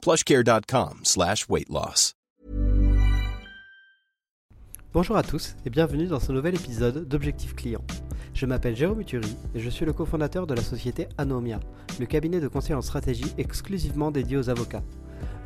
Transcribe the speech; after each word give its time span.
plushcare.com 0.00 1.00
slash 1.04 1.48
weight 1.48 1.68
loss. 1.68 2.14
Bonjour 4.92 5.16
à 5.16 5.22
tous 5.22 5.54
et 5.64 5.70
bienvenue 5.70 6.08
dans 6.08 6.18
ce 6.18 6.32
nouvel 6.32 6.56
épisode 6.56 7.06
d'Objectif 7.06 7.54
Client. 7.54 7.82
Je 8.34 8.44
m'appelle 8.44 8.74
Jérôme 8.74 9.00
Uturi 9.00 9.36
et 9.54 9.60
je 9.60 9.70
suis 9.70 9.84
le 9.84 9.92
cofondateur 9.92 10.48
de 10.48 10.54
la 10.54 10.62
société 10.62 11.06
Anomia, 11.16 11.60
le 12.00 12.06
cabinet 12.06 12.40
de 12.40 12.48
conseil 12.48 12.74
en 12.74 12.82
stratégie 12.82 13.32
exclusivement 13.38 14.10
dédié 14.10 14.36
aux 14.36 14.50
avocats. 14.50 14.82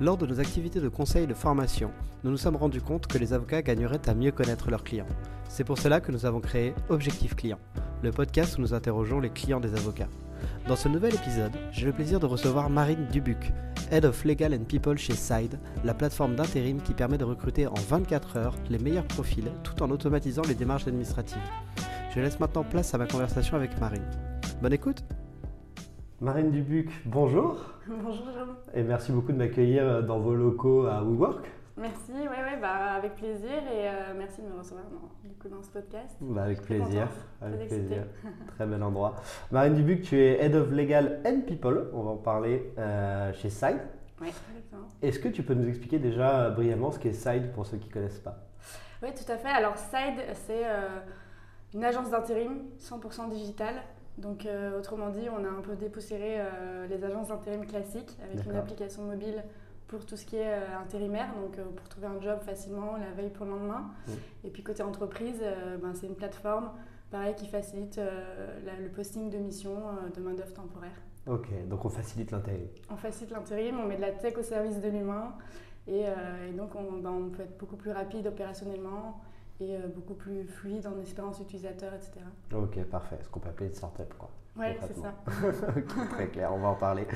Lors 0.00 0.16
de 0.16 0.26
nos 0.26 0.40
activités 0.40 0.80
de 0.80 0.88
conseil 0.88 1.24
et 1.24 1.26
de 1.26 1.34
formation, 1.34 1.90
nous 2.22 2.30
nous 2.30 2.38
sommes 2.38 2.56
rendus 2.56 2.80
compte 2.80 3.06
que 3.06 3.18
les 3.18 3.34
avocats 3.34 3.60
gagneraient 3.60 4.08
à 4.08 4.14
mieux 4.14 4.32
connaître 4.32 4.70
leurs 4.70 4.82
clients. 4.82 5.06
C'est 5.50 5.64
pour 5.64 5.76
cela 5.76 6.00
que 6.00 6.10
nous 6.10 6.24
avons 6.24 6.40
créé 6.40 6.72
Objectif 6.88 7.36
Client, 7.36 7.58
le 8.02 8.12
podcast 8.12 8.56
où 8.56 8.62
nous 8.62 8.72
interrogeons 8.72 9.20
les 9.20 9.28
clients 9.28 9.60
des 9.60 9.74
avocats. 9.74 10.08
Dans 10.68 10.76
ce 10.76 10.88
nouvel 10.88 11.14
épisode, 11.14 11.52
j'ai 11.70 11.86
le 11.86 11.92
plaisir 11.92 12.20
de 12.20 12.26
recevoir 12.26 12.70
Marine 12.70 13.06
Dubuc, 13.12 13.52
Head 13.90 14.04
of 14.04 14.24
Legal 14.24 14.54
and 14.54 14.64
People 14.64 14.96
chez 14.96 15.14
Side, 15.14 15.58
la 15.84 15.94
plateforme 15.94 16.34
d'intérim 16.34 16.80
qui 16.80 16.94
permet 16.94 17.18
de 17.18 17.24
recruter 17.24 17.66
en 17.66 17.74
24 17.74 18.36
heures 18.36 18.54
les 18.70 18.78
meilleurs 18.78 19.06
profils 19.06 19.50
tout 19.62 19.82
en 19.82 19.90
automatisant 19.90 20.42
les 20.48 20.54
démarches 20.54 20.86
administratives. 20.86 21.38
Je 22.14 22.20
laisse 22.20 22.40
maintenant 22.40 22.64
place 22.64 22.94
à 22.94 22.98
ma 22.98 23.06
conversation 23.06 23.56
avec 23.56 23.78
Marine. 23.80 24.08
Bonne 24.62 24.72
écoute 24.72 25.04
Marine 26.20 26.50
Dubuc, 26.50 26.90
bonjour. 27.04 27.60
Bonjour 27.86 28.24
Jérôme. 28.32 28.56
Et 28.74 28.82
merci 28.82 29.12
beaucoup 29.12 29.32
de 29.32 29.38
m'accueillir 29.38 30.02
dans 30.02 30.18
vos 30.18 30.34
locaux 30.34 30.86
à 30.86 31.02
WeWork. 31.02 31.50
Merci, 31.76 32.12
ouais, 32.12 32.28
ouais, 32.28 32.56
bah, 32.60 32.94
avec 32.94 33.14
plaisir 33.16 33.50
et 33.50 33.88
euh, 33.88 34.14
merci 34.16 34.40
de 34.40 34.46
me 34.46 34.56
recevoir 34.56 34.84
dans, 34.84 35.28
du 35.28 35.34
coup, 35.34 35.48
dans 35.48 35.62
ce 35.62 35.70
podcast. 35.70 36.16
Bah, 36.20 36.44
avec 36.44 36.62
plaisir, 36.62 37.08
avec 37.40 37.66
plaisir. 37.66 38.04
Très 38.54 38.66
bel 38.66 38.80
endroit. 38.82 39.16
Marine 39.50 39.74
Dubuc, 39.74 40.02
tu 40.02 40.16
es 40.16 40.44
Head 40.44 40.54
of 40.54 40.70
Legal 40.70 41.20
and 41.26 41.40
People, 41.46 41.90
on 41.92 42.02
va 42.02 42.10
en 42.12 42.16
parler 42.16 42.72
euh, 42.78 43.32
chez 43.32 43.50
Side. 43.50 43.80
Oui, 44.20 44.28
exactement. 44.28 44.88
Est-ce 45.02 45.18
que 45.18 45.28
tu 45.28 45.42
peux 45.42 45.54
nous 45.54 45.68
expliquer 45.68 45.98
déjà 45.98 46.42
euh, 46.42 46.50
brièvement 46.50 46.92
ce 46.92 47.00
qu'est 47.00 47.12
Side 47.12 47.50
pour 47.52 47.66
ceux 47.66 47.78
qui 47.78 47.88
ne 47.88 47.92
connaissent 47.92 48.20
pas? 48.20 48.38
Oui, 49.02 49.08
tout 49.12 49.30
à 49.30 49.36
fait. 49.36 49.48
Alors 49.48 49.76
Side, 49.76 50.22
c'est 50.46 50.64
euh, 50.64 51.00
une 51.74 51.84
agence 51.84 52.10
d'intérim 52.10 52.62
100% 52.78 53.30
digitale. 53.30 53.74
Donc 54.16 54.46
euh, 54.46 54.78
autrement 54.78 55.10
dit, 55.10 55.28
on 55.28 55.44
a 55.44 55.48
un 55.48 55.60
peu 55.60 55.74
dépoussiéré 55.74 56.36
euh, 56.38 56.86
les 56.86 57.04
agences 57.04 57.28
d'intérim 57.28 57.66
classiques 57.66 58.16
avec 58.22 58.46
une 58.46 58.56
application 58.56 59.02
mobile 59.02 59.42
pour 59.88 60.04
tout 60.06 60.16
ce 60.16 60.24
qui 60.24 60.36
est 60.36 60.52
euh, 60.54 60.78
intérimaire, 60.82 61.28
donc 61.34 61.58
euh, 61.58 61.64
pour 61.76 61.88
trouver 61.88 62.06
un 62.06 62.20
job 62.20 62.40
facilement 62.40 62.96
la 62.96 63.10
veille 63.12 63.30
pour 63.30 63.44
le 63.46 63.52
lendemain. 63.52 63.90
Mm. 64.08 64.12
Et 64.44 64.50
puis 64.50 64.62
côté 64.62 64.82
entreprise, 64.82 65.40
euh, 65.42 65.76
ben, 65.78 65.94
c'est 65.94 66.06
une 66.06 66.14
plateforme 66.16 66.70
pareil 67.10 67.34
qui 67.36 67.46
facilite 67.46 67.96
la- 67.96 68.80
le 68.80 68.88
posting 68.88 69.30
de 69.30 69.38
missions 69.38 69.78
de 70.16 70.20
main-d'œuvre 70.20 70.52
temporaire. 70.52 70.96
Ok, 71.28 71.48
donc 71.68 71.84
on 71.84 71.88
facilite 71.88 72.32
l'intérim. 72.32 72.66
On 72.90 72.96
facilite 72.96 73.30
l'intérim, 73.32 73.78
on 73.78 73.86
met 73.86 73.96
de 73.96 74.00
la 74.00 74.10
tech 74.12 74.36
au 74.36 74.42
service 74.42 74.80
de 74.80 74.88
l'humain 74.88 75.32
et, 75.86 76.00
et 76.48 76.52
donc 76.56 76.74
on, 76.74 76.98
ben, 76.98 77.10
on 77.10 77.28
peut 77.30 77.42
être 77.44 77.56
beaucoup 77.56 77.76
plus 77.76 77.92
rapide 77.92 78.26
opérationnellement 78.26 79.20
et 79.60 79.76
beaucoup 79.94 80.14
plus 80.14 80.44
fluide 80.44 80.88
en 80.88 80.98
expérience 81.00 81.38
utilisateur, 81.38 81.94
etc. 81.94 82.12
Ok, 82.52 82.82
parfait. 82.86 83.18
Ce 83.22 83.28
qu'on 83.28 83.38
peut 83.40 83.48
appeler 83.50 83.68
une 83.68 83.74
startup, 83.74 84.12
quoi. 84.18 84.30
Ouais, 84.56 84.78
c'est 84.86 84.96
ça. 84.96 85.12
très 86.10 86.28
clair, 86.28 86.52
on 86.54 86.58
va 86.58 86.68
en 86.68 86.74
parler. 86.76 87.06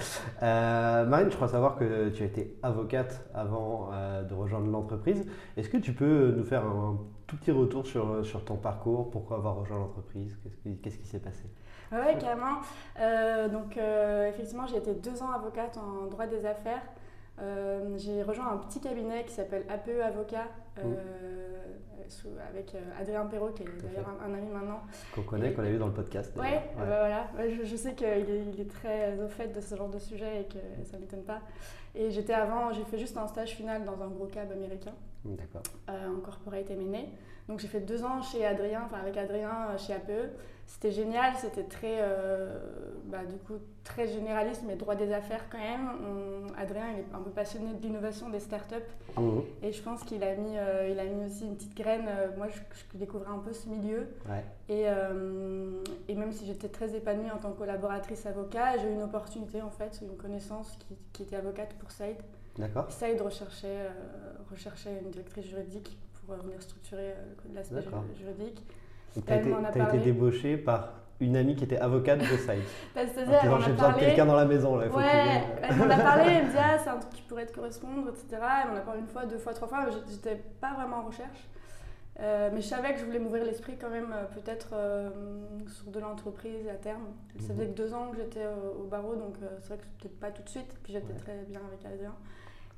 Euh, 0.42 1.06
Marine, 1.06 1.30
je 1.30 1.36
crois 1.36 1.46
savoir 1.46 1.76
que 1.76 2.08
tu 2.08 2.24
as 2.24 2.26
été 2.26 2.58
avocate 2.64 3.24
avant 3.32 3.90
euh, 3.92 4.24
de 4.24 4.34
rejoindre 4.34 4.66
l'entreprise. 4.66 5.24
Est-ce 5.56 5.68
que 5.68 5.76
tu 5.76 5.92
peux 5.92 6.34
nous 6.36 6.44
faire 6.44 6.64
un 6.64 6.98
tout 7.28 7.36
petit 7.36 7.52
retour 7.52 7.86
sur, 7.86 8.26
sur 8.26 8.44
ton 8.44 8.56
parcours? 8.56 9.10
Pourquoi 9.10 9.36
avoir 9.36 9.54
rejoint 9.56 9.78
l'entreprise? 9.78 10.36
Qu'est-ce 10.82 10.98
qui, 10.98 11.06
s'est 11.06 11.20
passé? 11.20 11.44
Ouais, 11.92 12.18
carrément. 12.18 12.58
Euh, 13.00 13.48
donc, 13.48 13.78
effectivement, 14.28 14.66
j'ai 14.66 14.78
été 14.78 14.94
deux 14.94 15.22
ans 15.22 15.30
avocate 15.30 15.78
en 15.78 16.06
droit 16.06 16.26
des 16.26 16.44
affaires. 16.44 16.82
J'ai 17.98 18.24
rejoint 18.24 18.48
un 18.50 18.56
petit 18.56 18.80
cabinet 18.80 19.24
qui 19.24 19.32
s'appelle 19.32 19.64
APE 19.68 20.00
Avocat 20.04 20.48
sous- 22.08 22.28
avec 22.48 22.74
euh, 22.74 22.78
Adrien 22.98 23.26
Perrault, 23.26 23.50
qui 23.50 23.62
est 23.64 23.66
d'ailleurs 23.82 24.08
un, 24.08 24.30
un 24.30 24.34
ami 24.34 24.48
maintenant. 24.50 24.80
Qu'on 25.14 25.22
connaît, 25.22 25.52
qu'on 25.52 25.62
a 25.62 25.68
vu 25.68 25.78
dans 25.78 25.88
le 25.88 25.92
podcast. 25.92 26.34
Ouais, 26.36 26.62
bah 26.76 26.84
voilà. 26.86 27.26
Je, 27.50 27.64
je 27.64 27.76
sais 27.76 27.94
qu'il 27.94 28.06
est, 28.06 28.44
il 28.54 28.60
est 28.60 28.70
très 28.70 29.18
au 29.20 29.28
fait 29.28 29.48
de 29.48 29.60
ce 29.60 29.74
genre 29.74 29.88
de 29.90 29.98
sujet 29.98 30.42
et 30.42 30.44
que 30.44 30.58
ça 30.84 30.96
ne 30.96 31.02
m'étonne 31.02 31.24
pas. 31.24 31.40
Et 31.94 32.10
j'étais 32.10 32.32
avant, 32.34 32.72
j'ai 32.72 32.84
fait 32.84 32.98
juste 32.98 33.16
un 33.16 33.26
stage 33.26 33.50
final 33.56 33.84
dans 33.84 34.00
un 34.02 34.08
gros 34.08 34.26
cab 34.26 34.50
américain, 34.52 34.92
D'accord. 35.24 35.62
euh, 35.90 36.16
en 36.16 36.20
corporate 36.20 36.70
M&A. 36.70 36.98
Donc 37.48 37.60
j'ai 37.60 37.68
fait 37.68 37.80
deux 37.80 38.04
ans 38.04 38.20
chez 38.22 38.44
Adrien, 38.44 38.82
enfin 38.84 38.98
avec 38.98 39.16
Adrien 39.16 39.68
euh, 39.70 39.78
chez 39.78 39.94
APE. 39.94 40.30
C'était 40.66 40.90
génial, 40.90 41.34
c'était 41.36 41.62
très, 41.64 41.96
euh, 42.02 42.58
bah, 43.06 43.24
du 43.24 43.36
coup, 43.38 43.54
très 43.84 44.06
généraliste, 44.06 44.64
mais 44.66 44.76
droit 44.76 44.94
des 44.96 45.10
affaires 45.14 45.48
quand 45.48 45.56
même. 45.56 45.88
On- 46.06 46.52
Adrien, 46.60 46.84
il 46.92 46.98
est 47.00 47.14
un 47.14 47.20
peu 47.22 47.30
passionné 47.30 47.72
de 47.72 47.80
l'innovation 47.82 48.28
des 48.28 48.38
startups. 48.40 48.74
Mhm. 49.16 49.42
Et 49.62 49.72
je 49.72 49.82
pense 49.82 50.02
qu'il 50.04 50.22
a, 50.22 50.34
mis, 50.34 50.58
euh, 50.58 50.88
il 50.90 51.00
a 51.00 51.04
mis 51.04 51.24
aussi 51.24 51.44
une 51.46 51.56
petite 51.56 51.74
graine. 51.74 52.06
moi, 52.36 52.48
je, 52.48 52.58
je 52.92 52.98
découvrais 52.98 53.30
un 53.30 53.38
peu 53.38 53.54
ce 53.54 53.66
milieu. 53.66 54.08
Ouais. 54.28 54.44
Et, 54.68 54.82
euh, 54.88 55.70
et 56.06 56.14
même 56.14 56.32
si 56.32 56.44
j'étais 56.44 56.68
très 56.68 56.94
épanouie 56.94 57.30
en 57.30 57.38
tant 57.38 57.52
que 57.52 57.56
collaboratrice 57.58 58.26
avocat, 58.26 58.76
j'ai 58.76 58.88
eu 58.90 58.92
une 58.92 59.02
opportunité, 59.02 59.62
en 59.62 59.70
fait, 59.70 60.00
une 60.02 60.18
connaissance 60.18 60.76
qui, 60.80 60.98
qui 61.14 61.22
était 61.22 61.36
avocate 61.36 61.72
pour 61.78 61.90
Saïd. 61.92 62.18
D'accord. 62.58 62.92
Saïd 62.92 63.18
recherchait, 63.22 63.86
recherchait 64.50 65.00
une 65.02 65.10
directrice 65.12 65.46
juridique 65.46 65.96
pour 66.34 66.44
venir 66.44 66.60
structurer 66.62 67.10
euh, 67.12 67.24
l'aspect 67.54 67.82
juridique. 68.18 68.62
Tu 69.14 69.32
as, 69.32 69.36
été, 69.36 69.50
été 69.50 69.78
parlé. 69.78 69.98
débauchée 70.00 70.56
par 70.58 70.92
une 71.20 71.36
amie 71.36 71.56
qui 71.56 71.64
était 71.64 71.78
avocate 71.78 72.20
de 72.20 72.24
Side. 72.24 72.62
Bah, 72.94 73.00
C'est-à-dire, 73.12 73.60
j'ai 73.62 73.72
besoin 73.72 73.92
de 73.92 73.98
quelqu'un 73.98 74.26
dans 74.26 74.36
la 74.36 74.44
maison. 74.44 74.76
Là, 74.76 74.88
faut 74.88 74.98
Ouais, 74.98 75.74
m'en 75.76 75.90
a 75.90 75.96
parlé, 76.02 76.30
elle 76.32 76.44
me 76.46 76.50
dit 76.50 76.56
ah 76.58 76.78
c'est 76.78 76.90
un 76.90 76.98
truc 76.98 77.12
qui 77.14 77.22
pourrait 77.22 77.46
te 77.46 77.54
correspondre, 77.54 78.08
etc. 78.10 78.26
Elle 78.64 78.70
m'en 78.70 78.76
a 78.76 78.80
parlé 78.80 79.00
une 79.00 79.08
fois, 79.08 79.24
deux 79.26 79.38
fois, 79.38 79.52
trois 79.54 79.66
fois, 79.68 79.86
j'étais 80.08 80.36
pas 80.60 80.74
vraiment 80.74 80.98
en 80.98 81.02
recherche. 81.04 81.48
Euh, 82.20 82.50
mais 82.52 82.60
je 82.60 82.66
savais 82.66 82.92
que 82.94 82.98
je 83.00 83.04
voulais 83.04 83.20
m'ouvrir 83.20 83.44
l'esprit 83.44 83.76
quand 83.80 83.90
même, 83.90 84.12
euh, 84.12 84.24
peut-être 84.34 84.70
euh, 84.72 85.08
sur 85.68 85.90
de 85.92 86.00
l'entreprise 86.00 86.68
à 86.68 86.74
terme. 86.74 87.06
Ça 87.40 87.54
faisait 87.54 87.66
Mhm. 87.66 87.72
que 87.74 87.76
deux 87.76 87.94
ans 87.94 88.10
que 88.10 88.16
j'étais 88.16 88.42
euh, 88.42 88.56
au 88.80 88.84
barreau, 88.88 89.14
donc 89.14 89.34
c'est 89.60 89.68
vrai 89.68 89.78
que 89.78 90.02
peut-être 90.02 90.18
pas 90.20 90.30
tout 90.32 90.42
de 90.42 90.48
suite. 90.48 90.72
Puis 90.82 90.92
j'étais 90.92 91.12
Ouais. 91.12 91.18
très 91.18 91.44
bien 91.48 91.60
avec 91.66 91.84
Adrien. 91.84 92.14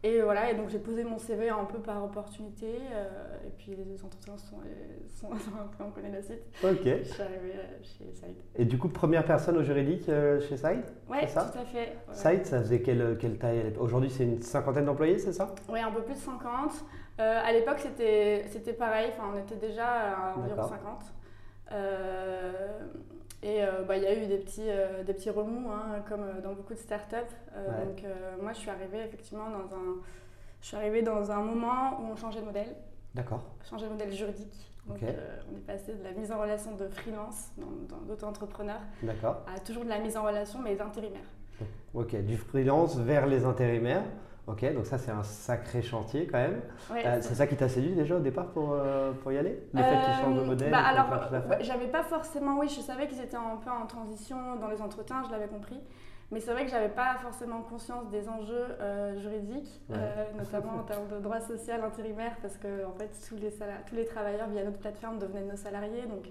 Et 0.02 0.22
voilà, 0.22 0.50
et 0.50 0.54
donc 0.54 0.70
j'ai 0.70 0.78
posé 0.78 1.04
mon 1.04 1.18
CV 1.18 1.50
un 1.50 1.64
peu 1.64 1.78
par 1.78 2.02
opportunité, 2.02 2.66
et 2.66 3.50
puis 3.58 3.76
les 3.76 4.02
entretiens 4.02 4.36
sont, 4.38 4.56
sont, 5.14 5.28
on 5.80 5.90
connaît 5.90 6.10
la 6.10 6.22
suite. 6.22 6.40
Ok. 6.64 6.84
Je 6.84 7.02
suis 7.04 7.22
arrivée 7.22 7.52
chez 7.82 8.10
Side. 8.14 8.36
Et 8.56 8.64
du 8.64 8.78
coup, 8.78 8.88
première 8.88 9.24
personne 9.24 9.58
au 9.58 9.62
juridique 9.62 10.06
chez 10.06 10.56
Side 10.56 10.84
Oui, 11.08 11.18
tout 11.30 11.38
à 11.38 11.64
fait. 11.66 11.96
Side, 12.12 12.46
ça 12.46 12.60
faisait 12.60 12.80
quelle, 12.80 13.18
quelle 13.20 13.36
taille 13.36 13.74
Aujourd'hui, 13.78 14.08
c'est 14.08 14.24
une 14.24 14.40
cinquantaine 14.40 14.86
d'employés, 14.86 15.18
c'est 15.18 15.34
ça? 15.34 15.54
Oui, 15.68 15.80
un 15.80 15.90
peu 15.90 16.02
plus 16.02 16.14
de 16.14 16.18
50. 16.18 16.72
à 17.18 17.52
l'époque, 17.52 17.80
c'était 17.80 18.72
pareil, 18.78 19.10
enfin, 19.12 19.24
on 19.34 19.38
était 19.38 19.56
déjà 19.56 19.86
à 19.86 20.34
environ 20.38 20.66
50. 20.66 21.12
Et 23.42 23.62
euh, 23.62 23.82
bah, 23.86 23.96
il 23.96 24.02
y 24.02 24.06
a 24.06 24.14
eu 24.14 24.26
des 24.26 24.36
petits, 24.36 24.68
euh, 24.68 25.02
des 25.02 25.14
petits 25.14 25.30
remous, 25.30 25.70
hein, 25.70 26.02
comme 26.06 26.22
euh, 26.22 26.40
dans 26.42 26.52
beaucoup 26.52 26.74
de 26.74 26.78
startups. 26.78 27.16
Donc 27.56 28.04
moi, 28.42 28.52
je 28.52 28.58
suis 28.58 28.70
arrivée 28.70 29.00
effectivement 29.04 29.48
dans 29.50 29.74
un, 29.74 29.96
je 30.60 30.66
suis 30.66 30.76
arrivée 30.76 31.02
dans 31.02 31.30
un 31.30 31.40
moment 31.40 32.00
où 32.00 32.12
on 32.12 32.16
changeait 32.16 32.40
de 32.40 32.46
modèle. 32.46 32.74
D'accord. 33.14 33.42
Changer 33.68 33.86
de 33.86 33.92
modèle 33.92 34.12
juridique. 34.12 34.66
Donc 34.86 34.98
on 35.02 35.56
est 35.56 35.66
passé 35.66 35.94
de 35.94 36.02
la 36.02 36.12
mise 36.12 36.32
en 36.32 36.40
relation 36.40 36.74
de 36.74 36.88
freelance, 36.88 37.50
d'auto-entrepreneurs, 38.08 38.80
à 39.46 39.60
toujours 39.60 39.84
de 39.84 39.88
la 39.88 39.98
mise 39.98 40.16
en 40.16 40.24
relation, 40.24 40.58
mais 40.60 40.80
intérimaires. 40.80 41.20
Ok, 41.92 42.16
du 42.16 42.36
freelance 42.36 42.96
vers 42.96 43.26
les 43.26 43.44
intérimaires. 43.44 44.04
Ok, 44.46 44.72
donc 44.74 44.86
ça 44.86 44.98
c'est 44.98 45.10
un 45.10 45.22
sacré 45.22 45.82
chantier 45.82 46.26
quand 46.26 46.38
même. 46.38 46.60
Euh, 46.90 47.18
c'est 47.20 47.34
ça 47.34 47.46
qui 47.46 47.56
t'a 47.56 47.68
séduit 47.68 47.94
déjà 47.94 48.16
au 48.16 48.20
départ 48.20 48.46
pour, 48.46 48.72
euh, 48.72 49.12
pour 49.12 49.32
y 49.32 49.38
aller? 49.38 49.62
Le 49.72 49.82
fait 49.82 50.00
qu'ils 50.04 50.24
changent 50.24 50.36
de 50.36 50.40
euh, 50.40 50.46
modèle 50.46 50.70
bah 50.70 50.78
Alors, 50.78 51.06
j'avais 51.60 51.86
pas 51.86 52.02
forcément, 52.02 52.58
oui, 52.58 52.68
je 52.68 52.80
savais 52.80 53.06
qu'ils 53.06 53.20
étaient 53.20 53.36
un 53.36 53.56
peu 53.62 53.70
en 53.70 53.86
transition 53.86 54.56
dans 54.56 54.68
les 54.68 54.80
entretiens, 54.80 55.22
je 55.26 55.30
l'avais 55.30 55.46
compris. 55.46 55.80
Mais 56.32 56.38
c'est 56.38 56.52
vrai 56.52 56.64
que 56.64 56.70
j'avais 56.70 56.88
pas 56.88 57.16
forcément 57.20 57.60
conscience 57.62 58.08
des 58.08 58.28
enjeux 58.28 58.66
juridiques, 59.18 59.80
notamment 60.38 60.80
en 60.80 60.84
termes 60.84 61.08
de 61.08 61.18
droit 61.18 61.40
social 61.40 61.82
intérimaire, 61.82 62.36
parce 62.40 62.56
que 62.56 62.84
en 62.86 62.92
fait 62.92 63.10
tous 63.28 63.36
les, 63.36 63.50
tous 63.50 63.94
les 63.94 64.04
travailleurs 64.04 64.48
via 64.48 64.64
notre 64.64 64.78
plateforme 64.78 65.18
devenaient 65.18 65.50
nos 65.50 65.56
salariés. 65.56 66.06
Donc 66.08 66.26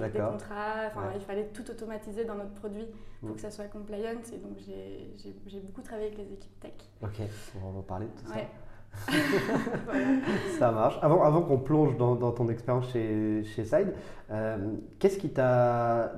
avec 0.00 0.12
des 0.12 0.20
contrats. 0.20 0.86
Enfin, 0.86 1.10
Il 1.14 1.20
fallait 1.20 1.46
tout 1.46 1.68
automatiser 1.70 2.24
dans 2.24 2.34
notre 2.34 2.54
produit 2.54 2.86
pour 3.20 3.30
mm. 3.30 3.34
que 3.34 3.40
ça 3.40 3.50
soit 3.50 3.66
compliant. 3.66 4.10
Et 4.10 4.38
donc, 4.38 4.58
j'ai 5.46 5.60
beaucoup 5.60 5.82
travaillé 5.82 6.08
avec 6.08 6.18
les 6.18 6.32
équipes 6.32 6.60
tech. 6.60 6.72
Ok, 7.02 7.20
on 7.64 7.72
va 7.72 7.82
parler 7.82 8.06
de 8.06 8.20
tout 8.20 8.26
ça. 8.26 8.40
Ça 10.58 10.70
marche. 10.72 10.98
Avant, 11.02 11.22
avant 11.22 11.42
qu'on 11.42 11.58
plonge 11.58 11.96
dans, 11.96 12.14
dans, 12.14 12.32
ton 12.32 12.48
expérience 12.48 12.90
chez, 12.92 13.44
chez 13.44 13.64
Side, 13.64 13.92
euh, 14.30 14.56
qu'est-ce 14.98 15.18
qui 15.18 15.30
t'a 15.30 16.12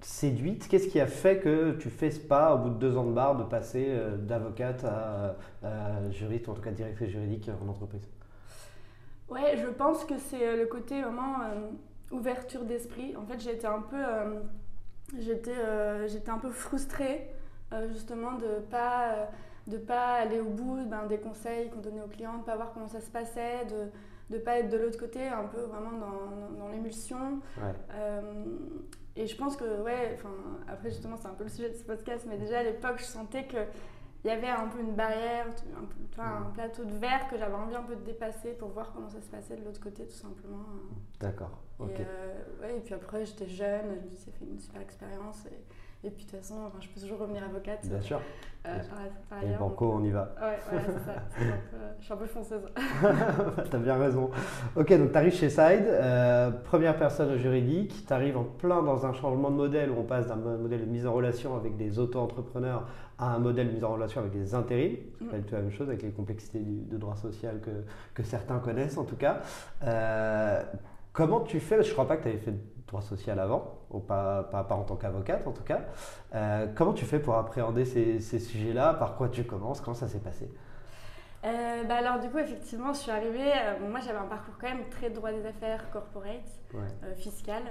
séduite? 0.00 0.68
Qu'est-ce 0.68 0.88
qui 0.88 1.00
a 1.00 1.06
fait 1.06 1.38
que 1.38 1.72
tu 1.72 1.90
fais 1.90 2.10
ce 2.10 2.20
pas 2.20 2.54
au 2.54 2.58
bout 2.58 2.70
de 2.70 2.74
deux 2.74 2.96
ans 2.96 3.04
de 3.04 3.12
barre 3.12 3.36
de 3.36 3.44
passer 3.44 3.86
euh, 3.88 4.16
d'avocate 4.16 4.84
à, 4.84 5.36
juriste, 6.10 6.48
ou 6.48 6.52
en 6.52 6.54
tout 6.54 6.62
cas 6.62 6.70
directrice 6.70 7.10
juridique 7.10 7.50
en 7.62 7.68
entreprise? 7.68 8.08
Ouais, 9.28 9.56
je 9.56 9.66
pense 9.66 10.04
que 10.04 10.18
c'est 10.18 10.46
euh, 10.46 10.56
le 10.56 10.66
côté 10.66 11.02
vraiment 11.02 11.36
ouverture 12.10 12.64
d'esprit. 12.64 13.16
En 13.16 13.24
fait, 13.24 13.40
j'étais 13.40 13.66
un 13.66 13.80
peu, 13.80 13.96
euh, 13.96 14.40
j'étais, 15.18 15.50
euh, 15.50 16.06
j'étais 16.08 16.30
un 16.30 16.38
peu 16.38 16.50
frustrée 16.50 17.28
euh, 17.72 17.88
justement 17.88 18.32
de 18.32 18.60
pas 18.70 19.28
de 19.66 19.78
pas 19.78 20.14
aller 20.14 20.38
au 20.38 20.50
bout 20.50 20.84
ben, 20.86 21.06
des 21.06 21.18
conseils 21.18 21.70
qu'on 21.70 21.80
donnait 21.80 22.00
aux 22.00 22.06
clients, 22.06 22.38
de 22.38 22.44
pas 22.44 22.54
voir 22.54 22.72
comment 22.72 22.86
ça 22.86 23.00
se 23.00 23.10
passait, 23.10 23.64
de 23.64 24.34
ne 24.36 24.40
pas 24.40 24.58
être 24.58 24.68
de 24.68 24.76
l'autre 24.76 24.96
côté, 24.96 25.26
un 25.26 25.42
peu 25.42 25.60
vraiment 25.62 25.90
dans, 25.90 26.56
dans, 26.56 26.68
l'émulsion. 26.68 27.40
et 29.16 29.26
je 29.26 29.36
pense 29.36 29.56
que, 29.56 29.82
ouais, 29.82 30.16
après 30.68 30.90
justement 30.90 31.16
c'est 31.16 31.26
un 31.26 31.34
peu 31.34 31.42
le 31.42 31.50
sujet 31.50 31.70
de 31.70 31.74
ce 31.74 31.82
podcast, 31.82 32.26
mais 32.28 32.36
déjà 32.36 32.60
à 32.60 32.62
l'époque 32.62 32.98
je 32.98 33.06
sentais 33.06 33.48
que 33.48 33.58
il 34.26 34.30
y 34.30 34.32
avait 34.32 34.48
un 34.48 34.66
peu 34.66 34.80
une 34.80 34.96
barrière, 34.96 35.46
un, 36.18 36.20
un 36.20 36.50
plateau 36.50 36.84
de 36.84 36.94
verre 36.94 37.28
que 37.28 37.38
j'avais 37.38 37.54
envie 37.54 37.76
un 37.76 37.84
peu 37.84 37.94
de 37.94 38.02
dépasser 38.02 38.54
pour 38.54 38.70
voir 38.70 38.92
comment 38.92 39.08
ça 39.08 39.20
se 39.20 39.28
passait 39.28 39.54
de 39.54 39.64
l'autre 39.64 39.80
côté, 39.80 40.04
tout 40.04 40.16
simplement. 40.16 40.64
D'accord. 41.20 41.62
Et, 41.78 41.82
euh, 42.00 42.42
ouais, 42.60 42.78
et 42.78 42.80
puis 42.80 42.94
après, 42.94 43.24
j'étais 43.24 43.46
jeune, 43.46 44.00
je 44.02 44.10
me 44.10 44.16
suis 44.16 44.32
fait 44.32 44.44
une 44.44 44.58
super 44.58 44.82
expérience. 44.82 45.46
Et, 45.46 45.62
et 46.06 46.10
puis 46.10 46.24
de 46.24 46.30
toute 46.30 46.40
façon, 46.40 46.54
enfin, 46.66 46.78
je 46.80 46.88
peux 46.88 47.00
toujours 47.00 47.18
revenir 47.18 47.42
avocate. 47.42 47.86
Bien 47.86 48.00
sûr. 48.00 48.20
Euh, 48.66 48.78
par, 49.28 49.42
et 49.42 49.56
banco, 49.58 49.92
on 49.94 50.04
y 50.04 50.10
va. 50.10 50.34
Ouais, 50.40 50.76
ouais 50.76 50.82
c'est 50.86 51.04
ça. 51.04 51.22
je 52.00 52.04
suis 52.04 52.12
un 52.12 52.16
peu 52.16 52.26
fonceuse. 52.26 52.62
T'as 53.70 53.78
bien 53.78 53.96
raison. 53.96 54.30
Ok, 54.74 54.92
donc 54.96 55.12
tu 55.12 55.18
arrives 55.18 55.34
chez 55.34 55.50
Side, 55.50 55.86
euh, 55.86 56.50
première 56.50 56.96
personne 56.96 57.36
juridique, 57.38 58.06
tu 58.06 58.12
arrives 58.12 58.36
en 58.36 58.44
plein 58.44 58.82
dans 58.82 59.06
un 59.06 59.12
changement 59.12 59.50
de 59.50 59.56
modèle 59.56 59.90
où 59.90 59.98
on 59.98 60.04
passe 60.04 60.26
d'un 60.26 60.36
modèle 60.36 60.80
de 60.80 60.90
mise 60.90 61.06
en 61.06 61.12
relation 61.12 61.56
avec 61.56 61.76
des 61.76 61.98
auto-entrepreneurs 61.98 62.86
à 63.18 63.34
un 63.34 63.38
modèle 63.38 63.68
de 63.68 63.72
mise 63.74 63.84
en 63.84 63.92
relation 63.92 64.20
avec 64.20 64.32
des 64.32 64.54
intérims. 64.54 64.96
C'est 65.18 65.30
pas 65.30 65.38
du 65.38 65.44
tout 65.44 65.54
la 65.54 65.62
même 65.62 65.72
chose 65.72 65.88
avec 65.88 66.02
les 66.02 66.10
complexités 66.10 66.60
de 66.60 66.96
droit 66.96 67.16
social 67.16 67.60
que, 67.60 67.70
que 68.14 68.22
certains 68.22 68.58
connaissent 68.58 68.98
en 68.98 69.04
tout 69.04 69.16
cas. 69.16 69.40
Euh, 69.84 70.62
comment 71.12 71.40
tu 71.40 71.60
fais? 71.60 71.82
Je 71.82 71.88
ne 71.88 71.92
crois 71.92 72.08
pas 72.08 72.16
que 72.16 72.22
tu 72.22 72.28
avais 72.28 72.38
fait 72.38 72.54
droit 72.86 73.02
social 73.02 73.38
avant, 73.38 73.75
ou 73.90 74.00
pas, 74.00 74.42
pas, 74.44 74.66
en 74.70 74.84
tant 74.84 74.96
qu'avocate 74.96 75.46
en 75.46 75.52
tout 75.52 75.62
cas. 75.62 75.80
Euh, 76.34 76.66
comment 76.74 76.92
tu 76.92 77.04
fais 77.04 77.18
pour 77.18 77.36
appréhender 77.36 77.84
ces, 77.84 78.20
ces 78.20 78.38
sujets-là? 78.38 78.94
Par 78.94 79.16
quoi 79.16 79.28
tu 79.28 79.44
commences? 79.44 79.80
Comment 79.80 79.94
ça 79.94 80.08
s'est 80.08 80.18
passé? 80.18 80.50
Euh, 81.44 81.84
bah 81.84 81.96
alors 81.96 82.18
du 82.18 82.28
coup 82.28 82.38
effectivement 82.38 82.92
je 82.92 82.98
suis 82.98 83.10
arrivée, 83.10 83.52
euh, 83.52 83.88
moi 83.88 84.00
j'avais 84.00 84.18
un 84.18 84.26
parcours 84.26 84.54
quand 84.60 84.68
même 84.68 84.88
très 84.88 85.10
droit 85.10 85.30
des 85.30 85.46
affaires 85.46 85.90
corporate, 85.90 86.48
fiscal, 87.16 87.62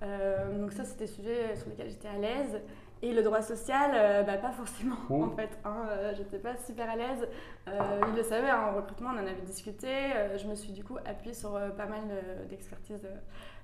donc 0.00 0.72
ça 0.72 0.84
c'était 0.84 1.06
des 1.06 1.10
sujets 1.10 1.56
sur 1.56 1.68
lesquels 1.68 1.90
j'étais 1.90 2.08
à 2.08 2.18
l'aise. 2.18 2.60
Et 3.00 3.12
le 3.12 3.22
droit 3.22 3.42
social, 3.42 4.24
bah, 4.26 4.38
pas 4.38 4.50
forcément 4.50 4.96
oh. 5.08 5.22
en 5.22 5.30
fait. 5.30 5.56
Hein, 5.64 5.86
J'étais 6.16 6.38
pas 6.38 6.56
super 6.56 6.90
à 6.90 6.96
l'aise. 6.96 7.28
il 7.68 8.16
le 8.16 8.22
savait, 8.24 8.50
hein, 8.50 8.70
en 8.72 8.76
recrutement 8.76 9.10
on 9.14 9.18
en 9.18 9.26
avait 9.26 9.42
discuté. 9.46 9.88
je 10.36 10.46
me 10.48 10.54
suis 10.54 10.72
du 10.72 10.84
coup 10.84 10.96
appuyée 11.04 11.34
sur 11.34 11.52
pas 11.76 11.86
mal 11.86 12.02
d'expertise 12.48 13.06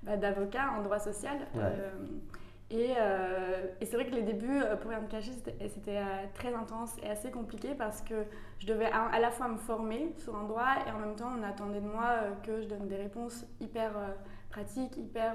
bah, 0.05 0.17
d'avocat 0.17 0.73
en 0.77 0.83
droit 0.83 0.99
social. 0.99 1.39
Euh, 1.57 1.91
euh, 2.73 3.67
et, 3.81 3.87
c'est 3.87 3.97
vrai 3.97 4.07
que 4.07 4.15
les 4.15 4.23
débuts, 4.23 4.63
euh, 4.63 4.77
pour 4.77 4.91
rien 4.91 5.01
me 5.01 5.09
cacher, 5.09 5.33
c'était 5.69 6.01
très 6.35 6.55
intense 6.55 6.97
et 7.03 7.09
assez 7.09 7.31
compliqué 7.31 7.75
parce 7.75 8.03
que 8.03 8.25
je 8.59 8.67
devais 8.67 8.91
à, 8.93 9.19
la 9.19 9.31
fois 9.31 9.49
me 9.49 9.57
former 9.57 10.13
sur 10.19 10.37
un 10.37 10.45
droit 10.45 10.75
et 10.87 10.91
en 10.91 10.99
même 10.99 11.15
temps 11.15 11.31
on 11.39 11.43
attendait 11.43 11.81
de 11.81 11.87
moi 11.87 12.17
que 12.43 12.61
je 12.61 12.67
donne 12.69 12.89
des 12.89 12.97
réponses 12.97 13.47
hyper 13.61 13.93
pratiques, 14.51 14.97
hyper 14.97 15.35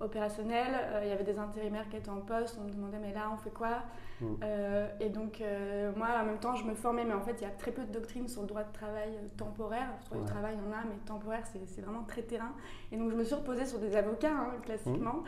opérationnel. 0.00 0.72
Euh, 0.74 1.00
il 1.04 1.08
y 1.08 1.12
avait 1.12 1.24
des 1.24 1.38
intérimaires 1.38 1.88
qui 1.88 1.96
étaient 1.96 2.10
en 2.10 2.20
poste, 2.20 2.58
on 2.60 2.64
me 2.64 2.70
demandait 2.70 2.98
mais 2.98 3.12
là 3.12 3.30
on 3.32 3.36
fait 3.36 3.50
quoi 3.50 3.82
mm. 4.20 4.26
euh, 4.42 4.88
Et 5.00 5.08
donc 5.08 5.40
euh, 5.40 5.92
moi 5.96 6.08
en 6.20 6.24
même 6.24 6.38
temps 6.38 6.54
je 6.54 6.64
me 6.64 6.74
formais, 6.74 7.04
mais 7.04 7.14
en 7.14 7.20
fait 7.20 7.36
il 7.38 7.42
y 7.42 7.46
a 7.46 7.50
très 7.50 7.70
peu 7.70 7.84
de 7.84 7.92
doctrines 7.92 8.28
sur 8.28 8.42
le 8.42 8.48
droit 8.48 8.64
de 8.64 8.72
travail 8.72 9.18
temporaire. 9.36 9.88
Le 10.02 10.08
droit 10.08 10.26
du 10.26 10.32
travail 10.32 10.56
il 10.58 10.64
y 10.64 10.74
en 10.74 10.76
a, 10.76 10.84
mais 10.84 10.96
temporaire 11.06 11.44
c'est 11.46 11.80
vraiment 11.80 12.04
très 12.04 12.22
terrain. 12.22 12.52
Et 12.90 12.96
donc 12.96 13.10
je 13.10 13.16
me 13.16 13.24
suis 13.24 13.34
reposée 13.34 13.66
sur 13.66 13.78
des 13.78 13.94
avocats 13.96 14.32
hein, 14.32 14.54
classiquement, 14.62 15.22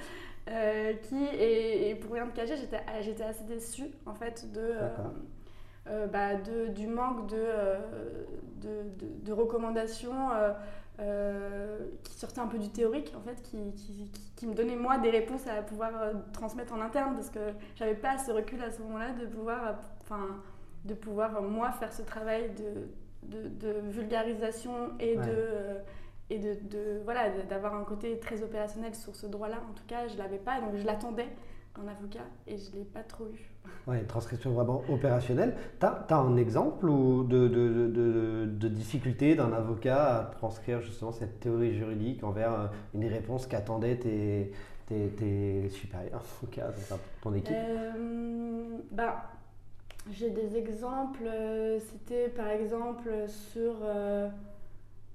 mm. 0.49 0.51
qui 1.03 1.25
et, 1.25 1.95
pour 1.97 2.12
rien 2.12 2.25
me 2.25 2.33
cacher 2.33 2.57
j'étais 2.57 3.25
assez 3.25 3.45
déçue 3.45 3.91
en 4.05 4.15
fait 4.15 4.51
de 4.53 4.75
bah, 6.12 6.35
de, 6.35 6.67
du 6.73 6.89
manque 6.89 7.29
de, 7.29 7.47
de, 8.61 8.83
de, 9.23 9.33
recommandations 9.33 10.31
euh, 11.01 11.79
qui 12.05 12.15
sortait 12.15 12.41
un 12.41 12.47
peu 12.47 12.59
du 12.59 12.71
théorique, 12.71 13.12
en 13.17 13.21
fait, 13.21 13.43
qui, 13.43 13.73
qui, 13.75 14.11
qui, 14.35 14.47
me 14.47 14.55
donnait 14.55 14.76
moi 14.76 14.99
des 14.99 15.11
réponses 15.11 15.47
à 15.47 15.62
pouvoir 15.62 15.91
euh, 16.00 16.12
transmettre 16.33 16.73
en 16.73 16.81
interne, 16.81 17.15
parce 17.15 17.31
que 17.31 17.53
j'avais 17.75 17.95
pas 17.95 18.19
ce 18.19 18.31
recul 18.31 18.62
à 18.62 18.71
ce 18.71 18.81
moment-là 18.83 19.12
de 19.12 19.26
pouvoir, 19.26 19.67
euh, 19.67 19.73
enfin, 20.03 20.26
de 20.85 20.95
pouvoir 20.95 21.43
moi 21.43 21.73
faire 21.73 21.93
ce 21.93 22.03
travail 22.03 22.50
de, 22.55 23.37
de, 23.37 23.49
de 23.49 23.81
vulgarisation 23.91 24.97
et 24.99 25.17
de 25.17 25.76
et 26.29 26.38
de, 26.38 26.55
de 26.55 27.00
voilà 27.05 27.31
d'avoir 27.49 27.75
un 27.75 27.85
côté 27.85 28.19
très 28.19 28.43
opérationnel 28.43 28.95
sur 28.95 29.15
ce 29.15 29.26
droit-là. 29.26 29.59
En 29.71 29.75
tout 29.75 29.85
cas, 29.87 30.09
je 30.09 30.17
l'avais 30.19 30.38
pas, 30.38 30.61
donc 30.61 30.75
je 30.75 30.85
l'attendais 30.85 31.29
un 31.78 31.88
avocat 31.88 32.25
et 32.47 32.56
je 32.56 32.71
ne 32.71 32.76
l'ai 32.76 32.85
pas 32.85 33.02
trop 33.02 33.26
eu. 33.26 33.50
Oui, 33.87 33.97
transcription 34.06 34.52
vraiment 34.52 34.83
opérationnelle. 34.88 35.56
Tu 35.80 35.87
as, 35.87 36.16
un 36.16 36.37
exemple 36.37 36.88
ou 36.88 37.25
de, 37.25 37.49
de, 37.49 37.88
de, 37.88 38.47
de 38.47 38.68
difficulté 38.68 39.35
d'un 39.35 39.52
avocat 39.52 40.18
à 40.18 40.25
transcrire 40.25 40.80
justement 40.80 41.12
cette 41.12 41.40
théorie 41.40 41.75
juridique 41.75 42.25
envers 42.25 42.52
euh, 42.52 42.66
une 42.95 43.06
réponse 43.06 43.47
qu'attendaient 43.47 43.97
tes, 43.97 44.52
tes, 44.87 45.09
tes, 45.09 45.68
supérieurs, 45.68 46.25
cas, 46.50 46.71
ton 47.23 47.35
équipe? 47.35 47.54
Euh, 47.56 48.78
bah, 48.90 49.30
J'ai 50.11 50.30
des 50.30 50.56
exemples. 50.56 51.25
Euh, 51.26 51.78
c'était 51.78 52.28
par 52.28 52.49
exemple 52.49 53.11
sur. 53.28 53.75
Euh, 53.83 54.28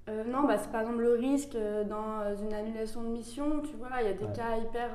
non, 0.08 0.44
bah, 0.44 0.58
c'est 0.58 0.70
par 0.70 0.80
exemple 0.80 1.02
le 1.02 1.12
risque 1.12 1.54
euh, 1.54 1.84
dans 1.84 2.20
euh, 2.20 2.34
une 2.36 2.52
annulation 2.52 3.02
de 3.02 3.08
mission, 3.08 3.60
tu 3.60 3.76
vois, 3.76 4.00
il 4.00 4.06
y 4.06 4.10
a 4.10 4.14
des 4.14 4.26
cas 4.36 4.56
hyper 4.56 4.90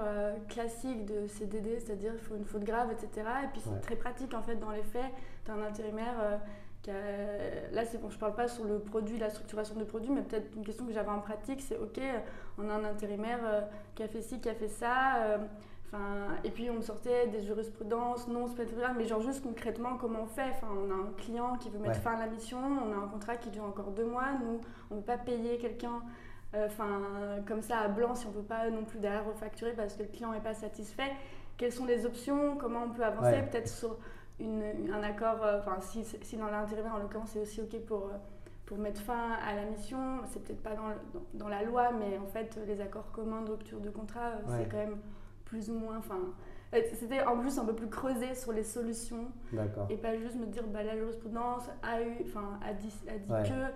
classiques 0.49 1.05
de 1.05 1.27
CDD, 1.27 1.79
c'est-à-dire 1.79 2.11
il 2.13 2.19
faut 2.19 2.35
une 2.35 2.45
faute 2.45 2.63
grave, 2.63 2.91
etc. 2.91 3.27
Et 3.43 3.47
puis 3.47 3.61
c'est 3.63 3.79
très 3.81 3.95
pratique 3.95 4.33
en 4.33 4.41
fait 4.41 4.55
dans 4.55 4.71
les 4.71 4.83
faits. 4.83 5.11
Tu 5.45 5.51
as 5.51 5.53
un 5.53 5.63
intérimaire 5.63 6.39
qui 6.81 6.91
a... 6.91 7.71
Là, 7.71 7.85
c'est 7.85 8.01
bon, 8.01 8.09
je 8.09 8.17
parle 8.17 8.35
pas 8.35 8.47
sur 8.49 8.65
le 8.65 8.79
produit, 8.79 9.17
la 9.17 9.29
structuration 9.29 9.75
du 9.75 9.85
produit, 9.85 10.11
mais 10.11 10.21
peut-être 10.21 10.53
une 10.55 10.65
question 10.65 10.85
que 10.85 10.91
j'avais 10.91 11.09
en 11.09 11.19
pratique, 11.19 11.61
c'est 11.61 11.77
ok, 11.77 12.01
on 12.57 12.69
a 12.69 12.73
un 12.73 12.83
intérimaire 12.83 13.67
qui 13.95 14.03
a 14.03 14.07
fait 14.09 14.21
ci, 14.21 14.41
qui 14.41 14.49
a 14.49 14.55
fait 14.55 14.67
ça, 14.67 15.39
Enfin, 15.87 16.35
et 16.43 16.49
puis 16.51 16.69
on 16.69 16.75
me 16.75 16.81
sortait 16.81 17.27
des 17.27 17.41
jurisprudences, 17.41 18.27
non, 18.27 18.47
c'est 18.47 18.65
pas 18.65 18.93
mais 18.93 19.05
genre 19.05 19.21
juste 19.21 19.41
concrètement 19.41 19.95
comment 19.97 20.19
on 20.23 20.25
fait? 20.25 20.49
Enfin, 20.51 20.67
on 20.75 20.91
a 20.91 20.93
un 20.93 21.13
client 21.17 21.55
qui 21.57 21.69
veut 21.69 21.79
mettre 21.79 21.95
Ouais. 21.95 21.99
fin 22.01 22.15
à 22.15 22.19
la 22.19 22.27
mission, 22.27 22.57
on 22.59 22.91
a 22.91 23.05
un 23.05 23.07
contrat 23.07 23.37
qui 23.37 23.49
dure 23.49 23.63
encore 23.63 23.91
deux 23.91 24.05
mois, 24.05 24.33
nous, 24.43 24.59
on 24.91 24.95
ne 24.95 24.99
peut 24.99 25.05
pas 25.05 25.17
payer 25.17 25.57
quelqu'un 25.57 26.01
euh, 26.55 26.67
comme 27.47 27.61
ça 27.61 27.79
à 27.79 27.87
blanc 27.87 28.15
si 28.15 28.25
on 28.25 28.29
ne 28.31 28.35
peut 28.35 28.41
pas 28.41 28.69
non 28.69 28.83
plus 28.83 28.99
derrière 28.99 29.25
refacturer 29.25 29.71
parce 29.73 29.93
que 29.95 30.03
le 30.03 30.09
client 30.09 30.31
n'est 30.31 30.41
pas 30.41 30.53
satisfait. 30.53 31.11
Quelles 31.57 31.71
sont 31.73 31.85
les 31.85 32.05
options? 32.05 32.55
Comment 32.57 32.83
on 32.85 32.89
peut 32.89 33.03
avancer? 33.03 33.31
Ouais. 33.31 33.43
Peut-être 33.43 33.67
sur 33.69 33.97
une- 34.39 34.91
un 34.93 35.03
accord, 35.03 35.43
euh, 35.43 35.59
si, 35.79 36.03
si 36.03 36.35
dans 36.37 36.47
l'intérimaire 36.47 36.95
en 36.95 36.99
l'occurrence 36.99 37.29
c'est 37.31 37.41
aussi 37.41 37.61
OK 37.61 37.79
pour, 37.85 38.05
euh, 38.07 38.17
pour 38.65 38.77
mettre 38.77 39.01
fin 39.01 39.31
à 39.47 39.55
la 39.55 39.63
mission, 39.63 39.97
c'est 40.25 40.43
peut-être 40.43 40.61
pas 40.61 40.75
dans, 40.75 40.89
le- 40.89 40.95
dans, 41.13 41.45
dans 41.45 41.47
la 41.47 41.63
loi, 41.63 41.91
mais 41.93 42.17
en 42.17 42.27
fait 42.27 42.59
les 42.67 42.81
accords 42.81 43.09
communs 43.13 43.41
de 43.41 43.51
rupture 43.51 43.79
de 43.79 43.89
contrat, 43.89 44.31
Ouais. 44.47 44.57
c'est 44.59 44.69
quand 44.69 44.77
même 44.77 44.97
plus 45.49 45.69
ou 45.69 45.73
moins. 45.73 45.97
Enfin, 45.97 46.19
euh, 46.73 46.81
c'était 46.93 47.23
en 47.23 47.37
plus 47.37 47.57
un 47.57 47.65
peu 47.65 47.73
plus 47.73 47.87
creusé 47.89 48.35
sur 48.35 48.51
les 48.51 48.63
solutions 48.63 49.31
D'accord. 49.53 49.87
et 49.89 49.97
pas 49.97 50.15
juste 50.17 50.35
me 50.35 50.45
dire 50.45 50.63
bah, 50.67 50.83
la 50.83 50.97
jurisprudence 50.97 51.63
a 51.81 52.01
eu, 52.01 52.17
enfin 52.25 52.59
a 52.65 52.73
dit, 52.73 52.93
a 53.07 53.17
dit 53.17 53.31
Ouais. 53.31 53.43
que 53.43 53.73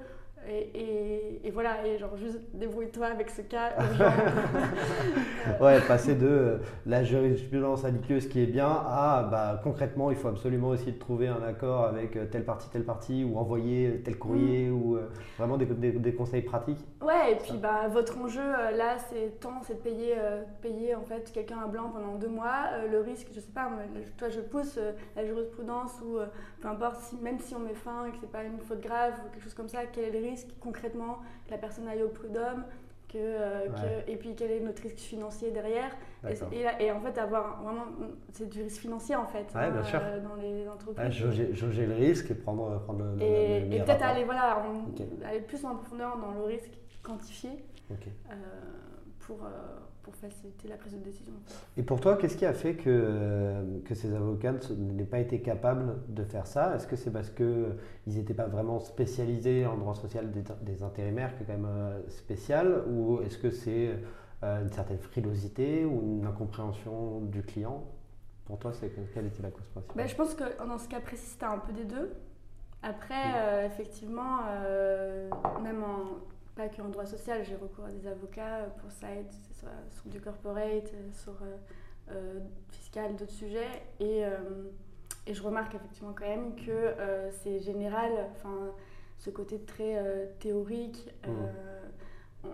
et, 0.50 0.72
et- 0.80 1.48
et 1.48 1.52
voilà 1.52 1.86
et 1.86 1.98
genre 1.98 2.16
juste 2.18 2.40
débrouille-toi 2.54 3.08
avec 3.08 3.30
ce 3.30 3.42
cas. 3.42 3.72
Ouais, 5.60 5.80
passer 5.88 6.16
de 6.16 6.28
euh, 6.28 6.58
la 6.86 7.04
jurisprudence 7.04 7.84
a 7.86 7.92
dit 7.92 8.00
que 8.08 8.20
ce 8.20 8.28
qui 8.28 8.42
est 8.42 8.46
bien 8.48 8.68
à 8.68 9.28
bah, 9.30 9.60
concrètement, 9.64 10.12
il 10.12 10.18
faut 10.18 10.28
absolument 10.28 10.74
essayer 10.74 10.92
de 10.92 11.00
trouver 11.00 11.28
un 11.28 11.42
accord 11.44 11.86
avec 11.86 12.16
euh, 12.16 12.26
telle 12.26 12.46
partie, 12.46 12.70
telle 12.70 12.84
partie, 12.84 13.24
ou 13.24 13.38
envoyer 13.38 14.02
tel 14.06 14.18
courrier, 14.18 14.70
ou 14.70 14.96
euh, 14.98 15.10
vraiment 15.38 15.58
des, 15.58 15.66
des- 15.66 15.92
des 15.92 16.14
conseils 16.14 16.42
pratiques. 16.44 16.86
Ouais, 17.02 17.34
et 17.34 17.36
puis 17.36 17.58
bah, 17.58 17.88
votre 17.90 18.18
enjeu 18.20 18.40
euh, 18.42 18.72
là, 18.72 18.98
c'est 19.10 19.40
tant, 19.40 19.62
c'est 19.64 19.76
de 19.76 19.80
payer, 19.80 20.14
euh, 20.18 20.44
payer 20.62 20.96
en 20.96 21.04
fait 21.04 21.32
quelqu'un 21.34 21.60
à 21.64 21.68
blanc 21.68 21.90
pendant 21.94 22.16
deux 22.16 22.28
mois. 22.30 22.66
Euh, 22.74 22.88
le 22.92 23.00
risque, 23.02 23.28
je 23.34 23.40
sais 23.40 23.52
pas, 23.54 23.68
moi, 23.70 23.80
toi 24.18 24.30
je 24.30 24.40
pousse 24.42 24.78
euh, 24.78 24.92
la 25.16 25.26
jurisprudence 25.26 25.94
ou 26.06 26.18
euh, 26.18 26.26
peu 26.62 26.68
importe, 26.68 27.02
si, 27.02 27.16
même 27.18 27.40
si 27.40 27.56
on 27.56 27.60
met 27.60 27.74
fin 27.74 28.06
et 28.06 28.12
que 28.12 28.18
c'est 28.22 28.32
pas 28.32 28.44
une 28.44 28.60
faute 28.60 28.82
grave 28.82 29.14
ou 29.26 29.30
quelque 29.32 29.44
chose 29.44 29.54
comme 29.54 29.68
ça, 29.70 29.86
quel 29.88 30.06
est 30.16 30.20
le 30.22 30.28
risque 30.30 30.48
concrètement 30.60 31.20
que 31.46 31.52
la 31.52 31.58
personne 31.58 31.88
aille 31.88 32.04
au 32.04 32.10
prud'homme 32.10 32.64
que, 33.10 33.18
euh, 33.18 33.68
que- 33.68 34.10
et 34.10 34.16
puis 34.16 34.36
quel 34.36 34.52
est 34.52 34.60
notre 34.62 34.84
risque 34.84 35.00
financier 35.00 35.52
derrière? 35.52 35.92
Et, 36.24 36.34
D'accord. 36.34 36.48
et, 36.54 36.64
là- 36.64 36.82
et 36.82 36.92
en 36.92 37.02
fait 37.02 37.18
avoir 37.18 37.62
vraiment 37.62 37.86
c'est 38.32 38.48
du 38.48 38.62
risque 38.62 38.80
financier 38.80 39.16
en 39.16 39.26
fait 39.26 39.52
Ouais, 39.54 39.70
bien 39.72 39.84
sûr. 39.84 40.00
euh, 40.02 40.20
dans 40.22 40.36
les 40.36 40.70
entreprises. 40.70 40.98
Ouais, 41.04 41.12
jauger, 41.12 41.54
jauger 41.54 41.86
le 41.88 41.96
risque 41.96 42.32
et 42.32 42.36
prendre, 42.36 42.80
prendre 42.84 43.04
le, 43.04 43.22
et, 43.22 43.76
et 43.76 43.80
peut-être 43.82 44.04
aller 44.04 44.24
voilà 44.24 44.64
aller 45.26 45.42
plus 45.42 45.66
en 45.66 45.76
profondeur 45.76 46.18
dans 46.20 46.32
le 46.32 46.44
risque 46.44 46.72
quantifié 47.04 47.50
euh, 47.92 47.96
pour, 49.20 49.40
pour 50.04 50.16
faciliter 50.16 50.68
la 50.68 50.78
prise 50.78 50.94
de 50.94 51.00
décision. 51.00 51.34
Et 51.78 51.84
pour 51.84 52.02
toi, 52.02 52.18
qu'est-ce 52.18 52.38
qui 52.38 52.46
a 52.46 52.54
fait 52.54 52.76
que, 52.76 53.82
que 53.86 53.96
ces 53.96 54.14
avocats 54.14 54.54
n'aient 54.78 55.06
pas 55.06 55.20
été 55.20 55.42
capables 55.42 55.98
de 56.08 56.24
faire 56.24 56.48
ça? 56.48 56.76
Est-ce 56.76 56.88
que 56.88 56.96
c'est 56.96 57.12
parce 57.12 57.30
qu'ils 57.30 57.76
n'étaient 58.08 58.34
pas 58.34 58.48
vraiment 58.48 58.80
spécialisés 58.80 59.66
en 59.66 59.78
droit 59.78 59.96
social 59.96 60.32
des, 60.32 60.44
des 60.62 60.84
intérimaires, 60.84 61.36
qui 61.36 61.44
est 61.44 61.46
quand 61.46 61.54
même 61.54 61.68
euh, 61.70 62.10
spécial? 62.10 62.84
Ou 62.90 63.22
est-ce 63.22 63.38
que 63.38 63.52
c'est 63.52 64.00
euh, 64.44 64.64
une 64.64 64.72
certaine 64.72 64.98
frilosité 65.00 65.86
ou 65.86 66.18
une 66.20 66.26
incompréhension 66.26 67.22
du 67.22 67.44
client? 67.44 67.84
Pour 68.46 68.58
toi, 68.60 68.74
c'est 68.74 68.90
quelle 69.14 69.28
était 69.28 69.44
la 69.44 69.52
cause 69.52 69.68
principale? 69.68 69.96
Ben, 69.96 70.08
je 70.08 70.16
pense 70.16 70.34
que 70.34 70.44
dans 70.68 70.78
ce 70.78 70.88
cas 70.88 71.00
précis, 71.00 71.28
c'était 71.28 71.46
un 71.46 71.60
peu 71.60 71.72
des 71.74 71.86
deux. 71.86 72.12
Après, 72.84 73.14
euh, 73.36 73.68
effectivement, 73.68 74.40
euh, 74.50 75.30
même 75.64 75.84
en, 75.84 76.18
pas 76.56 76.68
que 76.68 76.82
en 76.82 76.90
droit 76.90 77.06
social, 77.06 77.44
j'ai 77.44 77.56
recours 77.56 77.86
à 77.86 77.92
des 77.92 78.08
avocats 78.08 78.66
pour 78.82 78.92
ça, 78.92 79.08
que 79.08 79.34
ce 79.34 79.60
soit 79.60 79.70
sur 79.92 80.10
du 80.10 80.20
corporate, 80.20 80.92
euh, 80.94 81.12
sur 81.12 81.34
euh, 81.44 81.56
euh, 82.12 82.40
fiscal, 82.72 83.16
d'autres 83.16 83.32
sujets. 83.32 83.68
Et, 84.00 84.26
euh, 84.26 84.70
et 85.28 85.34
je 85.34 85.42
remarque 85.44 85.76
effectivement 85.76 86.14
quand 86.14 86.28
même 86.28 86.56
que 86.56 86.72
euh, 86.72 87.32
c'est 87.32 87.60
général, 87.60 88.12
enfin, 88.32 88.74
ce 89.18 89.30
côté 89.30 89.60
très 89.62 89.98
euh, 89.98 90.26
théorique. 90.40 91.10
euh, 91.28 91.30
on- 92.44 92.48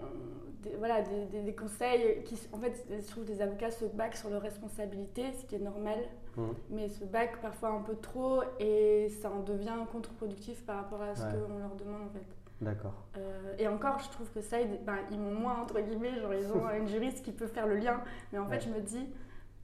des, 0.63 0.75
voilà, 0.75 1.01
des, 1.01 1.25
des- 1.27 1.43
des 1.43 1.55
conseils 1.55 2.23
qui, 2.25 2.35
en 2.51 2.57
fait, 2.57 2.85
je 2.89 3.07
trouve 3.07 3.23
que 3.25 3.29
les 3.29 3.41
avocats 3.41 3.71
se 3.71 3.85
baquent 3.85 4.15
sur 4.17 4.29
leur 4.29 4.41
responsabilité, 4.41 5.31
ce 5.33 5.45
qui 5.45 5.55
est 5.55 5.59
normal 5.59 5.97
Mhm. 6.35 6.53
mais 6.69 6.89
se 6.89 7.03
back 7.05 7.41
parfois 7.41 7.69
un 7.69 7.81
peu 7.81 7.95
trop 7.95 8.41
et 8.59 9.07
ça 9.21 9.31
en 9.31 9.41
devient 9.41 9.73
contre-productif 9.91 10.63
par 10.65 10.75
rapport 10.77 11.01
à 11.01 11.15
ce 11.15 11.23
Ouais. 11.23 11.31
qu'on 11.47 11.57
leur 11.57 11.75
demande 11.75 12.01
en 12.03 12.09
fait. 12.09 12.25
D'accord. 12.61 13.05
Euh, 13.17 13.53
et 13.59 13.67
encore, 13.67 13.99
je 13.99 14.09
trouve 14.09 14.29
que 14.31 14.41
ça, 14.41 14.59
ils, 14.61 14.83
ben, 14.83 14.97
ils 15.11 15.19
m'ont 15.19 15.33
moins 15.35 15.61
entre 15.61 15.79
guillemets, 15.79 16.19
genre 16.19 16.33
ils 16.33 16.51
ont 16.51 16.69
une 16.77 16.87
juriste 16.87 17.23
qui 17.23 17.31
peut 17.31 17.47
faire 17.47 17.67
le 17.67 17.75
lien, 17.77 18.01
mais 18.31 18.39
en 18.39 18.47
fait 18.47 18.55
Ouais. 18.55 18.61
je 18.61 18.69
me 18.69 18.79
dis, 18.81 19.07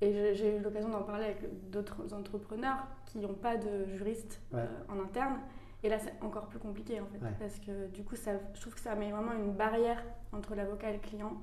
et 0.01 0.33
j'ai 0.35 0.57
eu 0.57 0.59
l'occasion 0.61 0.89
d'en 0.89 1.01
parler 1.03 1.25
avec 1.25 1.69
d'autres 1.71 2.13
entrepreneurs 2.13 2.85
qui 3.05 3.19
n'ont 3.19 3.33
pas 3.33 3.57
de 3.57 3.85
juriste 3.85 4.41
Ouais. 4.51 4.59
euh, 4.61 4.67
en 4.93 4.99
interne, 5.03 5.39
et 5.81 5.89
là 5.89 5.97
c'est 5.99 6.13
encore 6.21 6.47
plus 6.47 6.59
compliqué 6.59 6.99
en 7.01 7.05
fait, 7.07 7.17
Ouais. 7.23 7.33
parce 7.39 7.57
que 7.59 7.87
du 7.87 8.03
coup 8.03 8.15
ça, 8.15 8.31
je 8.53 8.61
trouve 8.61 8.75
que 8.75 8.79
ça 8.81 8.93
met 8.95 9.11
vraiment 9.11 9.33
une 9.33 9.53
barrière 9.53 10.03
entre 10.31 10.53
l'avocat 10.55 10.89
et 10.91 10.93
le 10.93 10.99
client. 10.99 11.33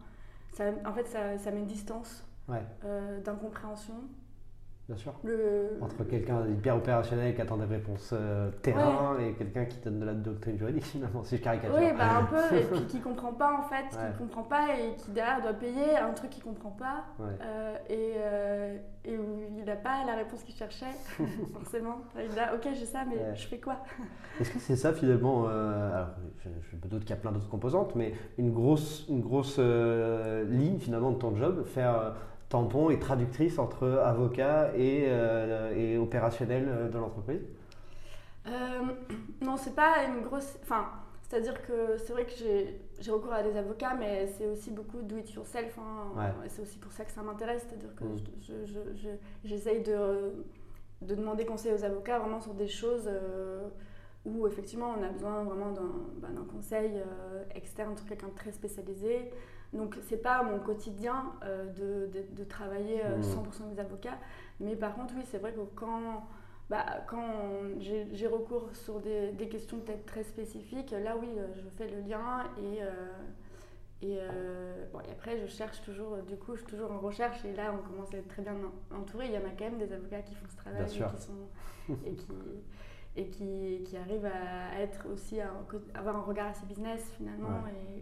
Ça, 0.52 0.64
en 0.84 0.92
fait, 0.92 1.04
ça, 1.06 1.38
ça 1.38 1.50
met 1.52 1.60
une 1.60 1.66
distance 1.66 2.24
euh, 2.84 3.20
d'incompréhension. 3.20 3.94
Bien 4.90 4.96
sûr. 4.98 5.12
Le, 5.22 5.78
Entre 5.80 6.02
quelqu'un 6.02 6.40
d'hyper 6.40 6.76
opérationnel 6.76 7.32
qui 7.32 7.40
attend 7.40 7.56
des 7.56 7.64
réponses 7.64 8.10
euh, 8.12 8.50
terrain 8.60 9.16
et 9.20 9.34
quelqu'un 9.34 9.64
qui 9.64 9.78
donne 9.78 10.00
de 10.00 10.04
la 10.04 10.14
doctrine 10.14 10.58
juridique, 10.58 10.82
finalement, 10.96 11.22
si 11.22 11.36
je 11.36 11.42
caricature. 11.42 11.76
Oui, 11.78 11.92
bah 11.96 12.18
un 12.18 12.24
peu, 12.24 12.56
et 12.56 12.62
puis 12.64 12.80
qui 12.88 13.00
comprend 13.00 13.32
pas 13.32 13.52
en 13.56 13.62
fait, 13.62 13.84
Ouais. 13.96 14.10
qui 14.12 14.18
comprend 14.18 14.42
pas 14.42 14.66
et 14.76 14.96
qui 14.96 15.12
derrière 15.12 15.40
doit 15.42 15.52
payer 15.52 15.96
un 15.96 16.10
truc 16.12 16.30
qu'il 16.30 16.42
comprend 16.42 16.70
pas 16.70 17.04
Ouais. 17.20 17.30
euh, 17.40 17.76
et, 17.88 18.14
euh, 18.16 18.76
et 19.04 19.16
où 19.16 19.40
il 19.58 19.64
n'a 19.64 19.76
pas 19.76 20.04
la 20.04 20.16
réponse 20.16 20.42
qu'il 20.42 20.56
cherchait, 20.56 20.86
forcément. 21.54 21.98
Il 22.16 22.36
a, 22.36 22.54
ok, 22.56 22.66
j'ai 22.74 22.84
ça, 22.86 23.04
mais 23.08 23.36
je 23.36 23.46
fais 23.46 23.58
quoi? 23.60 23.76
Est-ce 24.40 24.50
que 24.50 24.58
c'est 24.58 24.74
ça 24.76 24.92
finalement 24.92 25.46
Alors, 25.46 26.08
je, 26.42 26.48
je 26.72 26.76
doute 26.88 27.02
qu'il 27.02 27.10
y 27.10 27.18
a 27.18 27.20
plein 27.22 27.30
d'autres 27.30 27.48
composantes, 27.48 27.94
mais 27.94 28.12
une 28.38 28.52
grosse, 28.52 29.06
une 29.08 29.20
grosse 29.20 29.58
ligne 29.60 30.78
finalement 30.80 31.12
de 31.12 31.18
ton 31.18 31.36
job, 31.36 31.64
faire 31.64 32.14
tampon 32.50 32.90
et 32.90 32.98
traductrice 32.98 33.58
entre 33.58 33.86
avocat 34.04 34.72
et, 34.76 35.04
euh, 35.08 35.74
et 35.74 35.96
opérationnel 35.96 36.66
euh, 36.68 36.88
de 36.90 36.98
l'entreprise 36.98 37.40
Euh, 38.46 38.50
Non, 39.42 39.56
c'est 39.56 39.74
pas 39.74 40.04
une 40.04 40.20
grosse. 40.22 40.58
Enfin, 40.62 40.86
c'est-à-dire 41.22 41.62
que 41.66 41.96
c'est 41.98 42.12
vrai 42.12 42.24
que 42.26 42.32
j'ai 43.00 43.10
recours 43.10 43.32
à 43.32 43.42
des 43.42 43.56
avocats, 43.56 43.94
mais 43.98 44.26
c'est 44.26 44.46
aussi 44.48 44.70
beaucoup 44.70 45.00
do 45.02 45.16
it 45.16 45.32
yourself. 45.32 45.78
hein. 45.78 46.12
Ouais. 46.18 46.46
Et 46.46 46.48
C'est 46.48 46.60
aussi 46.62 46.78
pour 46.78 46.92
ça 46.92 47.04
que 47.04 47.12
ça 47.12 47.22
m'intéresse, 47.22 47.64
c'est-à-dire 47.68 47.94
que 47.94 48.04
Mm. 48.04 48.18
je- 48.42 48.66
je- 48.66 48.94
je- 49.02 49.18
j'essaye 49.48 49.82
de, 49.82 50.32
de 51.02 51.14
demander 51.14 51.44
conseil 51.46 51.72
aux 51.72 51.84
avocats 51.84 52.18
vraiment 52.18 52.40
sur 52.40 52.54
des 52.54 52.68
choses 52.68 53.04
euh, 53.06 53.68
où 54.26 54.46
effectivement 54.46 54.94
on 54.98 55.02
a 55.02 55.08
besoin 55.08 55.44
vraiment 55.44 55.70
d'un 55.72 56.28
d'un 56.34 56.44
conseil 56.44 56.92
externe 57.54 57.96
sur 57.96 58.06
quelqu'un 58.06 58.28
de 58.28 58.34
très 58.34 58.52
spécialisé. 58.52 59.30
Donc 59.72 59.96
c'est 60.08 60.16
pas 60.20 60.42
mon 60.42 60.58
quotidien 60.58 61.32
euh, 61.44 61.66
de, 61.72 62.10
de- 62.12 62.26
de 62.34 62.44
travailler 62.44 63.04
euh, 63.04 63.18
Mm. 63.18 63.22
100% 63.22 63.72
des 63.74 63.80
avocats, 63.80 64.18
mais 64.58 64.74
par 64.76 64.94
contre 64.94 65.14
oui 65.16 65.22
c'est 65.26 65.38
vrai 65.38 65.52
que 65.52 65.60
quand 65.76 66.26
bah, 66.68 66.86
quand 67.08 67.24
j'ai 67.78 68.26
recours 68.28 68.68
sur 68.74 69.00
des, 69.00 69.32
des 69.32 69.48
questions 69.48 69.78
peut-être 69.80 70.06
très 70.06 70.22
spécifiques, 70.22 70.92
là 70.92 71.16
oui, 71.16 71.28
euh, 71.36 71.48
je 71.56 71.68
fais 71.70 71.88
le 71.88 72.00
lien 72.00 72.44
et, 72.58 72.80
euh, 72.82 72.86
et, 74.02 74.18
euh, 74.20 74.86
bon, 74.92 75.00
et 75.00 75.10
après 75.10 75.36
je 75.38 75.46
cherche 75.46 75.82
toujours, 75.82 76.14
euh, 76.14 76.22
du 76.22 76.36
coup 76.36 76.54
je 76.54 76.60
suis 76.62 76.68
toujours 76.70 76.92
en 76.92 76.98
recherche 77.00 77.44
et 77.44 77.52
là 77.54 77.72
on 77.74 77.82
commence 77.88 78.14
à 78.14 78.18
être 78.18 78.28
très 78.28 78.42
bien 78.42 78.54
en- 78.92 78.96
entouré. 78.98 79.26
Il 79.26 79.32
y 79.32 79.36
en 79.38 79.40
a 79.46 79.50
quand 79.58 79.64
même 79.64 79.78
des 79.78 79.92
avocats 79.92 80.22
qui 80.22 80.34
font 80.36 80.46
ce 80.48 80.56
travail 80.56 80.82
et 80.84 80.98
qui, 81.16 81.22
sont, 81.22 81.96
et 82.06 82.14
qui, 82.14 82.32
et 83.16 83.26
qui, 83.30 83.82
qui 83.84 83.96
arrivent 83.96 84.26
à 84.26 84.80
être 84.80 85.06
aussi 85.12 85.40
à 85.40 85.50
avoir 85.94 86.16
un 86.16 86.22
regard 86.22 86.46
assez 86.48 86.66
business 86.66 87.02
finalement 87.16 87.48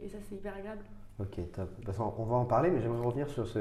et 0.05 0.09
ça 0.09 0.19
c'est 0.29 0.35
hyper 0.35 0.55
agréable. 0.55 0.85
Ok, 1.21 1.41
top. 1.53 1.69
On 1.99 2.25
va 2.25 2.37
en 2.37 2.45
parler, 2.45 2.71
mais 2.71 2.81
j'aimerais 2.81 3.05
revenir 3.05 3.29
sur, 3.29 3.47
ce, 3.49 3.61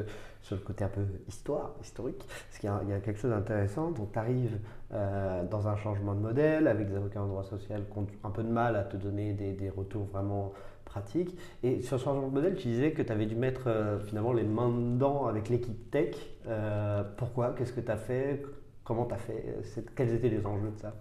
le 0.52 0.58
côté 0.58 0.84
un 0.84 0.90
peu 0.90 1.02
histoire, 1.28 1.74
historique. 1.82 2.24
Parce 2.28 2.60
qu'il 2.60 2.70
y 2.70 2.72
a, 2.72 2.80
il 2.84 2.90
y 2.90 2.94
a 2.94 3.00
quelque 3.00 3.20
chose 3.20 3.32
d'intéressant. 3.32 3.90
Donc, 3.92 4.12
tu 4.12 4.20
arrives 4.20 4.60
dans 4.92 5.68
un 5.68 5.76
changement 5.76 6.14
de 6.14 6.20
modèle 6.20 6.68
avec 6.68 6.88
des 6.88 6.96
avocats 6.96 7.22
en 7.22 7.28
droit 7.28 7.44
social 7.44 7.84
qui 7.92 7.98
ont 7.98 8.08
un 8.24 8.30
peu 8.30 8.44
de 8.44 8.50
mal 8.50 8.76
à 8.76 8.84
te 8.84 8.96
donner 8.96 9.34
des, 9.34 9.70
retours 9.70 10.06
vraiment 10.06 10.54
pratiques. 10.86 11.38
Et 11.64 11.82
sur 11.82 12.00
ce 12.00 12.06
changement 12.06 12.28
de 12.28 12.34
modèle, 12.34 12.56
tu 12.56 12.68
disais 12.68 12.92
que 12.92 13.02
tu 13.02 13.12
avais 13.12 13.26
dû 13.26 13.36
mettre 13.36 13.64
euh, 13.68 14.00
finalement 14.00 14.34
les 14.34 14.44
mains 14.44 14.70
dedans 14.70 15.26
avec 15.26 15.50
l'équipe 15.50 15.92
tech. 15.92 16.16
Euh, 16.48 17.04
pourquoi? 17.18 17.54
Qu'est-ce 17.58 17.74
que 17.74 17.82
tu 17.82 17.92
as 17.92 17.98
fait? 17.98 18.44
Comment 18.84 19.06
tu 19.06 19.16
as 19.16 19.18
fait 19.18 19.58
Quels 19.96 20.14
étaient 20.14 20.30
les 20.30 20.46
enjeux 20.46 20.70
de 20.70 20.78
ça? 20.78 20.94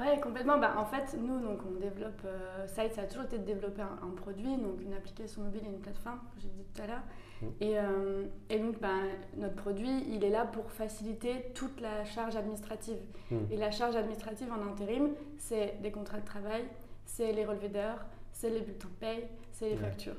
Ouais, 0.00 0.18
complètement. 0.20 0.58
Bah, 0.58 0.74
en 0.78 0.84
fait, 0.86 1.14
nous, 1.18 1.40
donc, 1.40 1.60
on 1.68 1.78
développe. 1.78 2.22
euh, 2.24 2.66
Site, 2.66 2.94
ça 2.94 3.02
a 3.02 3.04
toujours 3.04 3.24
été 3.24 3.38
de 3.38 3.44
développer 3.44 3.82
un, 3.82 3.98
un 4.06 4.10
produit, 4.14 4.56
donc 4.56 4.80
une 4.82 4.94
application 4.94 5.42
mobile 5.42 5.62
et 5.66 5.68
une 5.68 5.80
plateforme, 5.80 6.20
j'ai 6.38 6.48
dit 6.48 6.64
tout 6.74 6.82
à 6.82 6.86
l'heure. 6.86 7.02
Mm. 7.42 7.46
Et, 7.60 7.78
euh, 7.78 8.24
et 8.48 8.58
donc, 8.58 8.80
bah, 8.80 8.88
notre 9.36 9.56
produit, 9.56 10.04
il 10.08 10.24
est 10.24 10.30
là 10.30 10.46
pour 10.46 10.70
faciliter 10.72 11.52
toute 11.54 11.80
la 11.80 12.04
charge 12.04 12.36
administrative. 12.36 12.98
Mm. 13.30 13.36
Et 13.50 13.56
la 13.56 13.70
charge 13.70 13.94
administrative 13.96 14.48
en 14.50 14.66
intérim, 14.72 15.10
c'est 15.38 15.74
les 15.82 15.90
contrats 15.92 16.18
de 16.18 16.24
travail, 16.26 16.64
c'est 17.04 17.32
les 17.32 17.44
relevés 17.44 17.68
d'heures, 17.68 18.04
c'est 18.32 18.48
les 18.50 18.60
bulletins 18.60 18.88
de 18.88 18.94
paye, 19.06 19.28
c'est 19.52 19.66
les 19.68 19.74
Ouais. 19.76 19.82
factures. 19.82 20.16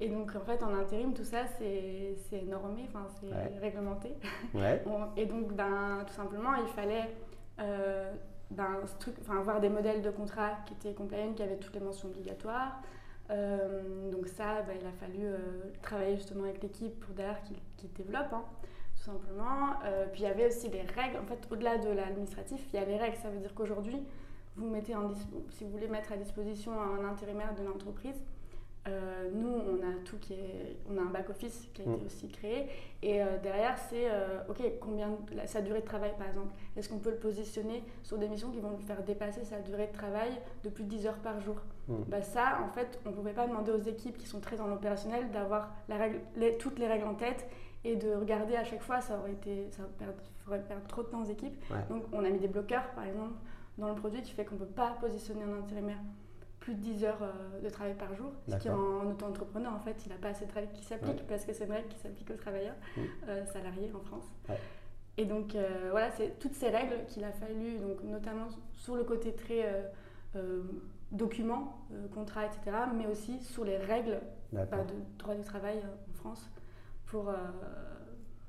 Et 0.00 0.08
donc, 0.08 0.34
en 0.36 0.40
fait, 0.40 0.62
en 0.62 0.74
intérim, 0.74 1.14
tout 1.14 1.24
ça, 1.24 1.46
c'est 1.58 2.42
normé, 2.42 2.82
enfin, 2.88 3.06
c'est 3.20 3.58
réglementé. 3.60 4.10
Ouais. 4.52 4.82
et 5.16 5.24
donc, 5.26 5.52
ben, 5.54 6.04
tout 6.06 6.12
simplement, 6.12 6.54
il 6.56 6.66
fallait 6.68 7.14
euh, 7.60 8.12
ben, 8.50 8.80
des 9.60 9.68
modèles 9.68 10.02
de 10.02 10.10
contrat 10.10 10.52
qui 10.66 10.74
étaient 10.74 10.94
compliant, 10.94 11.32
qui 11.32 11.42
avaient 11.42 11.56
toutes 11.56 11.74
les 11.74 11.80
mentions 11.80 12.08
obligatoires. 12.08 12.80
Euh, 13.30 14.10
donc 14.10 14.28
ça, 14.28 14.62
ben, 14.62 14.76
il 14.80 14.86
a 14.86 14.92
fallu 14.92 15.24
euh, 15.24 15.38
travailler 15.82 16.16
justement 16.16 16.44
avec 16.44 16.62
l'équipe 16.62 16.98
pour 17.00 17.14
derrière 17.14 17.40
qui, 17.42 17.88
développe, 17.96 18.32
hein, 18.32 18.44
tout 18.96 19.02
simplement. 19.02 19.74
puis 20.12 20.22
il 20.22 20.24
y 20.24 20.30
avait 20.30 20.46
aussi 20.46 20.68
les 20.68 20.82
règles. 20.82 21.18
En 21.18 21.26
fait, 21.26 21.46
au-delà 21.50 21.78
de 21.78 21.90
l'administratif, 21.90 22.60
il 22.72 22.76
y 22.76 22.82
a 22.82 22.84
les 22.84 22.96
règles. 22.96 23.16
Ça 23.16 23.30
veut 23.30 23.38
dire 23.38 23.54
qu'aujourd'hui, 23.54 24.02
vous 24.56 24.68
mettez 24.70 24.94
en 24.94 25.12
si 25.50 25.64
vous 25.64 25.70
voulez 25.70 25.88
mettre 25.88 26.12
à 26.12 26.16
disposition 26.16 26.72
un 26.80 27.04
intérimaire 27.04 27.54
de 27.54 27.62
l'entreprise, 27.62 28.20
euh, 28.88 29.30
nous, 29.34 29.48
on 29.48 29.76
a 29.82 29.94
tout 30.04 30.16
qui 30.18 30.34
est, 30.34 30.76
on 30.90 30.96
a 30.98 31.02
un 31.02 31.10
back 31.10 31.30
office 31.30 31.68
qui 31.74 31.82
a 31.82 31.84
été 31.84 32.02
mm. 32.02 32.06
aussi 32.06 32.28
créé, 32.28 32.68
et 33.02 33.22
euh, 33.22 33.38
derrière 33.42 33.76
c'est, 33.78 34.10
euh, 34.10 34.40
ok, 34.48 34.62
combien 34.80 35.16
sa 35.46 35.60
durée 35.60 35.80
de 35.80 35.86
travail 35.86 36.12
par 36.18 36.28
exemple, 36.28 36.54
est-ce 36.76 36.88
qu'on 36.88 36.98
peut 36.98 37.10
le 37.10 37.16
positionner 37.16 37.82
sur 38.02 38.18
des 38.18 38.28
missions 38.28 38.50
qui 38.50 38.60
vont 38.60 38.70
lui 38.70 38.82
faire 38.82 39.02
dépasser 39.02 39.44
sa 39.44 39.60
durée 39.60 39.88
de 39.88 39.92
travail 39.92 40.30
de 40.64 40.68
plus 40.68 40.84
de 40.84 40.90
10 40.90 41.06
heures 41.06 41.18
par 41.18 41.40
jour? 41.40 41.56
Mm. 41.88 41.94
Bah, 42.08 42.22
ça, 42.22 42.60
en 42.64 42.68
fait, 42.68 42.98
on 43.06 43.10
ne 43.10 43.14
pouvait 43.14 43.32
pas 43.32 43.46
demander 43.46 43.72
aux 43.72 43.82
équipes 43.82 44.18
qui 44.18 44.26
sont 44.26 44.40
très 44.40 44.56
dans 44.56 44.66
l'opérationnel 44.66 45.30
d'avoir 45.30 45.70
toutes 46.58 46.78
les 46.78 46.86
règles 46.86 47.06
en 47.06 47.14
tête 47.14 47.46
et 47.84 47.96
de 47.96 48.14
regarder 48.14 48.56
à 48.56 48.64
chaque 48.64 48.82
fois, 48.82 49.00
ça 49.00 49.18
aurait 49.18 49.32
été, 49.32 49.68
ça 49.70 49.82
ferait 50.44 50.60
perdre 50.60 50.86
trop 50.86 51.02
de 51.02 51.08
temps 51.08 51.22
aux 51.22 51.30
équipes. 51.30 51.56
Donc, 51.88 52.04
on 52.12 52.24
a 52.24 52.30
mis 52.30 52.38
des 52.38 52.48
bloqueurs 52.48 52.88
par 52.94 53.04
exemple 53.04 53.34
dans 53.78 53.88
le 53.88 53.94
produit 53.94 54.22
qui 54.22 54.32
fait 54.32 54.44
qu'on 54.44 54.54
ne 54.54 54.60
peut 54.60 54.66
pas 54.66 54.96
positionner 55.00 55.42
un 55.42 55.58
intérimaire 55.58 55.98
plus 56.66 56.74
de 56.74 56.80
10 56.80 57.04
heures 57.04 57.22
euh, 57.22 57.60
de 57.60 57.68
travail 57.70 57.94
par 57.94 58.12
jour. 58.16 58.32
Ce 58.48 58.56
qui, 58.56 58.68
en 58.68 59.08
auto-entrepreneur, 59.08 59.72
en 59.72 59.78
fait, 59.78 59.96
il 60.04 60.08
n'a 60.08 60.18
pas 60.18 60.30
assez 60.30 60.46
de 60.46 60.52
règles 60.52 60.72
qui 60.72 60.82
s'appliquent 60.82 61.24
parce 61.28 61.44
que 61.44 61.52
c'est 61.52 61.64
une 61.64 61.70
règle 61.70 61.86
qui 61.86 61.98
s'applique 61.98 62.28
aux 62.28 62.36
travailleurs 62.36 62.74
euh, 63.28 63.46
salariés 63.46 63.92
en 63.94 64.00
France. 64.00 64.24
Et 65.16 65.24
donc, 65.24 65.54
euh, 65.54 65.88
voilà, 65.92 66.10
c'est 66.10 66.40
toutes 66.40 66.54
ces 66.54 66.68
règles 66.68 67.04
qu'il 67.06 67.22
a 67.22 67.30
fallu, 67.30 67.78
donc, 67.78 68.02
notamment 68.02 68.48
sur 68.72 68.96
le 68.96 69.04
côté 69.04 69.32
très 69.32 69.64
documents, 71.12 71.86
contrats, 72.12 72.44
etc., 72.44 72.76
mais 72.94 73.06
aussi 73.06 73.38
sur 73.40 73.64
les 73.64 73.76
règles 73.76 74.20
bah, 74.52 74.66
de 74.66 75.18
droit 75.18 75.36
du 75.36 75.42
travail 75.42 75.78
en 75.78 76.14
France 76.14 76.50
pour, 77.06 77.32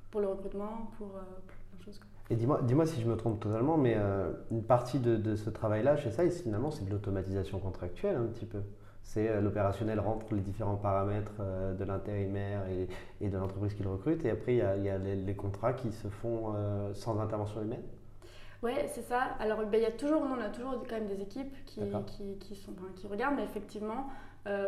pour 0.10 0.22
le 0.22 0.28
recrutement, 0.28 0.92
pour, 0.98 1.12
Et 2.30 2.36
dis-moi 2.36 2.60
dis 2.62 2.76
si 2.92 3.02
je 3.02 3.08
me 3.08 3.16
trompe 3.16 3.40
totalement, 3.40 3.78
mais 3.78 3.96
euh, 3.96 4.32
une 4.52 4.64
partie 4.64 5.00
de, 5.00 5.36
ce 5.36 5.50
travail-là 5.50 5.96
chez 5.96 6.12
ça, 6.12 6.30
finalement, 6.30 6.72
c'est 6.72 6.86
de 6.86 6.92
l'automatisation 6.92 7.60
contractuelle 7.60 8.18
un 8.18 8.26
petit 8.26 8.46
peu. 8.46 8.62
C'est 9.02 9.30
euh, 9.30 9.40
l'opérationnel 9.40 10.02
rentre 10.02 10.34
les 10.34 10.42
différents 10.42 10.76
paramètres 10.76 11.32
euh, 11.40 11.74
de 11.74 11.86
l'intérimaire 11.86 12.64
et, 13.22 13.30
de 13.30 13.38
l'entreprise 13.38 13.74
qu'il 13.74 13.88
recrute, 13.88 14.26
et 14.26 14.32
après 14.32 14.56
il 14.56 14.84
y 14.84 14.90
a, 14.90 14.98
les, 14.98 15.36
contrats 15.36 15.72
qui 15.72 15.92
se 15.92 16.10
font 16.10 16.54
sans 16.94 17.20
intervention 17.20 17.62
humaine. 17.62 17.84
Oui, 18.64 18.72
c'est 18.88 19.04
ça. 19.04 19.22
Alors 19.40 19.66
ben, 19.66 19.82
y 19.82 19.86
a 19.86 19.92
toujours, 19.92 20.22
on 20.22 20.42
a 20.42 20.50
toujours 20.50 20.84
quand 20.90 20.96
même 20.96 21.08
des 21.08 21.22
équipes 21.22 21.56
qui, 21.66 21.82
qui, 22.40 22.56
sont, 22.56 22.74
qui 22.96 23.08
regardent, 23.08 23.36
mais 23.38 23.44
effectivement, 23.44 24.08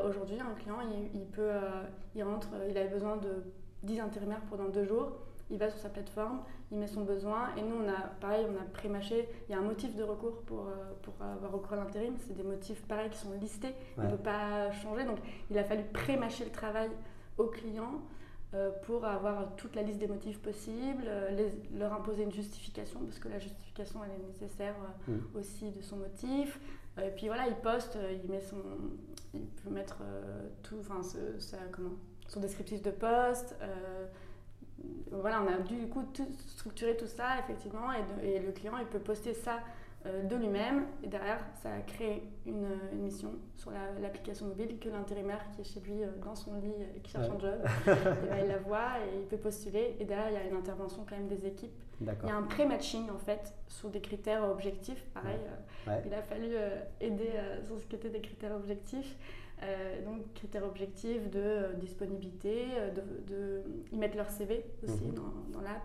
aujourd'hui, 0.05 0.37
un 0.39 0.53
client, 0.61 0.77
il, 0.81 1.19
il 1.19 1.25
peut, 1.25 1.51
il 2.15 2.23
rentre, 2.23 2.49
il 2.69 2.77
a 2.77 2.85
besoin 2.85 3.17
de 3.17 3.43
10 3.83 3.99
intérimaires 3.99 4.41
pendant 4.49 4.69
deux 4.69 4.85
jours 4.85 5.11
il 5.49 5.57
va 5.57 5.69
sur 5.69 5.79
sa 5.79 5.89
plateforme, 5.89 6.41
il 6.71 6.77
met 6.77 6.87
son 6.87 7.03
besoin 7.03 7.55
et 7.57 7.61
nous 7.61 7.75
on 7.83 7.89
a 7.89 7.99
pareil 8.21 8.45
on 8.49 8.59
a 8.59 8.65
pré-mâché, 8.65 9.27
il 9.47 9.51
y 9.51 9.55
a 9.55 9.59
un 9.59 9.63
motif 9.63 9.95
de 9.95 10.03
recours 10.03 10.41
pour, 10.45 10.67
euh, 10.67 10.93
pour 11.01 11.13
avoir 11.21 11.51
recours 11.51 11.73
à 11.73 11.77
l'intérim, 11.77 12.15
c'est 12.19 12.35
des 12.35 12.43
motifs 12.43 12.81
pareils 12.83 13.09
qui 13.09 13.17
sont 13.17 13.31
listés, 13.39 13.73
il 13.97 14.03
ne 14.03 14.09
peut 14.11 14.17
pas 14.17 14.71
changer 14.71 15.05
donc 15.05 15.17
il 15.49 15.57
a 15.57 15.63
fallu 15.63 15.83
pré-mâcher 15.91 16.45
le 16.45 16.51
travail 16.51 16.89
au 17.37 17.45
client 17.45 18.01
euh, 18.53 18.71
pour 18.83 19.05
avoir 19.05 19.55
toute 19.55 19.75
la 19.75 19.83
liste 19.83 19.99
des 19.99 20.07
motifs 20.07 20.39
possibles, 20.39 21.03
euh, 21.05 21.49
leur 21.77 21.93
imposer 21.93 22.23
une 22.23 22.31
justification 22.31 22.99
parce 23.01 23.19
que 23.19 23.29
la 23.29 23.39
justification 23.39 23.99
elle 24.03 24.21
est 24.21 24.27
nécessaire 24.27 24.75
mm. 25.07 25.17
aussi 25.35 25.71
de 25.71 25.81
son 25.81 25.97
motif. 25.97 26.59
et 27.01 27.09
puis 27.09 27.27
voilà, 27.27 27.47
il 27.47 27.55
poste, 27.55 27.97
il 28.23 28.29
met 28.29 28.41
son, 28.41 28.57
il 29.33 29.45
peut 29.45 29.69
mettre 29.69 29.97
tout, 30.63 30.77
enfin 30.79 31.01
comment, 31.71 31.91
son 32.27 32.39
descriptif 32.39 32.81
de 32.81 32.91
poste 32.91 33.55
voilà, 35.11 35.41
on 35.41 35.47
a 35.47 35.57
dû 35.59 35.75
du 35.75 35.87
coup 35.87 36.03
tout, 36.13 36.27
structurer 36.47 36.95
tout 36.95 37.07
ça 37.07 37.39
effectivement 37.39 37.91
et, 38.23 38.39
le 38.39 38.51
client 38.51 38.73
il 38.79 38.85
peut 38.85 38.99
poster 38.99 39.33
ça 39.33 39.59
euh, 40.05 40.23
de 40.23 40.35
lui-même 40.35 40.85
et 41.03 41.07
derrière 41.07 41.39
ça 41.61 41.73
a 41.73 41.79
créé 41.81 42.23
une, 42.45 42.67
mission 43.01 43.31
sur 43.55 43.71
l'application 44.01 44.45
mobile 44.47 44.77
que 44.79 44.89
l'intérimaire 44.89 45.39
qui 45.51 45.61
est 45.61 45.63
chez 45.63 45.79
lui 45.81 46.03
euh, 46.03 46.07
dans 46.23 46.35
son 46.35 46.55
lit 46.55 46.71
et 46.95 46.99
qui 46.99 47.11
cherche 47.11 47.29
un 47.29 47.39
job, 47.39 47.59
ben, 47.85 48.37
il 48.41 48.47
la 48.47 48.59
voit 48.59 48.99
et 48.99 49.19
il 49.19 49.25
peut 49.25 49.37
postuler 49.37 49.97
et 49.99 50.05
derrière 50.05 50.29
il 50.29 50.33
y 50.33 50.37
a 50.37 50.43
une 50.43 50.55
intervention 50.55 51.05
quand 51.09 51.17
même 51.17 51.27
des 51.27 51.45
équipes. 51.45 51.73
Il 52.01 52.07
y 52.07 52.31
a 52.31 52.35
un 52.35 52.43
pré-matching 52.43 53.09
en 53.09 53.17
fait 53.17 53.53
sur 53.67 53.89
des 53.89 53.99
critères 53.99 54.49
objectifs, 54.49 55.03
pareil, 55.13 55.39
euh, 55.87 55.99
il 56.05 56.13
a 56.13 56.21
fallu 56.21 56.47
aider 57.01 57.31
sur 57.65 57.77
ce 57.77 57.85
qui 57.85 57.95
était 57.95 58.09
des 58.09 58.21
critères 58.21 58.55
objectifs. 58.55 59.17
Euh, 59.61 60.05
donc 60.05 60.33
critères 60.35 60.63
objectifs 60.63 61.29
de 61.29 61.39
euh, 61.39 61.73
disponibilité, 61.73 62.67
euh, 62.77 62.91
de, 63.27 63.61
ils 63.91 63.99
mettent 63.99 64.15
leur 64.15 64.29
CV 64.29 64.63
aussi 64.83 65.03
mhm. 65.03 65.15
dans, 65.15 65.33
dans 65.51 65.61
l'app, 65.61 65.83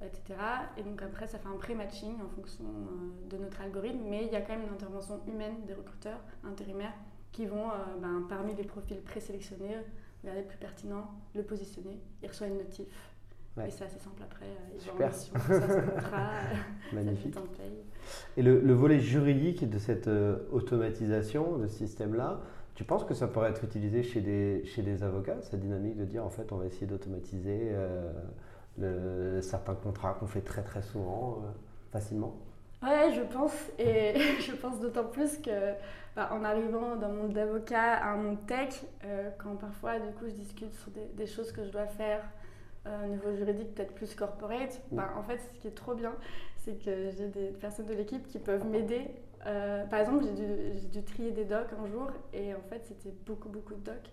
etc. 0.00 0.38
Et 0.76 0.82
donc 0.84 1.02
après, 1.02 1.26
ça 1.26 1.38
fait 1.38 1.48
un 1.48 1.56
pré-matching 1.56 2.14
en 2.24 2.28
fonction 2.28 2.64
de 3.28 3.36
notre 3.36 3.60
algorithme, 3.62 3.98
mais 4.08 4.26
il 4.26 4.32
y 4.32 4.36
a 4.36 4.40
quand 4.40 4.56
même 4.56 4.66
une 4.66 4.74
intervention 4.74 5.20
humaine 5.26 5.56
des 5.66 5.74
recruteurs 5.74 6.20
intérimaires 6.44 6.94
qui 7.32 7.46
vont, 7.46 7.68
ben, 8.00 8.24
parmi 8.28 8.54
les 8.54 8.64
profils 8.64 9.00
présélectionnés, 9.00 9.76
regarder 10.22 10.42
le 10.42 10.46
plus 10.48 10.58
pertinent, 10.58 11.10
le 11.34 11.42
positionner, 11.42 12.00
il 12.22 12.28
reçoit 12.28 12.46
une 12.46 12.58
notif. 12.58 12.86
Et 13.66 13.70
c'est 13.70 13.84
assez 13.84 13.98
simple 13.98 14.22
après, 14.22 14.46
ils 14.74 14.80
Super. 14.80 15.08
en 15.08 15.10
mission, 15.10 15.34
ça 15.36 15.82
contrat, 15.82 16.30
Magnifique. 16.92 17.36
Et 18.36 18.42
le, 18.42 18.60
le, 18.60 18.72
volet 18.72 19.00
juridique 19.00 19.68
de 19.68 19.78
cette 19.78 20.08
automatisation 20.50 21.58
de 21.58 21.66
ce 21.66 21.76
système-là, 21.78 22.40
tu 22.80 22.84
penses 22.84 23.04
que 23.04 23.12
ça 23.12 23.28
pourrait 23.28 23.50
être 23.50 23.62
utilisé 23.62 24.02
chez 24.02 24.22
des, 24.22 24.64
chez 24.64 24.80
des 24.80 25.02
avocats, 25.02 25.36
cette 25.42 25.60
dynamique 25.60 25.98
de 25.98 26.06
dire 26.06 26.24
en 26.24 26.30
fait 26.30 26.50
on 26.50 26.56
va 26.56 26.64
essayer 26.64 26.86
d'automatiser 26.86 27.74
euh, 28.80 29.42
certains 29.42 29.74
contrats 29.74 30.14
qu'on 30.14 30.26
fait 30.26 30.40
très 30.40 30.62
très 30.62 30.80
souvent 30.80 31.42
euh, 31.44 31.50
facilement? 31.92 32.34
Ouais, 32.82 33.12
je 33.14 33.20
pense, 33.20 33.52
et 33.78 34.14
je 34.40 34.52
pense 34.52 34.80
d'autant 34.80 35.04
plus 35.04 35.36
que 35.36 35.74
bah, 36.16 36.30
en 36.32 36.42
arrivant 36.42 36.96
dans 36.96 37.10
mon 37.10 37.24
monde 37.24 37.34
d'avocat 37.34 37.96
à 37.96 38.12
un 38.12 38.16
monde 38.16 38.46
tech, 38.46 38.82
euh, 39.04 39.28
quand 39.36 39.56
parfois 39.56 39.98
du 39.98 40.10
coup 40.14 40.24
je 40.24 40.32
discute 40.32 40.72
sur 40.72 40.90
des, 40.90 41.26
choses 41.26 41.52
que 41.52 41.62
je 41.62 41.70
dois 41.70 41.86
faire 41.86 42.24
au 42.86 43.08
niveau 43.08 43.30
juridique, 43.36 43.74
peut-être 43.74 43.92
plus 43.92 44.14
corporate, 44.14 44.80
bah, 44.90 45.10
en 45.18 45.22
fait 45.22 45.36
ce 45.36 45.60
qui 45.60 45.68
est 45.68 45.76
trop 45.76 45.94
bien, 45.94 46.14
c'est 46.56 46.82
que 46.82 47.10
j'ai 47.10 47.28
des 47.28 47.48
personnes 47.48 47.84
de 47.84 47.92
l'équipe 47.92 48.26
qui 48.26 48.38
peuvent 48.38 48.66
m'aider 48.66 49.10
euh, 49.46 49.86
par 49.86 50.00
exemple, 50.00 50.24
j'ai 50.24 50.88
dû, 50.88 51.02
trier 51.02 51.30
des 51.30 51.44
docs 51.44 51.72
un 51.72 51.86
jour 51.86 52.10
et 52.32 52.54
en 52.54 52.60
fait, 52.68 52.84
c'était 52.84 53.14
beaucoup, 53.26 53.48
beaucoup 53.48 53.74
de 53.74 53.80
docs. 53.84 54.12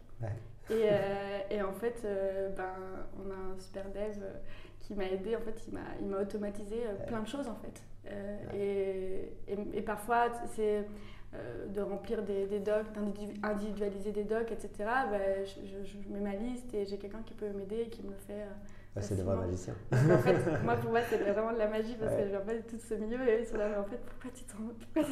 Et, 0.70 0.90
euh, 0.92 1.40
et, 1.52 1.62
en 1.62 1.74
fait, 1.74 2.02
euh, 2.06 2.50
ben, 2.50 2.74
on 3.18 3.30
a 3.32 3.56
un 3.56 3.60
super 3.60 3.86
dev 3.92 4.24
qui 4.80 4.96
m'a 4.96 5.06
aidé. 5.06 5.36
En 5.36 5.42
fait, 5.42 5.68
il 6.02 6.08
m'a 6.08 6.18
automatisé 6.18 6.78
plein 7.08 7.22
de 7.22 7.28
choses 7.28 7.48
en 7.48 7.56
fait. 7.56 7.84
Et, 8.56 9.34
et, 9.48 9.82
parfois, 9.82 10.32
c'est 10.56 10.86
de 11.70 11.82
remplir 11.82 12.24
des, 12.24 12.48
des 12.48 12.62
docs, 12.62 12.94
d'individualiser 12.94 14.13
des 14.13 14.24
docs, 14.24 14.52
etc. 14.52 14.70
Ben, 15.12 15.46
je, 15.46 15.84
je, 15.84 16.10
mets 16.10 16.22
ma 16.22 16.36
liste 16.36 16.74
et 16.74 16.86
j'ai 16.86 16.98
quelqu'un 16.98 17.22
qui 17.26 17.34
peut 17.34 17.50
m'aider 17.50 17.82
et 17.82 17.90
qui 17.90 18.02
me 18.04 18.12
le 18.12 18.18
fait 18.18 18.46
c'est 19.01 19.15
des 19.15 19.23
vrais 19.23 19.36
magiciens. 19.36 19.73
en 19.91 20.17
fait, 20.17 20.38
moi, 20.63 20.75
pour 20.75 20.91
moi, 20.91 20.99
c'est 21.10 21.17
vraiment 21.17 21.53
de 21.53 21.57
la 21.57 21.67
magie 21.67 21.95
parce 21.99 22.15
que 22.15 22.23
je 22.23 22.29
viens 22.29 22.39
pas 22.41 22.53
de 22.53 22.62
tout 22.62 22.77
ce 22.77 22.93
milieu 22.93 23.27
et 23.27 23.41
ils 23.41 23.45
sont 23.45 23.57
là, 23.57 23.69
mais 23.69 23.77
en 23.77 23.83
fait, 23.83 23.97
pourquoi 23.97 24.31
tu 24.33 24.43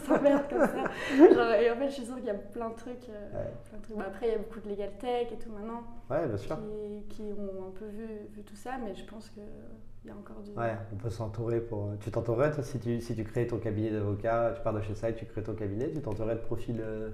t'emmerdes 0.02 0.50
comme 0.50 0.60
ça 0.60 1.34
Genre, 1.34 1.54
Et 1.54 1.72
en 1.72 1.76
fait, 1.76 1.88
je 1.88 1.94
suis 1.94 2.06
sûre 2.06 2.16
qu'il 2.16 2.26
y 2.26 2.30
a 2.30 2.36
plein 2.36 2.70
de 2.70 2.76
trucs. 2.76 3.10
Euh, 3.10 3.46
plein 3.70 3.78
de 3.78 3.84
trucs. 3.84 3.98
Bah, 3.98 4.06
après, 4.08 4.28
il 4.28 4.32
y 4.32 4.36
a 4.36 4.38
beaucoup 4.38 4.60
de 4.60 4.70
legal 4.70 4.92
tech 5.00 5.32
et 5.32 5.38
tout 5.38 5.52
maintenant 5.52 5.84
ouais, 6.10 6.28
bien 6.28 6.38
sûr. 6.38 6.58
Qui, 6.58 7.16
qui, 7.16 7.22
ont 7.34 7.68
un 7.68 7.72
peu 7.72 7.86
vu, 7.86 8.08
vu 8.34 8.44
tout 8.44 8.56
ça, 8.56 8.72
mais 8.84 8.94
je 8.96 9.06
pense 9.06 9.30
qu'il 9.30 9.44
y 10.06 10.10
a 10.10 10.14
encore 10.14 10.42
du. 10.42 10.52
Ouais, 10.52 10.76
on 10.94 10.96
peut 10.98 11.10
s'entourer 11.10 11.62
pour. 11.62 11.92
Tu 12.00 12.12
t'entourerais, 12.12 12.52
toi, 12.52 12.64
si 12.64 12.80
tu, 12.80 13.02
si 13.02 13.16
tu 13.16 13.24
crées 13.24 13.48
ton 13.48 13.60
cabinet 13.60 13.92
d'avocat, 13.92 14.54
tu 14.56 14.62
pars 14.62 14.74
de 14.74 14.82
chez 14.82 14.96
ça 14.96 15.10
et 15.10 15.16
tu 15.16 15.26
crées 15.26 15.44
ton 15.44 15.56
cabinet, 15.56 15.92
tu 15.92 16.02
t'entourerais 16.02 16.36
de 16.36 16.42
profil 16.42 16.80
euh, 16.82 17.10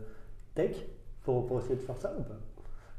tech 0.56 0.76
pour, 1.24 1.46
pour 1.46 1.60
essayer 1.60 1.76
de 1.76 1.82
faire 1.82 1.98
ça 1.98 2.14
ou 2.18 2.24
pas? 2.24 2.40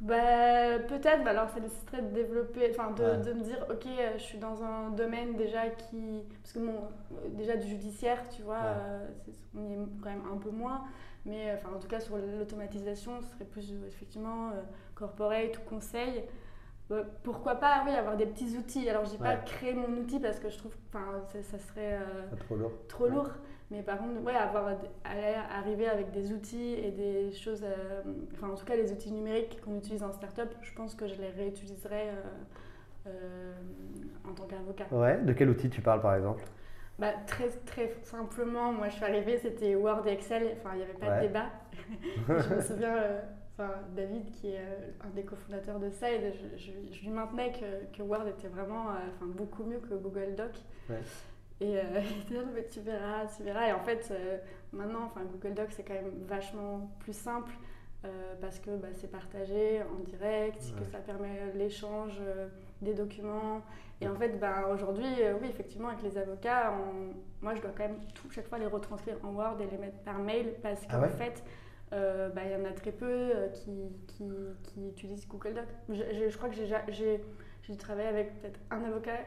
Bah, 0.03 0.81
peut-être, 0.89 1.23
bah 1.25 1.31
alors 1.31 1.49
ça 1.51 1.61
nécessiterait 1.61 2.03
de 2.03 2.09
développer, 2.09 2.69
enfin 2.71 2.91
de, 2.91 3.23
de, 3.25 3.33
me 3.35 3.43
dire, 3.43 3.65
ok, 3.71 3.87
euh, 3.87 4.13
je 4.19 4.23
suis 4.23 4.39
dans 4.39 4.63
un 4.65 4.91
domaine 4.91 5.37
déjà 5.37 5.69
qui. 5.71 6.25
Parce 6.43 6.53
que 6.55 6.59
bon, 6.59 6.75
euh, 7.13 7.29
déjà 7.31 7.57
du 7.57 7.69
judiciaire, 7.69 8.29
tu 8.29 8.43
vois, 8.43 8.63
euh, 8.65 9.09
on 9.57 9.65
y 9.65 9.73
est 9.75 9.79
quand 10.03 10.11
même 10.11 10.25
un 10.33 10.39
peu 10.39 10.51
moins, 10.51 10.83
mais 11.25 11.53
enfin 11.55 11.71
en 11.77 11.79
tout 11.79 11.89
cas 11.89 12.01
sur 12.01 12.17
l'automatisation, 12.19 13.21
ce 13.23 13.29
serait 13.29 13.45
plus 13.45 13.73
effectivement 13.87 14.51
corporate 14.97 15.59
ou 15.59 15.63
conseil. 15.63 16.25
euh, 16.91 17.05
pourquoi 17.23 17.57
pas, 17.57 17.83
oui, 17.87 17.93
avoir 17.93 18.17
des 18.17 18.27
petits 18.27 18.57
outils. 18.59 18.89
Alors, 18.91 19.05
je 19.07 19.11
dis 19.13 19.19
pas 19.19 19.37
créer 19.37 19.75
mon 19.75 19.89
outil 19.99 20.21
parce 20.21 20.39
que 20.41 20.51
je 20.51 20.59
trouve 20.59 20.75
que 20.77 20.99
ça, 21.33 21.43
ça 21.43 21.59
serait 21.59 21.95
euh, 22.01 22.29
Pas 22.31 22.37
trop 22.37 22.57
lourd. 22.57 22.73
trop 22.89 23.07
lourd. 23.09 23.31
Mais 23.73 23.83
par 23.83 23.97
contre, 23.99 24.21
ouais, 24.23 24.35
avoir, 24.35 24.67
aller 25.05 25.35
arriver 25.51 25.89
avec 25.89 26.11
des 26.13 26.31
outils 26.33 26.75
et 26.75 26.91
des 26.91 27.33
choses, 27.33 27.65
euh, 27.65 28.03
enfin 28.35 28.49
en 28.51 28.55
tout 28.55 28.67
cas 28.67 28.77
les 28.77 28.93
outils 28.93 29.11
numériques 29.11 29.61
qu'on 29.65 29.77
utilise 29.79 30.03
en 30.03 30.13
startup, 30.13 30.49
je 30.61 30.73
pense 30.75 30.95
que 30.95 31.09
je 31.09 31.15
les 31.15 31.31
réutiliserai 31.31 32.11
euh, 32.11 32.13
euh, 33.07 33.53
en 34.29 34.35
tant 34.35 34.45
qu'avocat. 34.45 34.85
Ouais, 34.93 35.19
de 35.23 35.33
quel 35.33 35.49
outil 35.49 35.71
tu 35.71 35.81
parles 35.81 36.03
par 36.03 36.15
exemple? 36.15 36.43
Bah, 36.99 37.13
très, 37.27 37.49
très 37.49 37.95
simplement, 38.03 38.73
moi 38.73 38.91
je 38.91 38.97
suis 38.97 39.05
arrivée, 39.05 39.39
c'était 39.39 39.75
Word 39.75 40.07
et 40.07 40.13
Excel, 40.13 40.55
enfin 40.61 40.71
il 40.75 40.79
n'y 40.79 40.83
avait 40.85 40.93
pas 40.93 41.09
Ouais. 41.09 41.23
de 41.23 41.27
débat. 41.29 41.47
je 42.29 42.55
me 42.55 42.61
souviens, 42.61 42.97
enfin, 43.57 43.71
David 43.97 44.31
qui 44.33 44.49
est 44.51 44.61
un 45.03 45.09
des 45.15 45.23
cofondateurs 45.23 45.81
de 45.81 45.89
Side, 45.89 46.35
je, 46.35 46.59
je- 46.59 46.93
je 46.95 47.01
lui 47.01 47.09
maintenais 47.11 47.53
que, 47.53 47.97
que 47.97 48.03
Word 48.03 48.29
était 48.29 48.49
vraiment 48.49 48.83
enfin, 48.91 49.27
beaucoup 49.35 49.65
mieux 49.65 49.79
que 49.79 49.95
Google 49.95 50.35
Doc. 50.37 50.51
Ouais. 50.91 51.01
Et 51.63 51.79
euh, 51.79 51.83
mais 52.55 52.65
tu 52.65 52.81
verras, 52.81 53.27
tu 53.37 53.43
verras. 53.45 53.69
Et 53.69 53.73
en 53.73 53.81
fait, 53.81 54.09
euh, 54.11 54.39
maintenant, 54.73 55.05
enfin, 55.07 55.23
Google 55.25 55.55
Doc 55.55 55.69
c'est 55.71 55.85
quand 55.85 55.95
même 55.95 56.13
vachement 56.27 56.91
plus 57.01 57.13
simple. 57.17 57.53
euh, 58.05 58.35
parce 58.41 58.59
que 58.59 58.71
bah, 58.77 58.89
c'est 58.95 59.09
partagé 59.11 59.81
en 59.83 60.01
direct, 60.03 60.61
que 60.77 60.85
ça 60.85 60.99
permet 60.99 61.53
l'échange 61.55 62.21
des 62.81 62.95
documents, 62.95 63.63
et 64.01 64.09
en 64.09 64.17
fait, 64.17 64.41
ben, 64.41 64.65
aujourd'hui, 64.75 65.07
oui, 65.41 65.47
effectivement, 65.49 65.87
avec 65.91 66.03
les 66.03 66.19
avocats, 66.19 66.73
on- 66.73 67.15
moi, 67.45 67.55
je 67.55 67.61
dois 67.63 67.71
quand 67.77 67.85
même 67.85 68.01
tout, 68.13 68.29
chaque 68.33 68.49
fois 68.49 68.59
les 68.59 68.67
retranscrire 68.67 69.19
en 69.25 69.33
Word 69.33 69.61
et 69.61 69.67
les 69.71 69.79
mettre 69.79 69.99
par 70.01 70.19
mail 70.19 70.55
parce 70.65 70.81
qu'en 70.89 70.95
Ah 70.95 71.01
ouais? 71.03 71.11
fait, 71.11 71.45
bah, 71.93 72.43
il 72.45 72.51
y 72.51 72.57
en 72.57 72.65
a 72.69 72.73
très 72.73 72.91
peu 72.91 73.31
qui, 73.53 73.71
qui, 74.09 74.29
qui 74.65 74.89
utilisent 74.89 75.29
Google 75.29 75.55
Doc. 75.55 75.67
Je, 75.89 75.95
je- 75.95 76.29
je 76.29 76.37
crois 76.37 76.49
que 76.49 76.57
j'ai 76.57 76.67
ja- 76.67 76.85
j'ai 76.89 77.23
j'ai 77.63 77.77
travaillé 77.77 78.09
avec 78.09 78.41
peut-être 78.41 78.59
un 78.73 78.83
avocat 78.83 79.21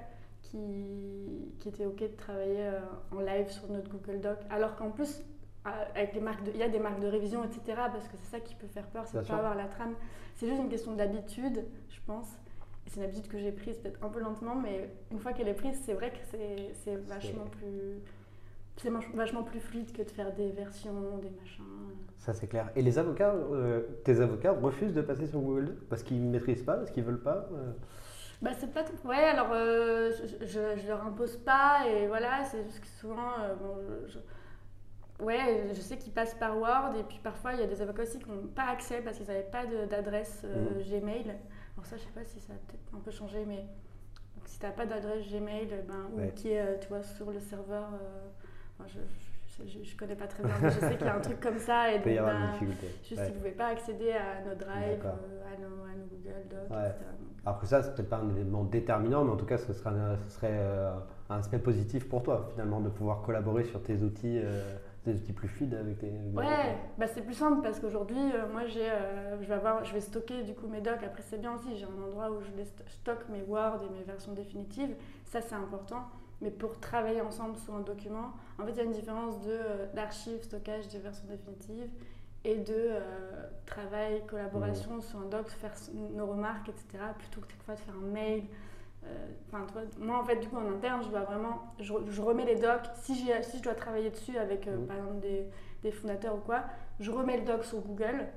qui, 0.49 1.51
qui 1.59 1.69
était 1.69 1.85
OK 1.85 1.99
de 2.01 2.07
travailler 2.17 2.67
euh, 2.67 2.79
en 3.11 3.19
live 3.19 3.49
sur 3.49 3.69
notre 3.69 3.89
Google 3.89 4.19
Doc, 4.21 4.37
alors 4.49 4.75
qu'en 4.75 4.91
plus, 4.91 5.21
avec 5.95 6.13
les 6.13 6.21
marques 6.21 6.43
de- 6.43 6.51
il 6.51 6.57
y 6.57 6.63
a 6.63 6.69
des 6.69 6.79
marques 6.79 6.99
de 6.99 7.07
révision, 7.07 7.43
etc., 7.43 7.61
parce 7.91 8.07
que 8.07 8.15
c'est 8.17 8.31
ça 8.37 8.39
qui 8.39 8.53
peut 8.55 8.67
faire 8.67 8.85
peur, 8.87 9.03
c'est 9.07 9.17
de 9.23 9.27
pas 9.27 9.33
avoir 9.39 9.55
la 9.55 9.65
trame. 9.67 9.93
C'est 10.35 10.47
juste 10.47 10.61
une 10.61 10.69
question 10.69 10.93
d'habitude, 10.95 11.63
je 11.89 11.99
pense. 12.05 12.27
C'est 12.87 12.97
une 12.97 13.03
habitude 13.03 13.27
que 13.27 13.39
j'ai 13.39 13.51
prise 13.51 13.77
peut-être 13.77 14.03
un 14.03 14.09
peu 14.09 14.19
lentement, 14.19 14.53
mais 14.55 14.89
une 15.11 15.17
fois 15.19 15.33
qu'elle 15.33 15.47
est 15.47 15.53
prise, 15.55 15.79
c'est 15.83 15.93
vrai 15.93 16.11
que 16.11 16.37
c'est 16.83 16.95
vachement 16.97 17.45
plus. 17.45 17.99
C'est 18.77 18.89
vach- 18.91 19.09
vachement 19.15 19.41
plus 19.43 19.59
fluide 19.61 19.91
que 19.93 20.03
de 20.03 20.09
faire 20.11 20.35
des 20.35 20.51
versions, 20.51 21.17
des 21.21 21.29
machins. 21.31 21.63
Ça 22.17 22.33
c'est 22.33 22.45
clair. 22.47 22.69
Et 22.75 22.81
les 22.83 22.99
avocats, 22.99 23.33
euh, 23.33 23.81
tes 24.03 24.19
avocats 24.19 24.51
refusent 24.51 24.93
de 24.93 25.01
passer 25.01 25.25
sur 25.27 25.39
Google 25.39 25.65
Docs 25.67 25.85
parce 25.89 26.03
qu'ils 26.03 26.23
ne 26.23 26.29
maîtrisent 26.29 26.61
pas, 26.63 26.75
parce 26.75 26.91
qu'ils 26.91 27.03
veulent 27.05 27.23
pas 27.23 27.47
euh, 27.53 27.71
Bah, 28.41 28.51
c'est 28.57 28.71
pas 28.73 28.83
tout. 28.83 28.95
Ouais, 29.07 29.15
alors 29.23 29.51
euh, 29.53 30.11
je, 30.11 30.45
je, 30.45 30.77
je 30.81 30.87
leur 30.87 31.05
impose 31.05 31.37
pas, 31.37 31.87
et 31.87 32.07
voilà, 32.07 32.43
c'est 32.43 32.63
juste 32.63 32.81
que 32.81 32.87
souvent. 32.87 33.31
euh, 33.41 33.55
bon, 33.55 33.77
je- 34.07 34.19
Ouais, 35.23 35.67
je 35.73 35.79
sais 35.79 35.97
qu'ils 35.97 36.11
passent 36.11 36.33
par 36.35 36.57
Word, 36.57 36.93
et 36.99 37.03
puis 37.03 37.19
parfois 37.23 37.53
il 37.53 37.61
y 37.61 37.63
a 37.63 37.67
des 37.67 37.81
avocats 37.81 38.03
aussi 38.03 38.19
qui 38.19 38.29
n'ont 38.29 38.47
pas 38.47 38.65
accès 38.67 38.99
parce 39.01 39.15
qu'ils 39.15 39.27
n'avaient 39.27 39.43
pas 39.49 39.65
d'adresse 39.65 40.41
euh, 40.43 40.71
Mhm. 40.71 40.99
Gmail. 41.01 41.29
Alors, 41.77 41.85
ça, 41.85 41.95
je 41.95 42.01
sais 42.01 42.09
pas 42.13 42.25
si 42.25 42.41
ça 42.41 42.51
a 42.51 42.55
peut-être 42.57 42.93
un 42.93 42.99
peu 42.99 43.11
changé, 43.11 43.45
mais 43.45 43.61
donc, 44.35 44.43
si 44.45 44.59
tu 44.59 44.65
n'as 44.65 44.73
pas 44.73 44.85
d'adresse 44.85 45.25
Gmail, 45.31 45.67
ben, 45.87 46.09
Ouais. 46.13 46.27
ou 46.27 46.31
qui 46.33 46.51
est, 46.51 46.79
tu 46.81 46.89
vois, 46.89 47.01
sur 47.01 47.31
le 47.31 47.39
serveur. 47.39 47.87
enfin, 48.77 48.89
je, 48.89 49.63
je, 49.65 49.83
je, 49.85 49.95
connais 49.95 50.15
pas 50.17 50.27
très 50.27 50.43
bien, 50.43 50.53
mais 50.61 50.69
je 50.69 50.79
sais 50.81 50.97
qu'il 50.97 51.07
y 51.07 51.09
a 51.09 51.15
un 51.15 51.21
truc 51.21 51.39
comme 51.39 51.59
ça, 51.59 51.93
et 51.93 52.01
il 52.05 52.11
y 52.11 52.15
donc, 52.17 52.27
avoir 52.27 52.33
ben, 52.33 52.45
des 52.47 52.51
difficultés. 52.65 52.95
Juste, 53.07 53.21
Ouais. 53.21 53.27
ils 53.29 53.31
ne 53.31 53.37
pouvaient 53.37 53.51
pas 53.51 53.67
accéder 53.67 54.11
à 54.11 54.41
nos 54.41 54.51
euh, 54.51 55.43
à, 55.47 55.57
nos, 55.61 55.83
à 55.85 55.95
nos 55.95 56.05
Google 56.07 56.47
Docs, 56.49 56.69
Ouais. 56.77 56.87
etc. 56.89 57.05
Donc, 57.21 57.34
Alors 57.45 57.59
que 57.59 57.67
ça, 57.67 57.83
c'est 57.83 57.93
peut-être 57.93 58.09
pas 58.09 58.17
un 58.17 58.29
élément 58.35 58.63
déterminant, 58.63 59.23
mais 59.23 59.31
en 59.31 59.35
tout 59.37 59.45
cas, 59.45 59.57
ce 59.57 59.71
serait, 59.73 59.91
un, 59.91 60.17
ce 60.17 60.35
serait 60.35 60.49
euh, 60.53 60.91
un 61.29 61.37
aspect 61.37 61.59
positif 61.59 62.09
pour 62.09 62.23
toi, 62.23 62.47
finalement, 62.51 62.79
de 62.81 62.89
pouvoir 62.89 63.21
collaborer 63.21 63.63
sur 63.65 63.81
tes 63.83 64.01
outils, 64.01 64.39
euh, 64.43 64.75
des 65.05 65.15
outils 65.15 65.33
plus 65.33 65.47
fluides 65.47 65.75
avec 65.75 65.99
tes. 65.99 66.09
Ouais, 66.33 66.75
bah 66.97 67.05
c'est 67.05 67.21
plus 67.21 67.35
simple 67.35 67.61
parce 67.61 67.79
qu'aujourd'hui, 67.79 68.17
euh, 68.17 68.51
moi, 68.51 68.65
j'ai, 68.65 68.89
euh, 68.89 69.39
je 69.41 69.47
vais 69.47 69.53
avoir, 69.53 69.85
je 69.85 69.93
vais 69.93 70.01
stocker 70.01 70.41
du 70.41 70.55
coup 70.55 70.67
mes 70.67 70.81
docs. 70.81 71.03
Après, 71.05 71.21
c'est 71.21 71.39
bien 71.39 71.53
aussi, 71.53 71.75
j'ai 71.77 71.85
un 71.85 72.03
endroit 72.07 72.31
où 72.31 72.41
je 72.41 72.49
les 72.57 72.65
sto- 72.65 72.83
stocke 72.87 73.29
mes 73.29 73.43
Word 73.43 73.81
et 73.83 73.93
mes 73.95 74.03
versions 74.03 74.33
définitives. 74.33 74.95
Ça, 75.25 75.39
c'est 75.41 75.53
important. 75.55 76.03
Mais 76.41 76.49
pour 76.51 76.79
travailler 76.79 77.21
ensemble 77.21 77.55
sur 77.57 77.75
un 77.75 77.79
document, 77.81 78.31
en 78.59 78.65
fait, 78.65 78.71
il 78.71 78.77
y 78.77 78.81
a 78.81 78.83
une 78.83 78.91
différence 78.91 79.39
de 79.41 79.51
euh, 79.51 79.85
d'archives, 79.93 80.41
stockage 80.41 80.87
des 80.89 80.97
versions 80.99 81.27
définitives 81.29 81.89
et 82.45 82.57
de 82.57 82.73
euh, 82.73 82.99
travail, 83.65 84.23
collaboration 84.27 85.01
sur 85.01 85.19
un 85.19 85.25
doc, 85.25 85.49
faire 85.49 85.73
nos 85.93 86.27
remarques, 86.27 86.69
etc. 86.69 87.03
Plutôt 87.17 87.41
que 87.41 87.47
fois 87.65 87.73
de 87.75 87.79
faire 87.79 87.95
un 87.95 88.07
mail. 88.11 88.43
Euh, 89.03 89.07
Enfin, 89.51 89.65
moi, 89.99 90.17
en 90.19 90.23
fait, 90.23 90.37
du 90.37 90.47
coup, 90.47 90.57
en 90.57 90.67
interne, 90.71 91.01
je 91.03 91.09
dois 91.09 91.21
vraiment, 91.21 91.73
je, 91.79 91.93
je 92.09 92.21
remets 92.21 92.45
les 92.45 92.55
docs. 92.55 92.87
Si, 92.95 93.15
si 93.43 93.57
je 93.57 93.63
dois 93.63 93.75
travailler 93.75 94.09
dessus 94.09 94.37
avec, 94.37 94.67
euh, 94.67 94.77
Mhm. 94.77 94.87
par 94.87 94.97
exemple, 94.97 95.19
des, 95.19 95.45
des 95.83 95.91
fondateurs 95.91 96.35
ou 96.35 96.39
quoi, 96.39 96.63
je 96.99 97.11
remets 97.11 97.37
le 97.37 97.45
doc 97.45 97.63
sur 97.63 97.79
Google. 97.81 98.27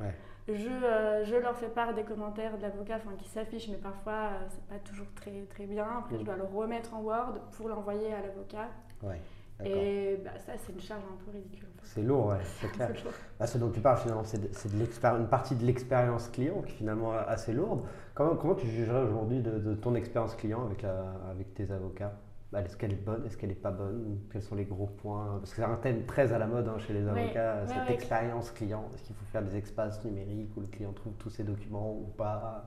Ouais. 0.00 0.14
Je, 0.48 0.68
euh, 0.68 1.24
je 1.24 1.34
leur 1.36 1.56
fais 1.56 1.68
part 1.68 1.92
des 1.94 2.04
commentaires 2.04 2.56
de 2.56 2.62
l'avocat 2.62 3.00
qui 3.18 3.28
s'affichent, 3.28 3.68
mais 3.68 3.78
parfois 3.78 4.30
c'est 4.48 4.62
pas 4.66 4.78
toujours 4.78 5.06
très, 5.16 5.42
très 5.50 5.66
bien. 5.66 5.86
Après, 5.98 6.16
je 6.18 6.22
dois 6.24 6.36
le 6.36 6.44
remettre 6.44 6.94
en 6.94 7.00
Word 7.02 7.34
pour 7.56 7.68
l'envoyer 7.68 8.12
à 8.14 8.20
l'avocat. 8.20 8.68
Ouais. 9.02 9.20
Et 9.64 10.20
bah, 10.24 10.30
ça, 10.44 10.52
c'est 10.58 10.72
une 10.72 10.80
charge 10.80 11.02
un 11.04 11.24
peu 11.24 11.30
ridicule. 11.36 11.66
en 11.74 11.80
fait. 11.82 11.88
C'est 11.94 12.02
lourd, 12.02 12.26
ouais, 12.26 12.38
c'est 12.60 12.68
clair. 12.72 12.90
Lourd. 12.90 13.12
Bah, 13.38 13.46
ce 13.46 13.58
dont 13.58 13.70
tu 13.70 13.80
parles 13.80 13.98
finalement, 13.98 14.24
c'est 14.24 14.38
une 14.38 15.28
partie 15.28 15.54
de 15.54 15.64
l'expérience 15.64 16.28
client 16.28 16.60
qui 16.62 16.72
est 16.72 16.76
finalement 16.76 17.12
assez 17.12 17.52
lourde. 17.52 17.82
Comment, 18.14 18.36
comment 18.36 18.54
tu 18.54 18.66
jugerais 18.66 19.02
aujourd'hui 19.02 19.40
de, 19.40 19.58
de 19.58 19.74
ton 19.74 19.94
expérience 19.94 20.34
client 20.34 20.64
avec, 20.66 20.82
la, 20.82 21.14
avec 21.30 21.54
tes 21.54 21.70
avocats? 21.70 22.12
Bah, 22.52 22.60
Est-ce 22.62 22.76
qu'elle 22.76 22.92
est 22.92 23.04
bonne? 23.04 23.24
Est-ce 23.26 23.36
qu'elle 23.36 23.48
n'est 23.48 23.54
pas 23.54 23.70
bonne? 23.72 24.20
Quels 24.30 24.42
sont 24.42 24.54
les 24.54 24.64
gros 24.64 24.86
points? 24.86 25.38
Parce 25.40 25.50
que 25.50 25.56
c'est 25.56 25.64
un 25.64 25.76
thème 25.76 26.04
très 26.04 26.32
à 26.32 26.38
la 26.38 26.46
mode 26.46 26.68
hein, 26.68 26.78
chez 26.78 26.92
les 26.92 27.06
avocats, 27.08 27.62
ouais, 27.62 27.66
cette 27.66 27.88
ouais. 27.88 27.94
expérience 27.94 28.50
client. 28.50 28.84
Est-ce 28.94 29.02
qu'il 29.04 29.16
faut 29.16 29.24
faire 29.32 29.42
des 29.42 29.56
espaces 29.56 30.04
numériques 30.04 30.56
où 30.56 30.60
le 30.60 30.66
client 30.68 30.92
trouve 30.92 31.14
tous 31.14 31.30
ses 31.30 31.44
documents 31.44 31.92
ou 31.92 32.12
pas? 32.16 32.66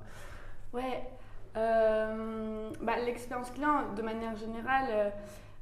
Ouais, 0.74 1.04
euh, 1.58 2.70
bah, 2.82 2.94
l'expérience 3.06 3.52
client, 3.52 3.94
de 3.96 4.02
manière 4.02 4.36
générale, 4.36 4.86
euh, 4.92 5.10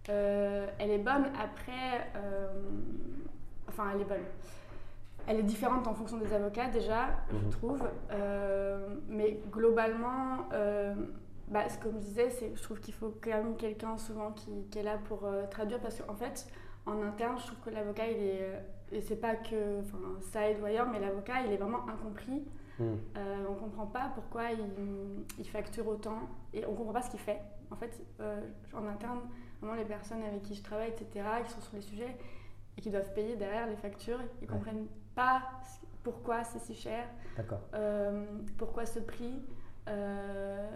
euh, 0.09 0.67
elle 0.79 0.91
est 0.91 0.97
bonne. 0.97 1.25
Après, 1.41 2.07
euh, 2.15 2.47
enfin, 3.67 3.91
elle 3.93 4.01
est 4.01 4.05
bonne. 4.05 4.23
Elle 5.27 5.39
est 5.39 5.43
différente 5.43 5.85
en 5.87 5.93
fonction 5.93 6.17
des 6.17 6.33
avocats, 6.33 6.69
déjà, 6.69 7.07
Mhm. 7.31 7.39
je 7.45 7.57
trouve. 7.57 7.83
Euh, 8.11 8.87
mais 9.09 9.39
globalement, 9.51 10.47
bah, 11.49 11.63
comme 11.81 11.93
je 11.99 12.05
disais, 12.05 12.29
je 12.55 12.61
trouve 12.61 12.79
qu'il 12.79 12.93
faut 12.93 13.13
quand 13.21 13.31
même 13.31 13.55
quelqu'un 13.57 13.97
souvent 13.97 14.31
qui, 14.31 14.51
qui 14.71 14.79
est 14.79 14.83
là 14.83 14.97
pour 15.07 15.27
traduire. 15.49 15.79
Parce 15.79 16.01
qu'en 16.01 16.15
fait, 16.15 16.47
en 16.85 17.01
interne, 17.01 17.37
je 17.39 17.45
trouve 17.47 17.59
que 17.65 17.69
l'avocat, 17.69 18.07
il 18.09 18.17
est. 18.23 18.61
Et 18.93 19.01
c'est 19.01 19.17
pas 19.17 19.35
que 19.35 19.81
enfin, 19.81 19.97
ça 20.21 20.49
aide 20.49 20.63
ailleurs, 20.63 20.87
mais 20.89 20.99
l'avocat, 21.01 21.41
il 21.45 21.51
est 21.51 21.57
vraiment 21.57 21.85
incompris. 21.89 22.41
Hmm. 22.79 22.93
Euh, 23.17 23.35
on 23.49 23.53
ne 23.53 23.59
comprend 23.59 23.85
pas 23.87 24.11
pourquoi 24.13 24.51
il, 24.51 24.59
il 25.39 25.45
facture 25.49 25.85
autant 25.87 26.19
et 26.53 26.63
on 26.65 26.73
comprend 26.73 26.93
pas 26.93 27.01
ce 27.01 27.09
qu'il 27.09 27.19
fait. 27.19 27.41
En 27.71 27.75
fait, 27.75 27.99
euh, 28.21 28.39
en 28.73 28.87
interne, 28.87 29.19
vraiment 29.61 29.75
les 29.75 29.85
personnes 29.85 30.23
avec 30.23 30.41
qui 30.43 30.55
je 30.55 30.63
travaille, 30.63 30.89
etc., 30.89 31.25
qui 31.45 31.51
sont 31.51 31.61
sur 31.61 31.75
les 31.75 31.81
sujets 31.81 32.15
et 32.77 32.81
qui 32.81 32.89
doivent 32.89 33.11
payer 33.13 33.35
derrière 33.35 33.67
les 33.67 33.75
factures, 33.75 34.19
ils 34.41 34.45
ne 34.47 34.51
Ouais. 34.51 34.57
comprennent 34.57 34.87
pas 35.15 35.41
pourquoi 36.03 36.43
c'est 36.43 36.59
si 36.59 36.75
cher, 36.75 37.05
euh, 37.73 38.25
pourquoi 38.57 38.85
ce 38.85 38.99
prix. 38.99 39.41
euh, 39.89 40.69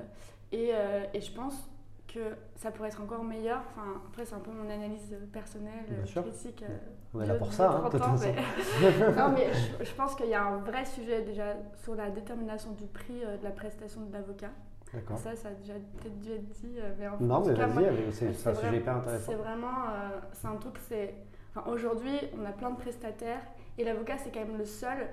et, 0.51 0.71
euh, 0.73 1.03
et 1.13 1.21
je 1.21 1.31
pense 1.33 1.69
que 2.07 2.35
ça 2.55 2.71
pourrait 2.71 2.89
être 2.89 3.01
encore 3.01 3.23
meilleur. 3.23 3.61
Enfin, 3.69 4.01
après, 4.09 4.25
c'est 4.25 4.35
un 4.35 4.39
peu 4.39 4.51
mon 4.51 4.69
analyse 4.69 5.15
personnelle, 5.31 5.85
Bien 5.87 6.21
critique. 6.23 6.65
On 7.13 7.21
est 7.21 7.25
là 7.25 7.35
pour 7.35 7.53
ça, 7.53 7.69
hein, 7.71 7.79
30 7.89 7.93
de 7.93 7.97
toute 7.97 8.07
ans, 8.07 8.15
mais- 8.19 9.15
non, 9.17 9.29
mais 9.31 9.47
je, 9.53 9.85
je 9.85 9.93
pense 9.93 10.15
qu'il 10.15 10.27
y 10.27 10.33
a 10.33 10.43
un 10.43 10.57
vrai 10.57 10.83
sujet 10.85 11.21
déjà 11.21 11.55
sur 11.83 11.95
la 11.95 12.09
détermination 12.09 12.71
du 12.71 12.85
prix 12.85 13.19
de 13.21 13.43
la 13.43 13.51
prestation 13.51 14.01
de 14.01 14.11
l'avocat. 14.13 14.49
D'accord. 14.93 15.17
Ça, 15.17 15.35
ça 15.35 15.49
a 15.49 15.51
déjà 15.51 15.73
peut-être 15.73 16.19
dû 16.19 16.31
être 16.33 16.47
dit, 16.49 16.75
euh, 16.77 16.93
mais 16.99 17.07
en, 17.07 17.17
Non, 17.19 17.41
mais 17.45 17.53
vas-y, 17.53 18.11
c'est 18.13 18.33
c'est 18.33 18.49
un 18.49 18.55
sujet 18.55 18.77
hyper 18.77 18.97
intéressant. 18.97 19.31
C'est 19.31 19.37
vraiment, 19.37 19.67
euh, 19.89 20.19
c'est 20.33 20.47
un 20.47 20.55
truc, 20.57 20.75
c'est. 20.89 21.15
Enfin, 21.55 21.69
aujourd'hui, 21.71 22.17
on 22.39 22.45
a 22.45 22.51
plein 22.51 22.71
de 22.71 22.77
prestataires 22.77 23.41
et 23.77 23.83
l'avocat, 23.83 24.17
c'est 24.17 24.31
quand 24.31 24.45
même 24.45 24.57
le 24.57 24.65
seul 24.65 25.07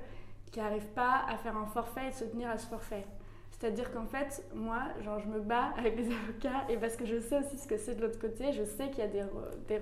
qui 0.51 0.61
n'arrive 0.61 0.87
pas 0.89 1.23
à 1.29 1.37
faire 1.37 1.57
un 1.57 1.67
forfait 1.67 2.07
et 2.07 2.11
de 2.11 2.15
se 2.15 2.25
tenir 2.25 2.49
à 2.51 2.59
ce 2.59 2.67
forfait. 2.67 3.05
C'est-à-dire 3.51 3.91
qu'en 3.93 4.05
fait, 4.07 4.45
moi, 4.55 4.83
genre, 5.03 5.19
je 5.19 5.27
me 5.29 5.41
bats 5.41 5.71
avec 5.77 5.97
les 5.97 6.07
avocats 6.13 6.65
et 6.69 6.77
parce 6.77 6.97
que 6.97 7.05
je 7.07 7.19
sais 7.21 7.39
aussi 7.39 7.59
ce 7.59 7.67
que 7.67 7.77
c'est 7.77 7.95
de 7.97 8.03
l'autre 8.03 8.19
côté, 8.21 8.53
je 8.53 8.63
sais 8.65 8.89
qu'il 8.91 8.99
y 9.01 9.03
a 9.03 9.09
des, 9.09 9.25
des, 9.69 9.81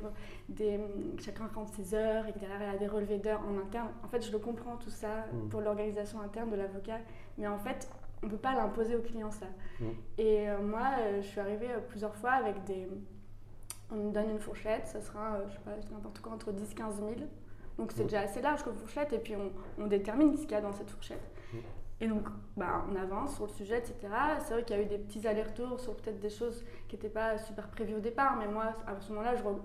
des- 0.49 0.81
chacun 1.23 1.47
compte 1.49 1.69
ses 1.69 1.95
heures 1.95 2.27
et 2.27 2.33
que 2.33 2.39
derrière 2.39 2.61
il 2.63 2.73
y 2.73 2.77
a 2.77 2.79
des 2.79 2.87
relevés 2.87 3.19
d'heures 3.19 3.43
en 3.47 3.59
interne. 3.61 3.89
En 4.05 4.09
fait, 4.09 4.25
je 4.25 4.33
le 4.33 4.39
comprends 4.39 4.77
tout 4.77 4.91
ça 4.91 5.27
Mm. 5.33 5.49
pour 5.49 5.61
l'organisation 5.61 6.21
interne 6.21 6.51
de 6.51 6.57
l'avocat, 6.57 6.99
mais 7.39 7.47
en 7.47 7.59
fait, 7.59 7.89
on 8.27 8.29
ne 8.29 8.33
peut 8.33 8.41
pas 8.41 8.55
l'imposer 8.55 8.97
au 8.97 9.03
client 9.03 9.31
ça. 9.31 9.47
Mm. 9.79 9.85
Et 10.19 10.51
euh, 10.51 10.59
moi, 10.61 10.89
euh, 10.99 11.23
je 11.23 11.27
suis 11.29 11.39
arrivée 11.39 11.71
euh, 11.71 11.79
plusieurs 11.79 12.17
fois 12.17 12.33
avec 12.33 12.65
des. 12.65 12.89
On 13.93 13.95
me 13.97 14.13
donne 14.13 14.31
une 14.31 14.41
fourchette, 14.41 14.85
ça 14.89 15.01
sera, 15.01 15.39
je 15.47 15.53
sais 15.53 15.61
pas, 15.61 15.71
n'importe 15.93 16.19
quoi, 16.19 16.33
entre 16.33 16.51
10 16.51 16.75
15 16.75 16.97
000 16.97 17.11
Donc 17.79 17.93
c'est 17.93 18.03
Mm. 18.03 18.07
déjà 18.07 18.21
assez 18.23 18.43
large 18.43 18.65
comme 18.65 18.75
fourchette 18.75 19.13
et 19.13 19.19
puis 19.21 19.37
on, 19.37 19.53
on 19.81 19.87
détermine 19.87 20.37
ce 20.37 20.43
qu'il 20.43 20.51
y 20.51 20.55
a 20.55 20.61
dans 20.61 20.73
cette 20.73 20.91
fourchette. 20.91 21.23
Mm. 21.53 21.59
Et 22.01 22.09
donc 22.09 22.27
bah, 22.59 22.85
on 22.91 22.97
avance 22.97 23.37
sur 23.37 23.45
le 23.47 23.51
sujet, 23.53 23.79
etc. 23.79 23.95
C'est 24.41 24.53
vrai 24.53 24.65
qu'il 24.65 24.77
y 24.77 24.79
a 24.79 24.83
eu 24.83 24.87
des 24.87 24.99
petits 24.99 25.27
allers-retours 25.27 25.81
sur 25.81 25.97
peut-être 25.97 26.21
des 26.21 26.29
choses 26.29 26.63
qui 26.89 26.97
n'étaient 26.97 27.09
pas 27.09 27.39
super 27.39 27.69
prévues 27.69 27.95
au 27.95 28.01
départ, 28.01 28.37
mais 28.37 28.47
moi 28.49 28.65
à 28.87 29.01
ce 29.01 29.11
moment-là 29.13 29.35
je, 29.35 29.43
re- 29.43 29.57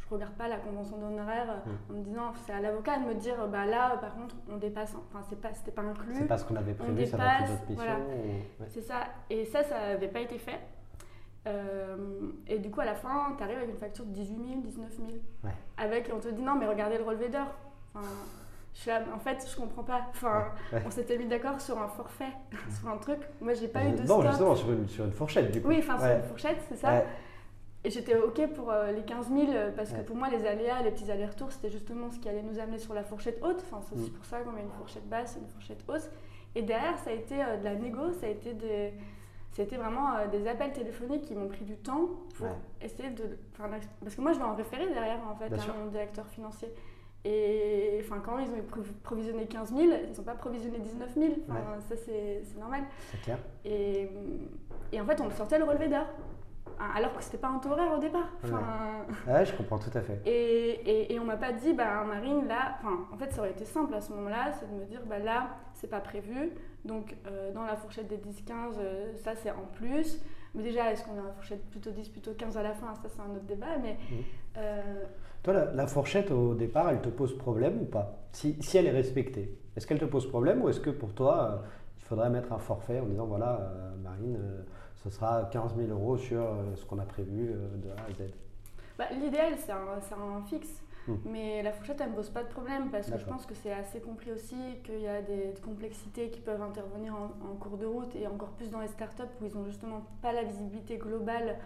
je 0.00 0.14
regarde 0.14 0.34
pas 0.34 0.48
la 0.48 0.58
convention 0.58 0.98
d'honoraires 0.98 1.50
euh, 1.66 1.70
Mm. 1.70 1.92
en 1.92 1.98
me 1.98 2.04
disant 2.04 2.32
c'est 2.44 2.52
à 2.52 2.60
l'avocat 2.60 2.98
de 2.98 3.04
me 3.06 3.14
dire 3.14 3.36
bah 3.48 3.64
là 3.64 3.96
par 3.96 4.14
contre 4.14 4.36
on 4.50 4.56
dépasse, 4.58 4.94
enfin 5.08 5.24
c'est 5.30 5.40
pas, 5.40 5.54
c'était 5.54 5.70
pas 5.70 5.80
inclus. 5.80 6.14
C'est 6.14 6.26
pas 6.26 6.36
ce 6.36 6.44
qu'on 6.44 6.56
avait 6.56 6.72
on 6.78 6.84
prévu, 6.84 7.06
ça 7.06 7.16
va 7.16 7.24
être 7.24 7.40
dépasse, 7.44 7.60
d'autres 7.68 7.72
voilà. 7.74 7.96
ou- 8.00 8.10
ouais. 8.62 8.68
C'est 8.68 8.82
ça. 8.82 9.00
Et 9.30 9.44
ça, 9.46 9.64
ça 9.64 9.78
n'avait 9.80 10.08
pas 10.08 10.20
été 10.20 10.36
fait. 10.38 10.60
Euh, 11.46 11.96
et 12.46 12.58
du 12.58 12.70
coup, 12.70 12.80
à 12.80 12.84
la 12.84 12.94
fin, 12.96 13.32
tu 13.38 13.42
arrives 13.42 13.56
avec 13.58 13.70
une 13.70 13.76
facture 13.78 14.04
de 14.04 14.10
18 14.10 14.34
000, 14.48 14.60
19 14.60 14.90
000. 14.96 15.08
Ouais. 15.44 15.50
Avec, 15.78 16.10
on 16.14 16.18
te 16.18 16.28
dit 16.28 16.42
non, 16.42 16.54
mais 16.56 16.66
regardez 16.66 16.98
le 16.98 17.04
relevé 17.04 17.28
d'heures. 17.30 17.54
Enfin, 17.94 18.06
je 18.78 18.82
suis 18.82 18.90
là, 18.90 19.02
en 19.12 19.18
fait, 19.18 19.44
je 19.50 19.56
comprends 19.56 19.82
pas. 19.82 20.02
Enfin, 20.10 20.44
Ouais. 20.72 20.80
on 20.86 20.90
s'était 20.92 21.18
mis 21.18 21.26
d'accord 21.26 21.60
sur 21.60 21.76
un 21.82 21.88
forfait, 21.88 22.30
sur 22.80 22.88
un 22.88 22.96
truc. 22.98 23.18
Moi, 23.40 23.54
j'ai 23.54 23.66
pas 23.66 23.84
eu 23.84 23.90
de 23.90 23.98
non, 24.04 24.20
stop. 24.20 24.26
justement, 24.28 24.54
sur 24.54 24.70
une, 24.70 24.88
sur 24.88 25.04
une 25.04 25.10
fourchette, 25.12 25.50
du 25.50 25.60
coup. 25.60 25.66
Oui, 25.68 25.78
enfin, 25.80 25.98
sur 25.98 26.08
une 26.14 26.22
fourchette, 26.22 26.58
c'est 26.68 26.76
ça. 26.76 27.02
Et 27.84 27.90
j'étais 27.90 28.16
OK 28.16 28.40
pour 28.54 28.70
euh, 28.70 28.92
les 28.92 29.02
15 29.02 29.28
000 29.28 29.40
euh, 29.52 29.70
parce 29.74 29.90
que 29.92 30.00
pour 30.02 30.14
moi, 30.16 30.28
les 30.28 30.46
aléas, 30.46 30.82
les 30.82 30.90
petits 30.92 31.10
allers-retours, 31.10 31.50
c'était 31.52 31.70
justement 31.70 32.10
ce 32.10 32.18
qui 32.20 32.28
allait 32.28 32.42
nous 32.42 32.58
amener 32.60 32.78
sur 32.78 32.92
la 32.94 33.02
fourchette 33.04 33.38
haute. 33.42 33.62
Enfin, 33.70 33.80
c'est 33.88 33.94
aussi 33.96 34.10
Mm. 34.10 34.14
pour 34.14 34.24
ça 34.24 34.40
qu'on 34.40 34.50
met 34.52 34.62
une 34.62 34.70
fourchette 34.70 35.08
basse 35.08 35.36
et 35.36 35.40
une 35.40 35.48
fourchette 35.48 35.84
haute. 35.88 36.08
Et 36.54 36.62
derrière, 36.62 36.98
ça 36.98 37.10
a 37.10 37.12
été 37.14 37.34
euh, 37.42 37.56
de 37.56 37.64
la 37.64 37.74
négo, 37.74 38.12
ça 38.12 38.26
a 38.26 38.30
été 38.30 38.52
des. 38.54 38.92
C'était 39.52 39.76
vraiment 39.76 40.14
euh, 40.16 40.26
des 40.28 40.46
appels 40.48 40.72
téléphoniques 40.72 41.22
qui 41.22 41.34
m'ont 41.34 41.48
pris 41.48 41.64
du 41.64 41.76
temps 41.76 42.08
pour 42.36 42.46
Ouais. 42.46 42.52
essayer 42.82 43.10
de. 43.10 43.38
parce 43.56 44.14
que 44.14 44.20
moi, 44.20 44.32
je 44.32 44.38
vais 44.38 44.44
en 44.44 44.54
référer 44.54 44.86
derrière, 44.88 45.18
en 45.30 45.34
fait, 45.36 45.48
Bien 45.48 45.58
à 45.58 45.60
sûr. 45.60 45.74
mon 45.76 45.86
directeur 45.86 46.26
financier. 46.26 46.68
Et 47.24 47.98
enfin, 48.00 48.20
quand 48.24 48.38
ils 48.38 48.48
ont 48.50 48.62
prov- 48.70 48.92
provisionné 49.02 49.46
15 49.46 49.70
000, 49.74 49.82
ils 49.82 50.16
n'ont 50.16 50.22
pas 50.24 50.34
provisionné 50.34 50.78
19 50.78 51.14
000. 51.14 51.32
Enfin, 51.48 51.60
Ça, 51.80 51.94
c'est 51.96 52.42
normal. 52.58 52.82
C'est 53.10 53.20
clair. 53.20 53.38
Et, 53.64 54.08
et 54.92 55.00
en 55.00 55.04
fait, 55.04 55.20
on 55.20 55.30
sortait 55.30 55.58
le 55.58 55.64
relevé 55.64 55.88
d'heures. 55.88 56.08
Alors 56.94 57.12
que 57.16 57.24
c'était 57.24 57.38
pas 57.38 57.48
un 57.48 57.58
taux 57.58 57.70
horaire 57.70 57.92
au 57.92 57.98
départ. 57.98 58.28
Enfin, 58.44 58.62
Ouais, 59.26 59.44
je 59.44 59.52
comprends 59.52 59.78
tout 59.80 59.90
à 59.94 60.00
fait. 60.00 60.20
et, 60.24 60.30
et, 60.30 61.12
et 61.14 61.18
on 61.18 61.24
m'a 61.24 61.36
pas 61.36 61.50
dit, 61.50 61.72
bah, 61.72 62.04
Marine, 62.06 62.46
là, 62.46 62.76
enfin, 62.78 63.00
en 63.12 63.16
fait, 63.16 63.32
ça 63.32 63.40
aurait 63.40 63.50
été 63.50 63.64
simple 63.64 63.92
à 63.94 64.00
ce 64.00 64.12
moment-là, 64.12 64.52
c'est 64.52 64.70
de 64.72 64.78
me 64.78 64.84
dire, 64.84 65.00
bah, 65.06 65.18
là, 65.18 65.56
c'est 65.74 65.88
pas 65.90 65.98
prévu. 66.00 66.52
Donc, 66.84 67.16
euh, 67.26 67.52
dans 67.52 67.64
la 67.64 67.74
fourchette 67.74 68.06
des 68.06 68.18
10-15, 68.18 68.76
euh, 68.78 69.12
ça, 69.16 69.34
c'est 69.34 69.50
en 69.50 69.66
plus. 69.72 70.22
Mais 70.54 70.62
déjà, 70.62 70.90
est-ce 70.92 71.04
qu'on 71.04 71.16
est 71.16 71.20
en 71.20 71.32
fourchette 71.32 71.62
plutôt 71.70 71.90
10, 71.90 72.08
plutôt 72.08 72.32
15 72.34 72.56
à 72.56 72.62
la 72.62 72.72
fin? 72.74 72.94
Ça, 72.94 73.08
c'est 73.08 73.20
un 73.20 73.30
autre 73.34 73.44
débat. 73.46 73.76
Mais 73.82 73.96
Mhm. 74.10 74.22
euh, 74.58 75.04
Toi, 75.42 75.52
la, 75.52 75.64
la 75.72 75.86
fourchette, 75.86 76.30
au 76.30 76.54
départ, 76.54 76.90
elle 76.90 77.00
te 77.00 77.08
pose 77.08 77.36
problème 77.36 77.80
ou 77.82 77.84
pas? 77.84 78.18
Si, 78.32 78.56
si 78.60 78.76
elle 78.78 78.86
est 78.86 78.90
respectée, 78.92 79.56
est-ce 79.76 79.86
qu'elle 79.86 79.98
te 80.00 80.04
pose 80.04 80.28
problème 80.28 80.62
ou 80.62 80.68
est-ce 80.68 80.80
que 80.80 80.90
pour 80.90 81.12
toi, 81.14 81.50
euh, 81.62 81.66
il 81.98 82.02
faudrait 82.04 82.30
mettre 82.30 82.52
un 82.52 82.58
forfait 82.58 83.00
en 83.00 83.06
disant 83.06 83.26
voilà, 83.26 83.60
euh, 83.60 83.94
Marine, 84.02 84.38
ce 84.96 85.10
sera 85.10 85.48
15 85.52 85.76
000 85.76 85.90
euros 85.90 86.16
sur 86.16 86.42
ce 86.74 86.84
qu'on 86.86 86.98
a 86.98 87.04
prévu 87.04 87.54
de 87.76 87.90
A 87.90 87.94
à 88.08 88.12
Z? 88.12 88.30
Bah, 88.98 89.04
l'idéal, 89.12 89.54
c'est 89.58 89.70
un, 89.72 90.00
c'est 90.00 90.14
un 90.14 90.42
fixe. 90.42 90.82
Mhm. 91.08 91.18
Mais 91.24 91.62
la 91.62 91.72
fourchette, 91.72 92.00
elle 92.00 92.10
me 92.10 92.14
pose 92.16 92.30
pas 92.30 92.42
de 92.44 92.48
problème 92.48 92.90
parce 92.90 93.10
que 93.10 93.18
je 93.18 93.24
pense 93.24 93.46
que 93.46 93.54
c'est 93.54 93.72
assez 93.72 94.00
compris 94.00 94.30
aussi, 94.32 94.56
qu'il 94.84 95.00
y 95.00 95.08
a 95.08 95.22
des 95.22 95.54
complexités 95.64 96.30
qui 96.30 96.40
peuvent 96.40 96.62
intervenir 96.62 97.14
en, 97.14 97.24
en 97.50 97.54
cours 97.56 97.78
de 97.78 97.86
route 97.86 98.14
et 98.14 98.26
encore 98.26 98.50
plus 98.50 98.70
dans 98.70 98.80
les 98.80 98.88
startups 98.88 99.22
où 99.40 99.46
ils 99.46 99.56
ont 99.56 99.64
justement 99.64 100.02
pas 100.22 100.32
la 100.32 100.42
visibilité 100.44 100.98
globale 100.98 101.56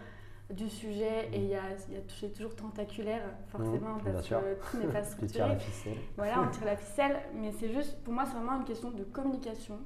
du 0.49 0.69
sujet 0.69 1.29
et 1.31 1.37
il 1.37 1.47
y 1.47 1.55
a, 1.55 1.61
y 1.91 2.31
toujours 2.31 2.55
tentaculaire 2.55 3.23
forcément 3.47 3.95
Mhm, 3.95 4.13
parce 4.13 4.27
que 4.27 4.35
tout 4.71 4.77
n'est 4.77 4.91
pas 4.93 5.03
structuré. 5.03 5.49
la 5.49 5.55
ficelle. 5.59 5.97
Voilà, 6.17 6.41
on 6.41 6.47
tire 6.51 6.65
la 6.65 6.75
ficelle, 6.75 7.17
mais 7.35 7.51
c'est 7.53 7.69
juste, 7.69 8.01
pour 8.03 8.13
moi, 8.13 8.25
c'est 8.25 8.35
vraiment 8.35 8.57
une 8.57 8.65
question 8.65 8.91
de 8.91 9.03
communication. 9.03 9.79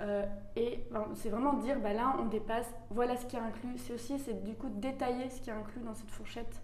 Euh, 0.00 0.24
et 0.56 0.84
ben, 0.90 1.06
c'est 1.14 1.28
vraiment 1.28 1.52
dire, 1.54 1.78
bah 1.80 1.92
là, 1.92 2.16
on 2.18 2.24
dépasse, 2.26 2.68
voilà 2.90 3.16
ce 3.16 3.26
qui 3.26 3.36
est 3.36 3.40
inclus. 3.40 3.78
C'est 3.78 3.92
aussi, 3.92 4.18
c'est 4.18 4.42
du 4.42 4.54
coup 4.54 4.68
détailler 4.68 5.30
ce 5.30 5.40
qui 5.40 5.50
est 5.50 5.52
inclus 5.52 5.80
dans 5.82 5.94
cette 5.94 6.10
fourchette 6.10 6.60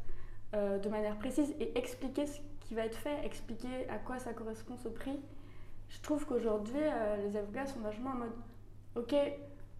euh, 0.55 0.79
de 0.79 0.89
manière 0.89 1.17
précise 1.17 1.55
et 1.61 1.77
expliquer 1.79 2.27
ce 2.27 2.41
qui 2.61 2.75
va 2.75 2.85
être 2.85 2.97
fait, 2.99 3.25
expliquer 3.25 3.89
à 3.89 3.99
quoi 3.99 4.19
ça 4.19 4.33
correspond 4.33 4.77
ce 4.77 4.89
prix. 4.89 5.19
Je 5.89 6.01
trouve 6.03 6.25
qu'aujourd'hui, 6.27 6.77
euh, 6.81 7.17
les 7.17 7.37
avocats 7.37 7.67
sont 7.67 7.81
vachement 7.81 8.11
en 8.11 8.15
mode, 8.15 8.33
ok, 8.97 9.15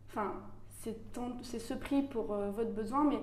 enfin, 0.09 0.35
c'est 0.71 1.59
ce 1.59 1.75
prix 1.75 2.03
pour 2.03 2.33
euh, 2.33 2.51
votre 2.51 2.73
besoin, 2.73 3.05
mais 3.05 3.21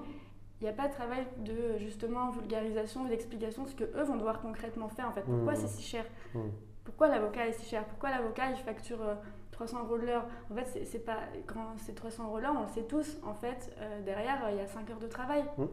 il 0.60 0.63
n'y 0.63 0.69
a 0.69 0.73
pas 0.73 0.88
de 0.88 0.93
travail 0.93 1.25
de 1.39 1.77
justement 1.77 2.29
vulgarisation 2.31 3.05
d'explication 3.05 3.63
de 3.63 3.69
ce 3.69 3.75
que 3.75 3.83
eux 3.83 4.03
vont 4.03 4.15
devoir 4.15 4.41
concrètement 4.41 4.89
faire 4.89 5.07
en 5.07 5.12
fait. 5.12 5.21
Pourquoi 5.21 5.53
Mhm. 5.53 5.60
c'est 5.60 5.67
si 5.67 5.83
cher? 5.83 6.05
Mhm. 6.33 6.51
Pourquoi 6.83 7.07
l'avocat 7.10 7.47
est 7.47 7.53
si 7.53 7.65
cher? 7.65 7.83
Pourquoi 7.86 8.10
l'avocat 8.12 8.49
il 8.51 8.57
facture 8.57 9.01
euh, 9.01 9.15
300 9.51 9.83
euros 9.83 9.97
de 9.97 10.05
l'heure? 10.05 10.25
En 10.49 10.55
fait, 10.55 10.86
c'est- 10.86 10.99
pas 10.99 11.19
quand 11.45 11.75
c'est 11.77 11.93
300 11.93 12.25
euros 12.25 12.39
l'heure, 12.39 12.55
on 12.57 12.62
le 12.63 12.69
sait 12.69 12.83
tous. 12.83 13.17
En 13.23 13.33
fait, 13.33 13.75
derrière, 14.05 14.49
il 14.51 14.57
y 14.57 14.62
a 14.62 14.67
5 14.67 14.89
heures 14.89 14.99
de 14.99 15.07
travail. 15.07 15.43
Mhm. 15.57 15.67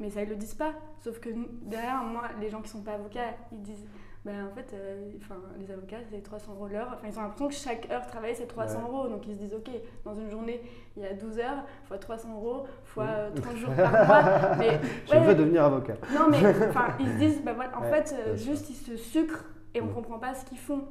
Mais 0.00 0.10
ça, 0.10 0.22
ils 0.22 0.28
le 0.28 0.36
disent 0.36 0.54
pas. 0.54 0.72
Sauf 1.00 1.20
que 1.20 1.30
derrière, 1.62 2.02
moi, 2.04 2.24
les 2.40 2.50
gens 2.50 2.60
qui 2.60 2.68
sont 2.68 2.82
pas 2.82 2.92
avocats, 2.94 3.34
ils 3.52 3.62
disent 3.62 3.84
ben, 4.24 4.46
en 4.46 4.50
fait, 4.50 4.72
euh, 4.74 5.08
enfin, 5.18 5.36
les 5.56 5.70
avocats, 5.70 5.98
c'est 6.10 6.20
300 6.20 6.52
euros 6.54 6.66
l'heure. 6.66 6.94
Enfin, 6.96 7.06
ils 7.08 7.16
ont 7.16 7.22
l'impression 7.22 7.46
que 7.46 7.54
chaque 7.54 7.88
heure 7.92 8.04
travaillée, 8.08 8.34
c'est 8.34 8.48
300 8.48 8.78
Ouais. 8.80 8.84
euros. 8.88 9.08
Donc, 9.08 9.24
ils 9.28 9.34
se 9.34 9.38
disent, 9.38 9.54
OK, 9.54 9.70
dans 10.04 10.14
une 10.16 10.28
journée, 10.28 10.60
il 10.96 11.04
y 11.04 11.06
a 11.06 11.14
12 11.14 11.38
heures, 11.38 11.64
fois 11.84 11.96
300 11.98 12.34
euros, 12.34 12.64
fois 12.84 13.04
euh, 13.04 13.30
30 13.30 13.56
jours 13.56 13.72
par 13.74 13.92
mois. 13.92 14.56
Mais, 14.58 14.80
Je 15.06 15.12
ouais, 15.12 15.20
veux 15.20 15.34
devenir 15.36 15.64
avocat. 15.66 15.94
non, 16.12 16.28
mais 16.28 16.38
ils 17.00 17.06
se 17.08 17.18
disent, 17.18 17.42
bah 17.44 17.52
voilà, 17.52 17.78
en 17.78 17.82
Ouais, 17.82 18.02
fait, 18.02 18.14
euh, 18.18 18.36
juste 18.36 18.68
ils 18.68 18.74
se 18.74 18.96
sucrent 18.96 19.44
et 19.74 19.80
on 19.80 19.86
Mm. 19.86 19.94
comprend 19.94 20.18
pas 20.18 20.34
ce 20.34 20.44
qu'ils 20.44 20.58
font. 20.58 20.88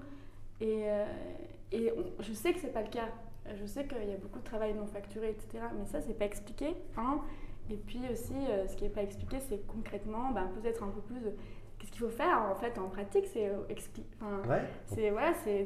Et, 0.61 0.83
euh, 0.85 1.03
et 1.73 1.91
on- 1.91 2.21
je 2.23 2.31
sais 2.31 2.53
que 2.53 2.59
c'est 2.61 2.71
pas 2.71 2.83
le 2.83 2.87
cas. 2.89 3.09
Je 3.59 3.65
sais 3.65 3.85
qu'il 3.85 3.97
y 4.09 4.13
a 4.13 4.17
beaucoup 4.17 4.39
de 4.39 4.45
travail 4.45 4.73
non 4.75 4.87
facturé, 4.87 5.31
etc. 5.31 5.61
Mais 5.77 5.85
ça, 5.85 5.99
c'est 6.01 6.17
pas 6.17 6.23
expliqué. 6.25 6.73
hein. 6.97 7.19
Et 7.69 7.77
puis 7.77 8.01
aussi, 8.11 8.33
euh, 8.49 8.67
ce 8.67 8.75
qui 8.75 8.85
est 8.85 8.89
pas 8.89 9.01
expliqué, 9.03 9.39
c'est 9.39 9.65
concrètement, 9.67 10.31
bah, 10.31 10.43
peut-être 10.61 10.83
un 10.83 10.89
peu 10.89 11.01
plus. 11.01 11.19
Qu'est-ce 11.77 11.91
qu'il 11.91 12.01
faut 12.01 12.09
faire 12.09 12.41
en 12.49 12.55
fait 12.55 12.77
en 12.79 12.87
pratique 12.87 13.25
C'est 13.27 13.49
euh, 13.49 13.57
expli- 13.69 14.05
enfin, 14.21 14.47
Ouais. 14.49 14.61
c'est 14.85 15.09
voilà, 15.09 15.33
c'est 15.33 15.65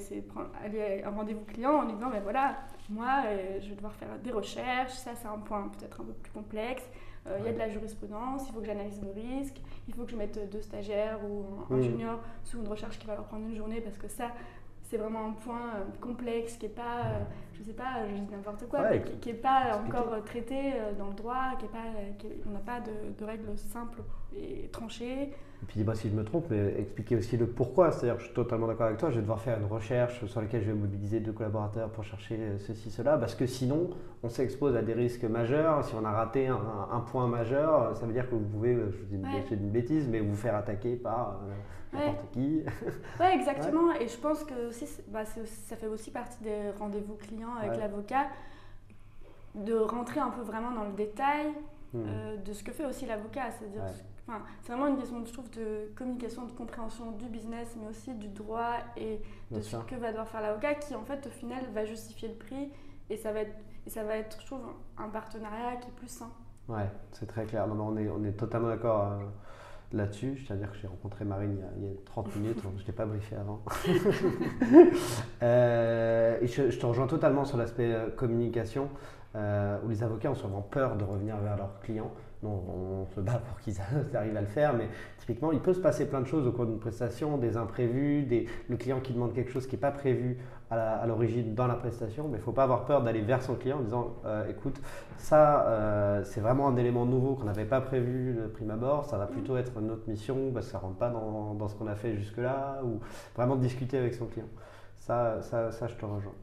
aller 0.63 1.03
à 1.03 1.09
un 1.09 1.11
rendez-vous 1.11 1.45
client 1.45 1.71
en 1.73 1.85
lui 1.85 1.93
disant 1.93 2.09
ben 2.09 2.21
voilà, 2.23 2.57
moi 2.89 3.23
euh, 3.27 3.59
je 3.61 3.69
vais 3.69 3.75
devoir 3.75 3.93
faire 3.93 4.17
des 4.23 4.31
recherches, 4.31 4.93
ça 4.93 5.11
c'est 5.13 5.27
un 5.27 5.37
point 5.37 5.69
peut-être 5.77 6.01
un 6.01 6.05
peu 6.05 6.13
plus 6.13 6.31
complexe. 6.31 6.83
Euh, 7.27 7.35
Il 7.39 7.45
y 7.45 7.49
a 7.49 7.53
de 7.53 7.59
la 7.59 7.69
jurisprudence, 7.69 8.47
il 8.49 8.53
faut 8.53 8.59
que 8.59 8.65
j'analyse 8.65 8.99
nos 9.03 9.11
risques, 9.11 9.61
il 9.87 9.93
faut 9.93 10.03
que 10.05 10.11
je 10.11 10.15
mette 10.15 10.49
deux 10.51 10.61
stagiaires 10.61 11.19
ou 11.23 11.45
un, 11.69 11.75
un 11.75 11.77
Mhm. 11.77 11.83
junior 11.83 12.19
sous 12.43 12.57
une 12.59 12.67
recherche 12.67 12.97
qui 12.97 13.05
va 13.05 13.13
leur 13.15 13.25
prendre 13.25 13.45
une 13.47 13.55
journée 13.55 13.79
parce 13.81 13.97
que 13.99 14.07
ça 14.07 14.31
c'est 14.89 14.97
vraiment 14.97 15.27
un 15.27 15.31
point 15.33 15.75
euh, 15.75 15.83
complexe 16.01 16.57
qui 16.57 16.65
est 16.65 16.69
pas, 16.69 17.01
euh, 17.05 17.23
je 17.53 17.63
sais 17.63 17.73
pas, 17.73 18.07
je 18.09 18.13
dis 18.15 18.31
n'importe 18.31 18.67
quoi, 18.67 18.81
Ouais, 18.81 18.89
mais 18.99 19.03
qui, 19.03 19.17
qui 19.19 19.29
est 19.29 19.33
pas 19.33 19.67
expliquer. 19.69 19.97
encore 19.97 20.13
euh, 20.13 20.21
traité 20.21 20.73
dans 20.97 21.07
le 21.07 21.13
droit, 21.13 21.51
qui 21.59 21.65
est 21.65 21.69
pas, 21.69 21.85
qui 22.17 22.27
est- 22.27 22.41
on 22.47 22.51
n'a 22.51 22.59
pas 22.59 22.79
de, 22.79 22.91
de 23.17 23.23
règles 23.25 23.55
simples 23.57 24.01
et 24.35 24.67
tranchées. 24.71 25.31
Et 25.61 25.65
puis 25.65 25.75
dis-moi 25.77 25.93
si 25.93 26.09
je 26.09 26.15
me 26.15 26.23
trompe, 26.23 26.45
mais 26.49 26.73
expliquer 26.79 27.17
aussi 27.17 27.35
le 27.35 27.45
pourquoi. 27.45 27.91
C'est-à-dire, 27.91 28.17
je 28.19 28.25
suis 28.25 28.33
totalement 28.33 28.67
d'accord 28.67 28.85
avec 28.87 28.97
toi, 28.97 29.09
je 29.09 29.15
vais 29.15 29.21
devoir 29.21 29.41
faire 29.41 29.59
une 29.59 29.65
recherche 29.65 30.25
sur 30.25 30.39
laquelle 30.41 30.61
je 30.61 30.67
vais 30.67 30.73
mobiliser 30.77 31.19
deux 31.19 31.33
collaborateurs 31.33 31.89
pour 31.89 32.03
chercher 32.05 32.37
euh, 32.39 32.57
ceci, 32.59 32.89
cela, 32.89 33.17
parce 33.17 33.35
que 33.35 33.45
sinon, 33.45 33.89
on 34.23 34.29
s'expose 34.29 34.75
à 34.77 34.81
des 34.81 34.93
risques 34.93 35.25
majeurs. 35.25 35.83
Si 35.83 35.93
on 35.95 36.05
a 36.05 36.11
raté 36.11 36.47
un, 36.47 36.57
un 36.91 36.99
point 37.01 37.27
majeur, 37.27 37.95
ça 37.97 38.05
veut 38.05 38.13
dire 38.13 38.29
que 38.29 38.35
vous 38.35 38.45
pouvez, 38.45 38.73
euh, 38.73 38.89
je 38.91 38.97
vous 38.99 39.05
dis 39.05 39.17
Ouais. 39.17 39.43
une 39.51 39.69
bêtise, 39.69 40.07
mais 40.07 40.21
vous 40.21 40.35
faire 40.35 40.55
attaquer 40.55 40.95
par 40.95 41.41
euh, 41.43 41.97
Ouais. 41.97 42.05
n'importe 42.05 42.31
qui. 42.31 42.63
Ouais, 43.19 43.33
exactement. 43.35 43.91
Et 43.99 44.07
je 44.07 44.17
pense 44.17 44.43
que 44.45 44.69
aussi, 44.69 44.85
bah, 45.09 45.23
aussi- 45.23 45.45
ça 45.67 45.75
fait 45.75 45.87
aussi 45.87 46.11
partie 46.11 46.41
des 46.43 46.69
rendez-vous 46.79 47.15
clients 47.15 47.55
avec 47.61 47.77
l'avocat, 47.79 48.27
de 49.55 49.73
rentrer 49.73 50.19
un 50.19 50.29
peu 50.29 50.41
vraiment 50.41 50.71
dans 50.71 50.85
le 50.85 50.93
détail 50.93 51.47
Hmm. 51.91 52.03
euh, 52.05 52.37
de 52.37 52.53
ce 52.53 52.63
que 52.63 52.71
fait 52.71 52.85
aussi 52.85 53.07
l'avocat. 53.07 53.49
C'est-à-dire, 53.57 53.81
enfin, 54.29 54.41
c'est 54.61 54.71
vraiment 54.71 54.87
une 54.87 54.97
question, 54.97 55.23
je 55.25 55.33
trouve, 55.33 55.49
de 55.51 55.91
communication, 55.95 56.45
de 56.45 56.51
compréhension 56.51 57.11
du 57.11 57.25
business, 57.25 57.75
mais 57.79 57.87
aussi 57.87 58.13
du 58.13 58.27
droit 58.29 58.75
et 58.95 59.21
de 59.51 59.61
ce 59.61 59.77
que 59.77 59.95
va 59.95 60.09
devoir 60.09 60.27
faire 60.27 60.41
l'avocat, 60.41 60.75
qui 60.75 60.95
en 60.95 61.03
fait, 61.03 61.25
au 61.27 61.31
final, 61.31 61.63
va 61.73 61.85
justifier 61.85 62.29
le 62.29 62.35
prix. 62.35 62.71
Et 63.09 63.17
ça 63.17 63.31
va 63.31 63.41
être, 63.41 63.55
et 63.87 63.89
ça 63.89 64.03
va 64.03 64.17
être 64.17 64.39
je 64.41 64.45
trouve, 64.45 64.61
un 64.97 65.09
partenariat 65.09 65.77
qui 65.77 65.89
est 65.89 65.93
plus 65.93 66.09
sain. 66.09 66.29
Ouais, 66.67 66.87
c'est 67.11 67.25
très 67.25 67.45
clair. 67.45 67.67
Non, 67.67 67.75
non, 67.75 67.87
on, 67.87 67.97
est, 67.97 68.07
on 68.09 68.23
est 68.23 68.33
totalement 68.33 68.67
d'accord 68.67 69.03
euh, 69.03 69.17
là-dessus. 69.93 70.35
Je 70.37 70.45
tiens 70.45 70.55
à 70.55 70.59
dire 70.59 70.71
que 70.71 70.77
j'ai 70.77 70.87
rencontré 70.87 71.25
Marine 71.25 71.57
il 71.57 71.59
y 71.59 71.63
a, 71.63 71.89
il 71.89 71.93
y 71.93 71.97
a 71.97 71.99
30 72.05 72.35
minutes, 72.35 72.59
je 72.61 72.81
ne 72.81 72.87
l'ai 72.87 72.93
pas 72.93 73.05
briefé 73.05 73.35
avant. 73.35 73.63
Euh, 75.41 76.37
et 76.41 76.47
je, 76.47 76.69
je 76.69 76.77
te 76.77 76.85
rejoins 76.85 77.07
totalement 77.07 77.45
sur 77.45 77.57
l'aspect 77.57 77.93
euh, 77.93 78.09
communication, 78.09 78.89
euh, 79.35 79.77
où 79.85 79.89
les 79.89 80.03
avocats 80.03 80.29
ont 80.31 80.35
souvent 80.35 80.61
peur 80.61 80.97
de 80.97 81.05
revenir 81.05 81.37
vers 81.37 81.55
leurs 81.55 81.79
clients. 81.79 82.11
On 82.41 83.05
se 83.15 83.19
bat 83.19 83.41
pour 83.45 83.59
qu'ils 83.59 83.75
arrivent 84.13 84.37
à 84.37 84.41
le 84.41 84.47
faire, 84.47 84.73
mais 84.73 84.87
typiquement, 85.17 85.51
il 85.51 85.59
peut 85.59 85.73
se 85.73 85.79
passer 85.79 86.07
plein 86.07 86.21
de 86.21 86.27
choses 86.27 86.47
au 86.47 86.51
cours 86.51 86.65
d'une 86.65 86.79
prestation, 86.79 87.37
des 87.37 87.57
imprévus, 87.57 88.23
des, 88.23 88.47
le 88.69 88.77
client 88.77 89.01
qui 89.01 89.13
demande 89.13 89.33
quelque 89.33 89.51
chose 89.51 89.67
qui 89.67 89.75
n'est 89.75 89.81
pas 89.81 89.91
prévu 89.91 90.37
à 90.71 91.05
l'origine 91.07 91.55
dans 91.55 91.65
la 91.65 91.73
prestation, 91.73 92.25
mais 92.25 92.37
il 92.37 92.41
ne 92.41 92.43
faut 92.43 92.51
pas 92.51 92.63
avoir 92.63 92.85
peur 92.85 93.01
d'aller 93.01 93.21
vers 93.21 93.41
son 93.41 93.55
client 93.55 93.79
en 93.79 93.81
disant 93.81 94.13
euh, 94.25 94.47
écoute, 94.47 94.79
ça 95.17 95.67
euh, 95.67 96.23
c'est 96.23 96.41
vraiment 96.41 96.67
un 96.67 96.77
élément 96.77 97.07
nouveau 97.07 97.33
qu'on 97.33 97.45
n'avait 97.45 97.65
pas 97.65 97.81
prévu 97.81 98.35
de 98.35 98.45
prime 98.45 98.69
abord, 98.69 99.05
ça 99.05 99.17
va 99.17 99.25
plutôt 99.25 99.57
être 99.57 99.81
notre 99.81 100.07
mission 100.07 100.51
parce 100.53 100.67
que 100.67 100.71
ça 100.71 100.77
ne 100.77 100.83
rentre 100.83 100.97
pas 100.97 101.09
dans, 101.09 101.55
dans 101.55 101.67
ce 101.67 101.75
qu'on 101.75 101.87
a 101.87 101.95
fait 101.95 102.15
jusque-là, 102.15 102.81
ou 102.83 102.99
vraiment 103.35 103.55
discuter 103.55 103.97
avec 103.97 104.13
son 104.13 104.27
client. 104.27 104.45
Ça, 105.09 105.41
ça, 105.41 105.71
ça 105.71 105.87
je 105.87 105.95
te 105.95 106.05
rejoins. 106.05 106.35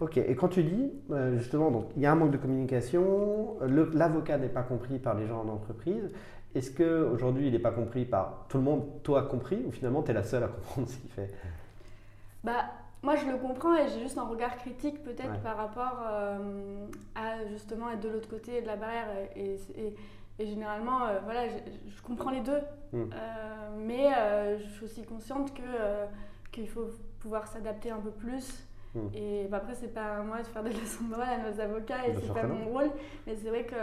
Ok, 0.00 0.16
et 0.16 0.34
quand 0.34 0.48
tu 0.48 0.64
dis, 0.64 0.90
euh, 1.12 1.38
justement, 1.38 1.70
donc 1.70 1.84
il 1.94 2.02
y 2.02 2.06
a 2.06 2.10
un 2.10 2.16
manque 2.16 2.32
de 2.32 2.36
communication, 2.36 3.56
l'avocat 3.60 4.38
n'est 4.38 4.48
pas 4.48 4.64
compris 4.64 4.98
par 4.98 5.14
les 5.14 5.28
gens 5.28 5.42
en 5.42 5.48
entreprise, 5.48 6.10
est-ce 6.52 6.72
qu'aujourd'hui 6.72 7.46
il 7.46 7.52
n'est 7.52 7.60
pas 7.60 7.70
compris 7.70 8.04
par 8.04 8.46
tout 8.48 8.56
le 8.56 8.64
monde, 8.64 8.82
toi 9.04 9.22
compris, 9.22 9.62
ou 9.64 9.70
finalement 9.70 10.02
tu 10.02 10.10
es 10.10 10.14
la 10.14 10.24
seule 10.24 10.42
à 10.42 10.48
comprendre 10.48 10.88
ce 10.88 10.96
qu'il 10.96 11.10
fait? 11.10 11.32
Bah, 12.42 12.64
moi, 13.04 13.14
je 13.14 13.24
le 13.24 13.36
comprends 13.36 13.76
et 13.76 13.86
j'ai 13.86 14.00
juste 14.00 14.18
un 14.18 14.26
regard 14.26 14.56
critique 14.56 15.04
peut-être 15.04 15.40
par 15.44 15.56
rapport 15.56 16.02
euh, 16.04 16.86
à 17.14 17.46
justement 17.52 17.88
être 17.90 18.00
de 18.00 18.08
l'autre 18.08 18.28
côté 18.28 18.62
de 18.62 18.66
la 18.66 18.74
barrière. 18.74 19.06
Et, 19.36 19.60
généralement, 20.40 21.06
euh, 21.06 21.20
voilà, 21.22 21.46
je, 21.48 22.02
comprends 22.02 22.30
les 22.30 22.40
deux. 22.40 22.62
Hmm. 22.92 23.10
Mais 23.76 24.08
je 24.58 24.68
suis 24.70 24.84
aussi 24.86 25.04
consciente 25.04 25.54
que, 25.54 25.62
qu'il 26.50 26.68
faut 26.68 26.88
pouvoir 27.28 27.46
s'adapter 27.46 27.90
un 27.90 28.00
peu 28.00 28.10
plus. 28.10 28.64
Hmm. 28.94 29.08
Et 29.12 29.46
bah, 29.50 29.58
après, 29.58 29.74
c'est 29.74 29.92
pas 29.92 30.16
à 30.16 30.22
moi 30.22 30.38
de 30.38 30.46
faire 30.46 30.64
des 30.64 30.72
leçons 30.72 31.04
de 31.04 31.10
morale 31.10 31.40
à 31.40 31.50
nos 31.50 31.60
avocats 31.60 32.06
et 32.06 32.14
c'est 32.14 32.32
pas 32.32 32.44
mon 32.44 32.70
rôle. 32.70 32.90
Mais 33.26 33.36
c'est 33.36 33.50
vrai 33.50 33.66
que 33.66 33.76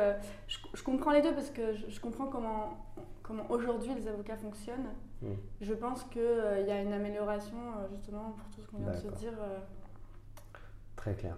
je, 0.48 0.84
comprends 0.84 1.12
les 1.12 1.22
deux 1.22 1.34
parce 1.34 1.52
que 1.52 1.76
je 1.76 2.00
comprends 2.00 2.26
comment 2.26 2.78
comment 3.22 3.46
aujourd'hui 3.50 3.94
les 3.94 4.08
avocats 4.08 4.38
fonctionnent. 4.38 4.90
Hmm. 5.22 5.36
Je 5.62 5.74
pense 5.74 6.04
qu'il 6.06 6.22
euh, 6.22 6.62
y 6.62 6.72
a 6.72 6.82
une 6.82 6.94
amélioration 6.94 7.58
euh, 7.58 7.88
justement 7.92 8.32
pour 8.32 8.50
tout 8.50 8.62
ce 8.62 8.68
qu'on 8.68 8.78
vient 8.78 8.92
de 8.92 8.98
se 8.98 9.20
dire. 9.20 9.34
Euh. 9.40 9.60
Très 10.96 11.14
clair. 11.14 11.38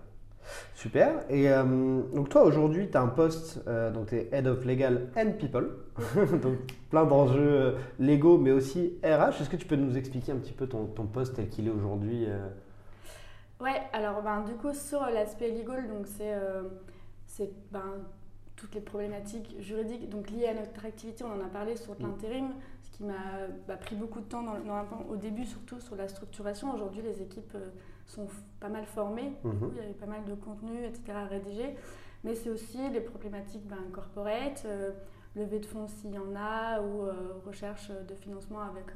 Super. 0.73 1.23
Et 1.29 1.49
donc 1.49 2.29
toi 2.29 2.43
aujourd'hui, 2.43 2.89
tu 2.89 2.97
as 2.97 3.01
un 3.01 3.07
poste, 3.07 3.63
donc 3.93 4.07
tu 4.07 4.15
es 4.15 4.29
Head 4.31 4.47
of 4.47 4.65
Legal 4.65 5.09
and 5.17 5.33
People, 5.39 5.69
donc 6.41 6.57
plein 6.89 7.05
d'enjeux 7.05 7.75
légaux 7.99 8.37
mais 8.37 8.51
aussi 8.51 8.93
RH. 9.03 9.41
Est-ce 9.41 9.49
que 9.49 9.57
tu 9.57 9.65
peux 9.65 9.75
nous 9.75 9.97
expliquer 9.97 10.31
un 10.31 10.37
petit 10.37 10.53
peu 10.53 10.67
ton, 10.67 10.85
ton 10.85 11.05
poste 11.05 11.35
tel 11.35 11.49
qu'il 11.49 11.67
est 11.67 11.71
aujourd'hui 11.71 12.27
Ouais, 13.59 13.81
alors 13.91 14.21
ben, 14.21 14.41
du 14.41 14.53
coup 14.53 14.73
sur 14.73 15.01
l'aspect 15.01 15.51
legal, 15.51 15.87
donc 15.87 16.05
c'est 16.07 17.51
ben, 17.71 17.81
toutes 18.57 18.73
les 18.75 18.81
problématiques 18.81 19.55
juridiques 19.59 20.09
donc 20.09 20.29
liées 20.29 20.47
à 20.47 20.53
notre 20.53 20.85
activité. 20.85 21.23
On 21.23 21.31
en 21.31 21.45
a 21.45 21.47
parlé 21.47 21.77
sur 21.77 21.93
mm. 21.93 22.03
l'intérim, 22.03 22.49
ce 22.83 22.97
qui 22.97 23.03
m'a 23.03 23.47
bah, 23.67 23.77
pris 23.77 23.95
beaucoup 23.95 24.19
de 24.19 24.25
temps 24.25 24.43
dans, 24.43 24.57
au 25.09 25.15
début, 25.15 25.45
surtout 25.45 25.79
sur 25.79 25.95
la 25.95 26.07
structuration. 26.09 26.73
Aujourd'hui, 26.73 27.01
les 27.01 27.21
équipes 27.21 27.55
euh, 27.55 27.69
sont 28.07 28.27
pas 28.59 28.69
mal 28.69 28.85
formées. 28.85 29.33
Mm-hmm. 29.45 29.69
il 29.71 29.77
y 29.77 29.79
avait 29.79 29.93
pas 29.93 30.05
mal 30.05 30.25
de 30.25 30.33
contenu, 30.33 30.85
etc. 30.85 31.03
à 31.09 31.25
rédiger. 31.25 31.75
Mais 32.23 32.35
c'est 32.35 32.49
aussi 32.49 32.89
les 32.89 33.01
problématiques 33.01 33.67
ben, 33.67 33.77
corporate, 33.91 34.63
euh, 34.65 34.91
levée 35.35 35.59
de 35.59 35.65
fonds 35.65 35.87
s'il 35.87 36.11
y 36.11 36.17
en 36.17 36.35
a, 36.35 36.81
ou 36.81 37.03
euh, 37.03 37.13
recherche 37.45 37.89
de 37.89 38.15
financement 38.15 38.61
avec, 38.61 38.87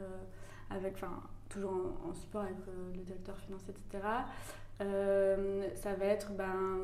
avec 0.69 1.03
toujours 1.49 1.73
en, 2.07 2.13
support 2.13 2.41
avec 2.41 2.55
le 2.95 3.01
directeur 3.01 3.37
financier, 3.37 3.73
etc. 3.73 4.03
ça 4.79 5.93
va 5.93 6.05
être 6.05 6.31
ben, 6.31 6.79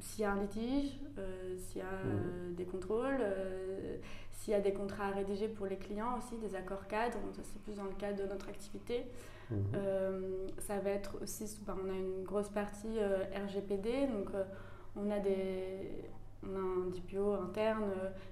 s'il 0.00 0.22
y 0.22 0.24
a 0.24 0.32
un 0.32 0.42
litige, 0.42 0.92
euh, 1.18 1.56
s'il 1.56 1.78
y 1.78 1.80
a 1.80 1.84
mmh. 1.84 2.06
euh, 2.06 2.52
des 2.54 2.64
contrôles, 2.64 3.18
euh, 3.20 3.96
s'il 4.32 4.52
y 4.52 4.56
a 4.56 4.60
des 4.60 4.72
contrats 4.72 5.06
à 5.06 5.10
rédiger 5.10 5.48
pour 5.48 5.66
les 5.66 5.76
clients 5.76 6.18
aussi, 6.18 6.36
des 6.36 6.54
accords 6.54 6.86
cadres, 6.86 7.18
ça 7.34 7.42
c'est 7.42 7.60
plus 7.62 7.74
dans 7.74 7.84
le 7.84 7.94
cadre 7.98 8.22
de 8.22 8.28
notre 8.28 8.48
activité. 8.48 9.06
Mmh. 9.50 9.56
ça 10.58 10.78
va 10.80 10.90
être 10.90 11.22
aussi, 11.22 11.44
bah, 11.66 11.76
on 11.80 11.88
a 11.88 11.94
une 11.94 12.24
grosse 12.24 12.48
partie 12.48 12.98
RGPD, 12.98 14.08
donc 14.08 14.30
on, 14.96 15.10
a 15.10 15.20
des, 15.20 16.10
on 16.42 16.56
a 16.56 16.58
un 16.58 16.90
DPO 16.90 17.32
interne 17.34 17.84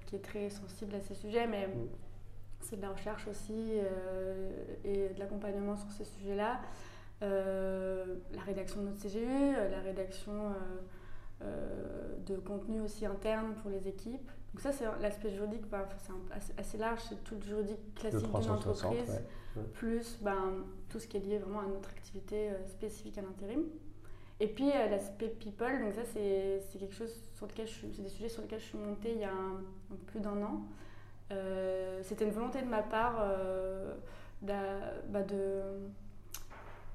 qui 0.05 0.17
est 0.17 0.23
très 0.23 0.49
sensible 0.49 0.93
à 0.95 0.99
ces 0.99 1.15
sujets, 1.15 1.47
mais 1.47 1.67
mmh. 1.67 1.87
c'est 2.59 2.75
de 2.75 2.81
la 2.81 2.91
recherche 2.91 3.27
aussi 3.27 3.71
et 4.83 5.09
de 5.09 5.19
l'accompagnement 5.19 5.77
sur 5.77 5.89
ces 5.91 6.03
sujets-là. 6.03 6.59
la 7.21 8.41
rédaction 8.45 8.81
de 8.81 8.87
notre 8.87 9.01
CGU, 9.01 9.53
la 9.71 9.79
rédaction 9.79 10.53
euh, 11.41 12.15
de 12.25 12.37
contenu 12.37 12.79
aussi 12.79 13.05
interne 13.05 13.55
pour 13.61 13.69
les 13.69 13.89
équipes. 13.89 14.31
Donc 14.53 14.61
ça, 14.61 14.71
c'est 14.71 14.85
l'aspect 15.01 15.29
juridique, 15.29 15.69
bah, 15.69 15.87
c'est 16.33 16.57
assez, 16.57 16.77
large, 16.77 17.01
c'est 17.09 17.23
tout 17.25 17.35
le 17.35 17.41
juridique 17.41 17.93
classique 17.93 18.31
d'une 18.31 18.51
entreprise, 18.51 19.21
plus 19.73 20.17
ben, 20.21 20.63
tout 20.95 21.01
ce 21.01 21.07
qui 21.07 21.17
est 21.17 21.19
lié 21.19 21.39
vraiment 21.39 21.59
à 21.59 21.65
notre 21.65 21.89
activité 21.89 22.51
euh, 22.51 22.65
spécifique 22.67 23.17
à 23.17 23.21
l'intérim. 23.21 23.65
Et 24.39 24.47
puis 24.47 24.71
euh, 24.71 24.87
l'aspect 24.87 25.27
people, 25.27 25.81
donc 25.81 25.93
ça 25.93 26.05
c'est 26.05 26.79
quelque 26.79 26.95
chose 26.95 27.13
sur 27.33 27.47
lequel 27.47 27.67
c'est 27.67 28.01
des 28.01 28.07
sujets 28.07 28.29
sur 28.29 28.43
lesquels 28.43 28.61
je 28.61 28.65
suis 28.65 28.77
montée 28.77 29.11
il 29.11 29.19
y 29.19 29.25
a 29.25 29.33
plus 30.07 30.21
d'un 30.21 30.41
an. 30.41 30.61
C'était 32.01 32.23
une 32.23 32.31
volonté 32.31 32.61
de 32.61 32.67
ma 32.67 32.81
part 32.81 33.25
bah, 34.41 35.23
de 35.23 35.63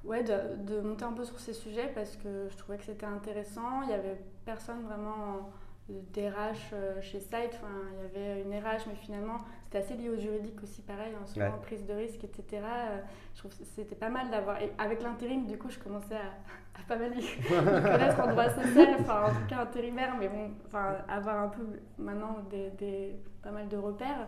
ouais, 0.04 0.22
de, 0.22 0.56
de, 0.64 0.80
monter 0.80 1.04
un 1.04 1.12
peu 1.12 1.24
sur 1.24 1.38
ces 1.38 1.52
sujets 1.52 1.90
parce 1.94 2.16
que 2.16 2.48
je 2.48 2.56
trouvais 2.56 2.78
que 2.78 2.84
c'était 2.84 3.06
intéressant. 3.06 3.82
Il 3.82 3.88
n'y 3.88 3.94
avait 3.94 4.18
personne 4.46 4.82
vraiment 4.84 5.50
DRH 5.88 6.70
euh, 6.72 7.00
chez 7.00 7.20
Site. 7.20 7.54
Enfin, 7.54 7.68
il 7.92 8.20
y 8.20 8.24
avait 8.24 8.42
une 8.42 8.54
RH, 8.54 8.86
mais 8.88 8.94
finalement, 8.94 9.38
c'était 9.70 9.84
assez 9.84 9.94
lié 9.94 10.10
au 10.10 10.16
juridique 10.16 10.60
aussi, 10.64 10.82
pareil, 10.82 11.12
en 11.22 11.24
souvent 11.24 11.58
prise 11.62 11.86
de 11.86 11.92
risque, 11.92 12.24
etc. 12.24 12.44
Euh, 12.54 12.98
je 13.34 13.38
trouve 13.38 13.56
que 13.56 13.64
c'était 13.64 13.94
pas 13.94 14.08
mal 14.08 14.28
d'avoir. 14.28 14.58
avec 14.78 15.00
l'intérim, 15.00 15.46
du 15.46 15.56
coup, 15.58 15.70
je 15.70 15.78
commençais 15.78 16.16
à, 16.16 16.82
pas 16.88 16.96
mal 16.96 17.12
connaître 17.48 18.20
en 18.20 18.32
droit 18.32 18.48
social, 18.48 18.96
enfin, 18.98 19.26
en 19.26 19.28
tout 19.28 19.46
cas 19.48 19.60
intérimaire, 19.60 20.16
mais 20.18 20.28
bon, 20.28 20.50
enfin, 20.66 20.96
avoir 21.08 21.44
un 21.44 21.48
peu 21.48 21.62
maintenant 21.98 22.38
des, 22.50 22.70
des, 22.70 23.14
pas 23.42 23.52
mal 23.52 23.68
de 23.68 23.76
repères. 23.76 24.26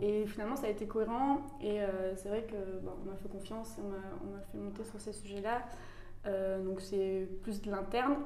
Et 0.00 0.26
finalement, 0.26 0.56
ça 0.56 0.66
a 0.66 0.70
été 0.70 0.86
cohérent. 0.86 1.42
Et 1.60 1.80
euh, 1.80 2.16
c'est 2.16 2.28
vrai 2.28 2.42
que 2.42 2.56
on 2.56 3.08
m'a 3.08 3.16
fait 3.16 3.28
confiance 3.28 3.78
et 3.78 3.82
on 3.82 4.32
m'a 4.32 4.40
fait 4.50 4.58
monter 4.58 4.82
sur 4.82 5.00
ces 5.00 5.12
sujets-là. 5.12 5.62
Euh, 6.26 6.64
donc 6.64 6.80
c'est 6.80 7.28
plus 7.42 7.62
de 7.62 7.70
l'interne. 7.70 8.16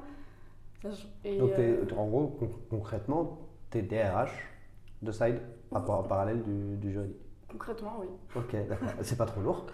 donc 0.83 0.93
euh, 1.25 1.85
en 1.95 2.07
gros, 2.07 2.39
concrètement, 2.71 3.37
tu 3.69 3.77
es 3.77 3.81
DRH 3.83 4.31
de 5.03 5.11
Side 5.11 5.39
en 5.71 6.03
parallèle 6.03 6.43
du, 6.43 6.77
du 6.77 6.91
juridique 6.91 7.21
Concrètement, 7.49 7.97
oui. 7.99 8.07
Ok, 8.35 8.55
d'accord. 8.67 8.89
c'est 9.01 9.17
pas 9.17 9.25
trop 9.25 9.41
lourd. 9.41 9.65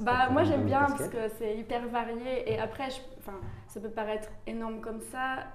Bah, 0.00 0.28
moi 0.30 0.44
j'aime 0.44 0.64
bien 0.64 0.86
parce 0.86 1.08
que 1.08 1.28
c'est 1.38 1.56
hyper 1.56 1.88
varié. 1.88 2.52
Et 2.52 2.58
après, 2.58 2.88
enfin, 3.18 3.38
ça 3.66 3.80
peut 3.80 3.90
paraître 3.90 4.28
énorme 4.46 4.80
comme 4.80 5.00
ça. 5.00 5.46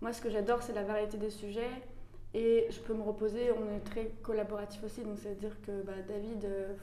moi 0.00 0.12
ce 0.12 0.22
que 0.22 0.30
j'adore 0.30 0.62
c'est 0.62 0.72
la 0.72 0.84
variété 0.84 1.18
des 1.18 1.30
sujets. 1.30 1.70
Et 2.34 2.66
je 2.70 2.80
peux 2.80 2.94
me 2.94 3.02
reposer, 3.02 3.50
on 3.52 3.76
est 3.76 3.80
très 3.80 4.06
collaboratif 4.22 4.82
aussi, 4.84 5.02
donc 5.02 5.18
c'est-à-dire 5.18 5.54
que 5.66 5.82
bah, 5.82 5.92
David, 6.08 6.44
euh, 6.46 6.74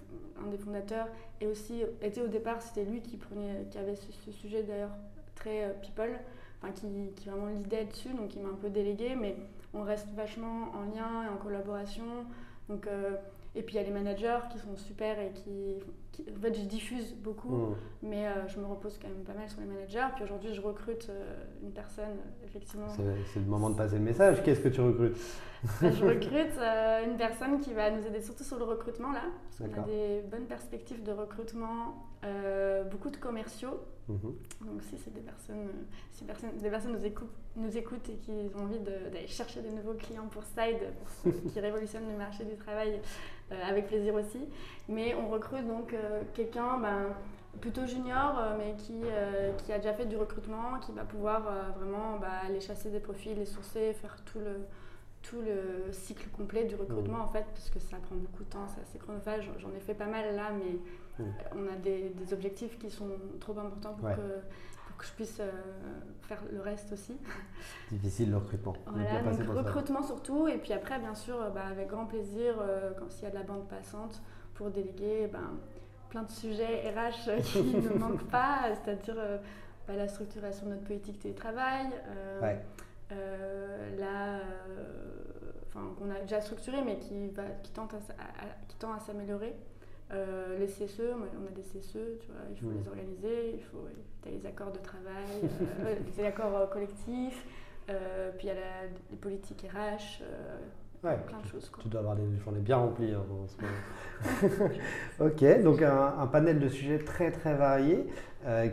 un 0.43 0.47
des 0.47 0.59
fondateurs, 0.59 1.07
est 1.41 1.47
aussi, 1.47 1.83
était 2.03 2.21
au 2.21 2.27
départ, 2.27 2.61
c'était 2.61 2.85
lui 2.85 3.01
qui, 3.01 3.17
prenait, 3.17 3.65
qui 3.71 3.79
avait 3.79 3.95
ce, 3.95 4.31
sujet 4.31 4.61
d'ailleurs 4.61 4.95
très 5.33 5.63
euh, 5.63 5.73
people, 5.81 6.19
enfin, 6.61 6.71
qui, 6.71 6.87
qui 7.15 7.29
vraiment 7.29 7.47
l'idée 7.47 7.85
dessus, 7.85 8.13
donc 8.13 8.35
il 8.35 8.43
m'a 8.43 8.49
un 8.49 8.59
peu 8.61 8.69
délégué, 8.69 9.15
mais 9.15 9.35
on 9.73 9.83
reste 9.83 10.09
vachement 10.15 10.71
en 10.73 10.83
lien 10.83 11.25
et 11.25 11.29
en 11.29 11.37
collaboration. 11.37 12.25
Donc, 12.69 12.87
euh, 12.87 13.15
et 13.55 13.63
puis 13.63 13.75
il 13.75 13.77
y 13.77 13.81
a 13.81 13.83
les 13.83 13.91
managers 13.91 14.39
qui 14.51 14.59
sont 14.59 14.75
super 14.75 15.19
et 15.19 15.31
qui. 15.33 15.75
en 16.31 16.39
fait, 16.39 16.53
je 16.53 16.65
diffuse 16.65 17.15
beaucoup, 17.15 17.49
mmh. 17.49 17.75
mais 18.03 18.27
euh, 18.27 18.47
je 18.47 18.59
me 18.59 18.65
repose 18.65 18.99
quand 19.01 19.07
même 19.07 19.23
pas 19.23 19.33
mal 19.33 19.49
sur 19.49 19.59
les 19.61 19.65
managers. 19.65 20.07
Puis 20.15 20.23
aujourd'hui, 20.23 20.53
je 20.53 20.61
recrute 20.61 21.07
euh, 21.09 21.43
une 21.63 21.71
personne, 21.71 22.17
effectivement. 22.45 22.87
C'est 23.33 23.39
le 23.39 23.45
moment 23.45 23.69
de 23.69 23.75
passer 23.75 23.95
le 23.95 24.03
message. 24.03 24.43
Qu'est-ce 24.43 24.61
que 24.61 24.69
tu 24.69 24.81
recrutes? 24.81 25.17
Bah, 25.81 25.91
Je 25.91 26.05
recrute 26.05 26.57
une 27.05 27.17
personne 27.17 27.59
qui 27.59 27.73
va 27.73 27.91
nous 27.91 28.05
aider 28.05 28.21
surtout 28.21 28.43
sur 28.43 28.57
le 28.59 28.65
recrutement, 28.65 29.11
là. 29.11 29.23
Parce 29.57 29.69
qu'on 29.71 29.81
a 29.81 29.85
des 29.85 30.21
bonnes 30.31 30.45
perspectives 30.45 31.03
de 31.03 31.11
recrutement, 31.11 32.08
beaucoup 32.91 33.09
de 33.09 33.17
commerciaux. 33.17 33.79
Mmh. 34.09 34.15
Donc, 34.65 34.81
si 34.81 34.97
c'est 34.97 35.13
des 35.13 35.21
personnes, 35.21 35.69
si 36.11 36.23
personnes, 36.23 36.57
des 36.57 36.69
personnes 36.69 36.93
nous 36.93 37.05
écoutent, 37.05 37.29
nous 37.55 37.77
écoutent 37.77 38.09
et 38.09 38.15
qui 38.15 38.31
ont 38.55 38.63
envie 38.63 38.79
d'aller 38.79 39.27
chercher 39.27 39.61
des 39.61 39.69
nouveaux 39.69 39.93
clients 39.93 40.27
pour 40.31 40.43
Side, 40.43 40.93
qui 41.53 41.59
révolutionne 41.59 42.09
le 42.09 42.17
marché 42.17 42.43
du 42.43 42.55
travail, 42.55 42.99
euh, 43.51 43.55
avec 43.67 43.87
plaisir 43.87 44.15
aussi. 44.15 44.39
Mais 44.87 45.13
on 45.13 45.29
recrute 45.29 45.67
donc 45.67 45.93
euh, 45.93 46.23
quelqu'un 46.33 46.79
ben, 46.79 47.07
plutôt 47.61 47.85
junior, 47.85 48.37
euh, 48.39 48.55
mais 48.57 48.75
qui, 48.77 49.01
qui, 49.63 49.71
a 49.71 49.77
déjà 49.77 49.93
fait 49.93 50.07
du 50.07 50.17
recrutement, 50.17 50.79
qui 50.79 50.91
va 50.91 51.03
pouvoir 51.03 51.43
vraiment 51.77 52.17
bah, 52.19 52.27
aller 52.47 52.61
chasser 52.61 52.89
des 52.89 52.99
profils, 52.99 53.37
les 53.37 53.45
sourcer, 53.45 53.93
faire 53.93 54.17
tout 54.25 54.39
le, 54.39 54.65
tout 55.21 55.41
le 55.41 55.91
cycle 55.91 56.27
complet 56.29 56.65
du 56.65 56.75
recrutement 56.75 57.19
mmh. 57.19 57.21
en 57.21 57.29
fait, 57.29 57.45
parce 57.53 57.69
que 57.69 57.79
ça 57.79 57.97
prend 57.97 58.15
beaucoup 58.15 58.43
de 58.43 58.49
temps, 58.49 58.67
c'est 58.73 58.81
assez 58.81 58.97
chronophage. 58.97 59.51
J'en 59.59 59.71
ai 59.75 59.79
fait 59.79 59.93
pas 59.93 60.07
mal 60.07 60.35
là, 60.35 60.51
mais 60.51 60.79
mmh. 61.23 61.57
on 61.57 61.73
a 61.73 61.75
des, 61.77 62.09
des, 62.09 62.33
objectifs 62.33 62.77
qui 62.79 62.89
sont 62.89 63.09
trop 63.39 63.57
importants 63.57 63.93
pour 63.93 64.09
que 64.09 64.41
que 64.99 65.05
je 65.05 65.11
puisse 65.13 65.39
euh, 65.39 65.49
faire 66.21 66.39
le 66.51 66.61
reste 66.61 66.91
aussi. 66.91 67.17
Difficile 67.91 68.29
le 68.29 68.37
recrutement. 68.37 68.75
Voilà, 68.85 69.21
donc 69.23 69.57
recrutement 69.57 70.03
surtout, 70.03 70.47
et 70.47 70.57
puis 70.57 70.73
après, 70.73 70.99
bien 70.99 71.15
sûr, 71.15 71.37
bah, 71.51 71.63
avec 71.71 71.87
grand 71.87 72.05
plaisir, 72.05 72.55
euh, 72.59 72.91
quand 72.99 73.09
s'il 73.09 73.23
y 73.23 73.27
a 73.27 73.31
de 73.31 73.35
la 73.35 73.43
bande 73.43 73.67
passante, 73.67 74.21
pour 74.53 74.69
déléguer, 74.69 75.27
ben, 75.31 75.57
plein 76.09 76.23
de 76.23 76.31
sujets 76.31 76.91
RH 76.91 77.41
qui 77.43 77.63
ne 77.63 77.89
manquent 77.97 78.29
pas, 78.29 78.75
c'est-à-dire 78.83 79.15
bah, 79.87 79.95
la 79.95 80.07
structuration 80.07 80.65
de 80.65 80.71
notre 80.71 80.83
politique 80.83 81.19
télétravail, 81.19 81.87
la, 83.97 84.41
qu'on 85.97 86.11
a 86.11 86.19
déjà 86.19 86.41
structuré 86.41 86.81
mais 86.83 86.99
qui, 86.99 87.29
va, 87.29 87.43
qui, 87.63 87.71
tente 87.71 87.93
à, 87.93 87.97
qui 88.67 88.75
tend 88.75 88.93
à 88.93 88.99
s'améliorer. 88.99 89.55
Euh, 90.11 90.57
les 90.57 90.65
CSE, 90.65 91.01
on 91.15 91.45
a 91.45 91.51
des 91.51 91.61
CSE, 91.61 92.19
tu 92.19 92.31
vois, 92.31 92.41
il 92.49 92.57
faut 92.57 92.71
les 92.71 92.87
organiser, 92.87 93.53
il 93.53 93.63
faut 93.63 93.85
as 94.25 94.29
les 94.31 94.45
accords 94.45 94.71
de 94.71 94.79
travail, 94.79 95.49
euh, 95.85 95.95
les 96.17 96.25
accords 96.25 96.55
euh, 96.57 96.65
collectifs, 96.65 97.45
puis 97.85 97.95
il 98.43 98.47
y 98.47 98.49
a 98.49 98.55
la, 98.55 98.87
les 99.11 99.17
politiques 99.17 99.67
RH, 99.71 100.23
plein 101.01 101.39
de 101.43 101.47
choses. 101.47 101.71
Tu 101.79 101.89
dois 101.89 101.99
avoir 101.99 102.15
des 102.15 102.23
journées 102.37 102.59
bien 102.59 102.77
remplies 102.77 103.13
hein, 103.13 103.23
en 103.31 103.47
ce 103.47 103.55
moment. 103.61 104.73
ok, 105.31 105.63
donc 105.63 105.81
un, 105.83 106.27
panel 106.27 106.59
de 106.59 106.69
sujets 106.69 106.99
très 106.99 107.31
très 107.31 107.53
variés 107.53 108.07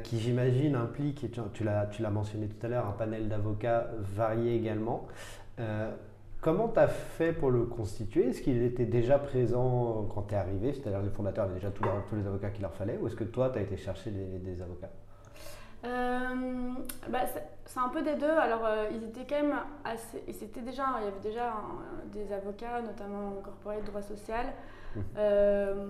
qui 0.05 0.18
j'imagine 0.18 0.74
implique, 0.74 1.30
tu, 1.30 1.41
tu 1.53 1.64
l'as 1.64 2.11
mentionné 2.11 2.49
tout 2.49 2.64
à 2.64 2.68
l'heure, 2.70 2.87
un 2.87 2.93
panel 2.93 3.28
d'avocats 3.28 3.91
variés 4.14 4.57
également. 4.57 5.07
Comment 6.47 6.69
tu 6.69 6.79
as 6.79 6.87
fait 6.87 7.33
pour 7.33 7.51
le 7.51 7.65
constituer? 7.65 8.29
Est-ce 8.29 8.41
qu'il 8.41 8.63
était 8.63 8.85
déjà 8.85 9.19
présent 9.19 10.07
quand 10.15 10.23
tu 10.29 10.35
es 10.35 10.37
arrivé? 10.37 10.73
C'est-à-dire 10.73 11.03
les 11.03 11.11
fondateurs 11.11 11.47
avaient 11.47 11.55
déjà 11.55 11.73
tous, 11.73 11.83
les 12.15 12.25
avocats 12.25 12.51
qu'il 12.51 12.63
leur 12.63 12.73
fallait 12.73 12.97
Ou 12.99 13.09
est-ce 13.09 13.17
que 13.17 13.25
toi, 13.25 13.51
tu 13.51 13.59
as 13.59 13.63
été 13.63 13.77
chercher 13.77 14.13
des, 14.13 14.63
avocats? 14.63 14.91
Euh, 15.85 16.73
bah, 17.11 17.23
c'est 17.65 17.81
un 17.81 17.89
peu 17.89 18.01
des 18.01 18.15
deux. 18.15 18.31
Alors, 18.31 18.65
euh, 18.65 18.87
ils 18.93 19.03
étaient 19.09 19.27
quand 19.29 19.43
même 19.43 19.57
assez. 19.85 20.23
Déjà, 20.65 20.85
il 21.01 21.07
y 21.07 21.09
avait 21.09 21.21
déjà 21.21 21.53
des 22.13 22.33
avocats, 22.33 22.81
notamment 22.81 23.39
en 23.39 23.43
corporate 23.43 23.85
droit 23.85 24.03
social. 24.03 24.47
Mmh. 24.95 25.01
Euh, 25.19 25.89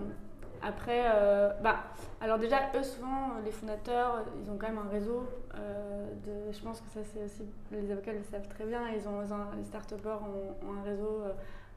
après, 0.63 1.03
euh, 1.05 1.51
bah, 1.61 1.83
alors 2.21 2.39
déjà, 2.39 2.57
eux, 2.75 2.83
souvent, 2.83 3.33
les 3.43 3.51
fondateurs, 3.51 4.25
ils 4.41 4.49
ont 4.49 4.57
quand 4.57 4.67
même 4.67 4.79
un 4.79 4.89
réseau. 4.89 5.27
Euh, 5.55 6.07
de, 6.25 6.51
je 6.51 6.59
pense 6.61 6.81
que 6.81 6.89
ça, 6.89 6.99
c'est 7.03 7.23
aussi, 7.23 7.45
les 7.71 7.91
avocats 7.91 8.13
le 8.13 8.23
savent 8.23 8.47
très 8.47 8.65
bien. 8.65 8.81
Ils 8.89 9.07
ont, 9.07 9.21
les 9.55 9.63
start-upers 9.63 10.19
ont, 10.23 10.71
un 10.79 10.83
réseau 10.83 11.23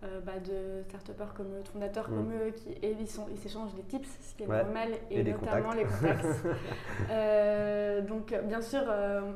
euh, 0.03 0.21
bah, 0.21 0.39
de 0.39 0.83
start-upers 0.89 1.35
comme 1.35 1.49
eux, 1.59 1.63
de 1.63 1.69
fondateurs 1.69 2.11
mm. 2.11 2.15
comme 2.15 2.33
eux, 2.33 2.51
qui, 2.51 2.71
et 2.71 2.93
ils, 2.93 3.07
ils 3.31 3.39
s'échangent 3.39 3.75
des 3.75 3.83
tips, 3.83 4.09
ce 4.23 4.35
qui 4.35 4.45
est 4.45 4.47
normal, 4.47 4.91
et, 5.11 5.23
notamment 5.25 5.73
les 5.73 5.85
contacts. 5.85 6.25
donc, 8.09 8.35
bien 8.45 8.61
sûr, 8.61 8.83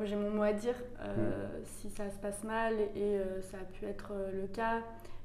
j'ai 0.05 0.17
mon 0.17 0.31
mot 0.31 0.43
à 0.43 0.53
dire 0.53 0.77
mm. 1.01 1.65
si 1.65 1.91
ça 1.91 2.11
se 2.11 2.19
passe 2.19 2.45
mal, 2.45 2.75
et, 2.97 3.19
ça 3.43 3.59
a 3.59 3.65
pu 3.65 3.87
être 3.87 4.13
le 4.33 4.47
cas. 4.47 4.81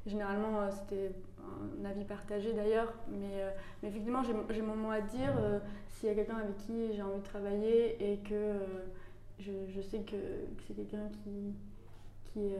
Généralement, 0.05 0.69
c'était 0.71 1.11
un 1.81 1.85
avis 1.85 2.03
partagé 2.03 2.53
d'ailleurs, 2.53 2.93
mais, 3.09 3.41
euh, 3.41 3.49
mais 3.81 3.89
effectivement, 3.89 4.21
j'ai 4.23 4.61
mon 4.61 4.75
mot 4.75 4.91
à 4.91 5.01
dire. 5.01 5.33
Euh, 5.39 5.59
s'il 5.89 6.09
y 6.09 6.11
a 6.11 6.15
quelqu'un 6.15 6.37
avec 6.37 6.55
qui 6.57 6.93
j'ai 6.93 7.01
envie 7.01 7.19
de 7.19 7.25
travailler 7.25 8.11
et 8.11 8.17
que 8.19 8.33
euh, 8.33 8.59
je, 9.39 9.51
je, 9.67 9.81
sais 9.81 9.99
que, 9.99 10.15
c'est 10.65 10.73
quelqu'un 10.73 11.09
qui, 11.23 11.53
qui 12.25 12.53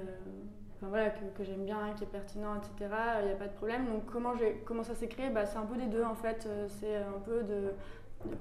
enfin, 0.76 0.88
voilà, 0.90 1.10
que, 1.10 1.24
que 1.38 1.44
j'aime 1.44 1.64
bien, 1.64 1.94
qui 1.96 2.04
est 2.04 2.08
pertinent, 2.08 2.56
etc., 2.56 2.94
il 3.22 3.28
n'y 3.28 3.32
a 3.32 3.36
pas 3.36 3.48
de 3.48 3.54
problème. 3.54 3.86
Donc, 3.86 4.06
comment, 4.08 4.34
comment 4.66 4.84
ça 4.84 4.96
s'est 4.96 5.08
créé? 5.08 5.30
Bah, 5.30 5.46
C'est 5.46 5.58
un 5.58 5.66
peu 5.66 5.78
des 5.78 5.88
deux 5.88 6.04
en 6.04 6.16
fait. 6.16 6.48
C'est 6.68 6.98
un 6.98 7.20
peu 7.24 7.44
de, 7.44 7.72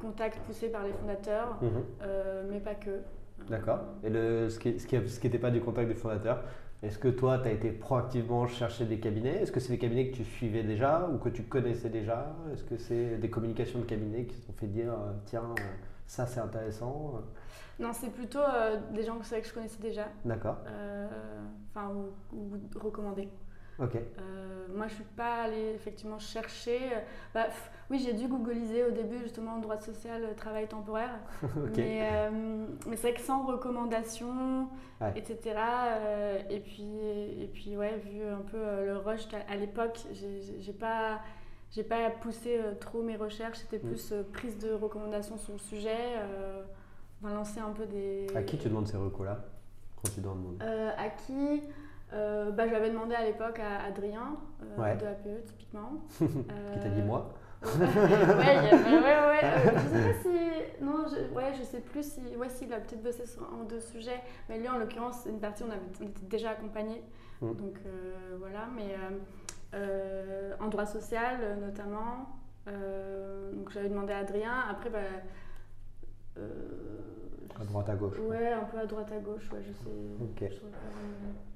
contact 0.01 0.41
poussé 0.41 0.68
par 0.68 0.84
les 0.84 0.93
fondateurs, 0.93 1.59
mhm. 1.62 2.51
mais 2.51 2.61
pas 2.61 2.74
que. 2.74 3.01
D'accord. 3.49 3.78
Et 4.03 4.11
le, 4.11 4.51
ce 4.51 4.59
qui 4.59 4.70
n'était 4.70 5.07
ce 5.07 5.20
qui, 5.20 5.28
pas 5.28 5.53
du 5.53 5.61
contact 5.61 5.86
des 5.86 5.95
fondateurs, 5.95 6.43
est-ce 6.83 6.99
que 6.99 7.09
toi, 7.09 7.39
tu 7.39 7.49
as 7.49 7.53
été 7.53 7.72
proactivement 7.72 8.47
chercher 8.47 8.85
des 8.85 9.01
cabinets? 9.01 9.43
Est-ce 9.43 9.51
que 9.51 9.59
c'est 9.59 9.72
des 9.72 9.79
cabinets 9.79 10.11
que 10.11 10.16
tu 10.16 10.24
suivais 10.24 10.62
déjà 10.62 11.09
ou 11.12 11.18
que 11.18 11.29
tu 11.29 11.43
connaissais 11.43 11.89
déjà? 11.89 12.37
Est-ce 12.53 12.62
que 12.62 12.76
c'est 12.76 13.16
des 13.16 13.31
communications 13.31 13.81
de 13.81 13.85
cabinets 13.85 14.26
qui 14.26 14.37
t'ont 14.41 14.53
fait 14.53 14.68
dire 14.68 14.93
euh, 14.93 15.12
tiens, 15.24 15.43
euh, 15.59 15.62
ça 16.07 16.24
c'est 16.26 16.39
intéressant 16.39 17.20
Non, 17.81 17.93
c'est 17.93 18.11
plutôt 18.11 18.39
euh, 18.39 18.76
des 18.95 19.03
gens 19.03 19.18
que, 19.18 19.29
que 19.29 19.49
je 19.49 19.53
connaissais 19.53 19.83
déjà. 19.83 20.07
D'accord. 20.24 20.59
Enfin, 21.74 21.91
ou, 21.93 22.12
ou 22.37 22.79
recommandés. 22.79 23.29
Ok. 23.81 23.95
Euh, 23.95 24.66
moi, 24.74 24.89
je 24.89 24.95
suis 24.95 25.05
pas 25.05 25.43
allée 25.43 25.72
effectivement 25.74 26.18
chercher. 26.18 26.79
Euh, 26.93 27.01
bah, 27.33 27.47
oui, 27.91 28.03
j'ai 28.05 28.12
dû 28.12 28.26
googliser 28.26 28.85
au 28.85 28.91
début 28.91 29.18
justement 29.22 29.59
droit 29.59 29.79
social, 29.81 30.24
euh, 30.24 30.35
travail 30.35 30.66
temporaire. 30.66 31.20
Mais, 31.76 32.31
mais 32.87 32.97
c'est 32.97 33.09
vrai 33.09 33.14
que 33.14 33.20
sans 33.20 33.47
recommandation, 33.47 34.68
etc. 35.14 35.55
et 36.51 36.61
puis, 36.61 36.99
et 37.41 37.49
puis 37.53 37.76
ouais, 37.76 37.97
vu 37.99 38.22
un 38.24 38.41
peu 38.41 38.59
le 38.59 38.97
rush 38.97 39.29
à, 39.49 39.57
l'époque, 39.57 39.99
j'ai 40.12 40.72
pas 40.72 41.20
j'ai 41.70 41.85
pas 41.85 42.11
poussé 42.11 42.59
trop 42.81 43.03
mes 43.03 43.16
recherches. 43.16 43.59
C'était 43.59 43.79
mm. 43.79 43.89
plus 43.89 44.14
prise 44.33 44.59
de 44.59 44.72
recommandations 44.72 45.37
sur 45.39 45.53
le 45.53 45.59
sujet. 45.59 46.16
va 47.22 47.33
lancer 47.33 47.61
un 47.61 47.70
peu 47.70 47.87
des. 47.87 48.26
À 48.35 48.43
qui 48.43 48.59
tu 48.59 48.68
demandes 48.68 48.89
ces 48.89 48.97
recos 48.97 49.26
là 49.26 49.45
quand 49.97 50.11
tu 50.12 50.20
dois 50.20 50.35
demander 50.35 50.64
À 50.97 51.09
qui? 51.11 51.62
Euh, 52.12 52.50
bah, 52.50 52.66
J'avais 52.68 52.90
demandé 52.90 53.14
à 53.14 53.24
l'époque 53.24 53.59
à 53.61 53.84
Adrien 53.86 54.36
euh, 54.62 54.94
de 54.94 55.06
APE 55.06 55.44
typiquement. 55.46 55.92
Qui 56.18 56.80
t'a 56.80 56.88
dit 56.88 57.02
moi 57.02 57.34
ouais, 57.64 57.70
ouais, 57.70 59.00
ouais, 59.00 59.40
euh, 59.44 59.70
je 59.74 59.88
sais 59.88 60.12
pas 60.12 60.22
si. 60.22 60.84
Non, 60.84 61.06
je, 61.09 61.34
ouais, 61.34 61.52
je 61.59 61.62
sais 61.64 61.80
plus 61.80 62.04
si. 62.04 62.36
Ouais, 62.36 62.48
s'il 62.48 62.72
a 62.72 62.78
peut-être 62.78 63.02
bossé 63.02 63.26
sur 63.26 63.42
ou 63.42 63.64
deux 63.64 63.80
sujets. 63.80 64.20
Mais 64.48 64.59
lui, 64.59 64.68
en 64.68 64.78
l'occurrence, 64.78 65.26
une 65.26 65.40
partie, 65.40 65.64
on, 65.64 65.70
avait, 65.70 65.80
on 66.00 66.06
était 66.06 66.26
déjà 66.26 66.50
accompagné. 66.50 67.02
Mm. 67.40 67.54
Donc 67.54 67.78
voilà, 68.38 68.68
mais 68.74 68.94
en 70.61 70.68
droit 70.68 70.86
social 70.86 71.59
notamment. 71.61 72.28
donc 72.66 73.70
j'avais 73.70 73.88
demandé 73.88 74.12
à 74.12 74.18
Adrien. 74.18 74.54
Après, 74.70 74.88
bah, 74.88 75.00
à 77.61 77.64
droite 77.64 77.89
à 77.89 77.95
gauche. 77.97 78.18
Ouais, 78.20 78.53
un 78.53 78.64
peu 78.64 78.78
à 78.78 78.86
droite 78.86 79.11
à 79.12 79.18
gauche, 79.18 79.51
ouais, 79.53 79.61
je 79.66 79.72
sais. 79.72 80.61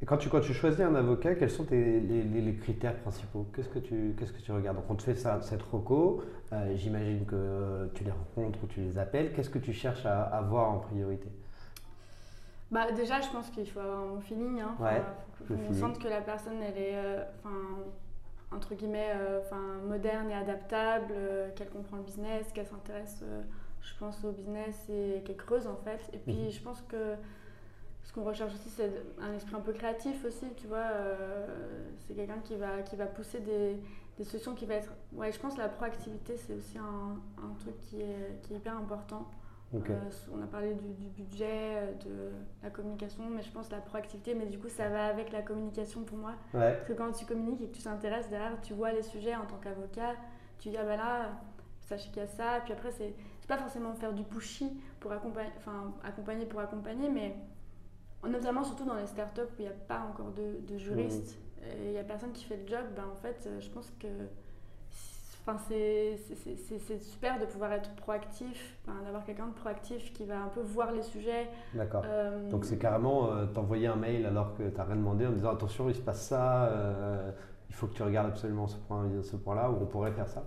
Et 0.00 0.06
quand 0.06 0.16
tu, 0.16 0.28
quand 0.28 0.40
tu 0.40 0.52
choisis 0.52 0.80
un 0.80 0.94
avocat, 0.94 1.34
quels 1.36 1.50
sont 1.50 1.64
tes, 1.64 2.00
les, 2.00 2.22
les, 2.22 2.54
critères 2.56 2.96
principaux? 2.96 3.46
Qu'est-ce 3.54 3.68
que 3.68 3.78
tu 3.78 4.14
qu'est-ce 4.18 4.32
que 4.32 4.40
tu 4.40 4.50
regardes? 4.50 4.78
Donc 4.78 4.90
on 4.90 4.96
te 4.96 5.02
fait 5.02 5.14
ça, 5.14 5.40
cette 5.42 5.62
reco, 5.62 6.22
euh, 6.52 6.72
j'imagine 6.74 7.24
que 7.24 7.88
tu 7.94 8.02
les 8.02 8.10
rencontres 8.10 8.58
ou 8.64 8.66
tu 8.66 8.80
les 8.80 8.98
appelles. 8.98 9.32
Qu'est-ce 9.32 9.50
que 9.50 9.60
tu 9.60 9.72
cherches 9.72 10.04
à, 10.04 10.22
à 10.22 10.42
voir 10.42 10.70
en 10.70 10.78
priorité? 10.78 11.28
Bah, 12.72 12.90
déjà, 12.90 13.20
je 13.20 13.28
pense 13.28 13.50
qu'il 13.50 13.68
faut 13.68 13.80
avoir 13.80 14.16
un 14.16 14.20
feeling. 14.20 14.60
Hein. 14.60 14.74
ouais, 14.80 15.02
faut, 15.46 15.54
on 15.54 15.72
sente 15.72 15.98
que 15.98 16.08
la 16.08 16.22
personne, 16.22 16.60
elle 16.62 16.78
est, 16.78 16.96
euh, 16.96 17.22
enfin, 17.38 17.54
entre 18.50 18.74
guillemets, 18.74 19.12
euh, 19.14 19.40
enfin, 19.44 19.78
moderne 19.86 20.30
et 20.30 20.34
adaptable, 20.34 21.14
qu'elle 21.54 21.68
comprend 21.68 21.98
le 21.98 22.02
business, 22.02 22.50
qu'elle 22.52 22.66
s'intéresse 22.66 23.22
je 23.82 23.94
pense 23.98 24.24
au 24.24 24.32
business 24.32 24.88
et 24.88 25.22
qu'elle 25.24 25.36
creuse 25.36 25.66
en 25.66 25.76
fait. 25.76 26.00
Et 26.12 26.18
puis 26.18 26.34
mhm. 26.34 26.50
je 26.50 26.60
pense 26.60 26.82
que 26.82 27.16
ce 28.04 28.12
qu'on 28.12 28.24
recherche 28.24 28.54
aussi, 28.54 28.68
c'est 28.68 28.90
un 29.20 29.32
esprit 29.32 29.54
un 29.54 29.60
peu 29.60 29.72
créatif 29.72 30.24
aussi, 30.24 30.46
tu 30.56 30.66
vois. 30.66 30.78
Euh, 30.78 31.46
c'est 32.00 32.14
quelqu'un 32.14 32.40
qui 32.42 32.56
va, 32.56 32.82
qui 32.82 32.96
va 32.96 33.06
pousser 33.06 33.40
des, 33.40 33.80
des, 34.18 34.24
solutions 34.24 34.54
qui 34.54 34.66
va 34.66 34.74
être. 34.74 34.92
Ouais, 35.12 35.30
je 35.30 35.38
pense 35.38 35.54
que 35.54 35.60
la 35.60 35.68
proactivité, 35.68 36.36
c'est 36.36 36.54
aussi 36.54 36.78
un, 36.78 37.20
un, 37.42 37.54
truc 37.60 37.78
qui 37.80 38.00
est, 38.00 38.40
qui 38.42 38.54
est 38.54 38.56
hyper 38.56 38.76
important. 38.76 39.30
Euh, 39.74 39.78
on 40.34 40.42
a 40.42 40.46
parlé 40.46 40.74
du, 40.74 41.08
budget, 41.08 41.94
de 42.04 42.30
la 42.62 42.68
communication, 42.68 43.24
mais 43.30 43.42
je 43.42 43.50
pense 43.50 43.70
la 43.70 43.78
proactivité, 43.78 44.34
mais 44.34 44.44
du 44.44 44.58
coup, 44.58 44.68
ça 44.68 44.90
va 44.90 45.06
avec 45.06 45.32
la 45.32 45.40
communication 45.40 46.02
pour 46.02 46.18
moi. 46.18 46.34
Parce 46.52 46.84
que 46.84 46.92
quand 46.92 47.10
tu 47.12 47.24
communiques 47.24 47.62
et 47.62 47.68
que 47.68 47.76
tu 47.76 47.82
t'intéresses 47.82 48.28
derrière, 48.28 48.60
tu 48.60 48.74
vois 48.74 48.92
les 48.92 49.02
sujets 49.02 49.34
en 49.34 49.46
tant 49.46 49.56
qu'avocat, 49.56 50.14
tu 50.58 50.68
dis, 50.68 50.76
ah 50.76 50.84
ben 50.84 50.96
là, 50.96 51.30
sachez 51.80 52.10
qu'il 52.10 52.18
y 52.18 52.24
a 52.24 52.26
ça, 52.26 52.60
puis 52.64 52.74
après, 52.74 52.90
c'est 52.90 53.14
pas 53.52 53.58
forcément 53.58 53.92
faire 53.92 54.12
du 54.14 54.22
pushy 54.22 54.70
pour 54.98 55.12
accompagner, 55.12 55.50
enfin, 55.58 55.92
accompagner 56.04 56.46
pour 56.46 56.60
accompagner, 56.60 57.10
mais 57.10 57.36
notamment 58.26 58.64
surtout 58.64 58.84
dans 58.84 58.94
les 58.94 59.06
startups 59.06 59.40
où 59.42 59.58
il 59.58 59.62
n'y 59.62 59.68
a 59.68 59.74
pas 59.88 60.06
encore 60.10 60.32
de, 60.32 60.60
de 60.66 60.78
juristes 60.78 61.36
mmh. 61.36 61.64
et 61.66 61.86
il 61.86 61.90
n'y 61.90 61.98
a 61.98 62.04
personne 62.04 62.32
qui 62.32 62.44
fait 62.44 62.56
le 62.56 62.66
job, 62.66 62.84
ben, 62.96 63.04
en 63.12 63.16
fait, 63.16 63.48
je 63.60 63.68
pense 63.68 63.92
que 64.00 64.08
enfin, 65.44 65.58
c'est 65.68 66.98
super 66.98 67.38
de 67.40 67.46
pouvoir 67.46 67.72
être 67.72 67.94
proactif, 67.96 68.78
d'avoir 69.04 69.24
quelqu'un 69.24 69.48
de 69.48 69.54
proactif 69.54 70.12
qui 70.12 70.24
va 70.24 70.40
un 70.40 70.48
peu 70.48 70.60
voir 70.60 70.92
les 70.92 71.02
sujets. 71.02 71.50
D'accord. 71.74 72.04
Euh, 72.06 72.48
Donc 72.50 72.64
c'est 72.64 72.78
carrément 72.78 73.32
euh, 73.32 73.46
t'envoyer 73.46 73.88
un 73.88 73.96
mail 73.96 74.24
alors 74.24 74.54
que 74.54 74.62
tu 74.62 74.76
n'as 74.76 74.84
rien 74.84 74.96
demandé 74.96 75.26
en 75.26 75.32
disant 75.32 75.50
attention, 75.50 75.88
il 75.88 75.94
se 75.94 76.00
passe 76.00 76.28
ça, 76.28 76.66
euh, 76.66 77.30
il 77.68 77.74
faut 77.74 77.86
que 77.86 77.94
tu 77.94 78.02
regardes 78.02 78.28
absolument 78.28 78.66
ce 78.66 78.76
point-là, 78.76 79.22
ce 79.22 79.36
point 79.36 79.68
où 79.68 79.82
on 79.82 79.86
pourrait 79.86 80.12
faire 80.12 80.28
ça. 80.28 80.44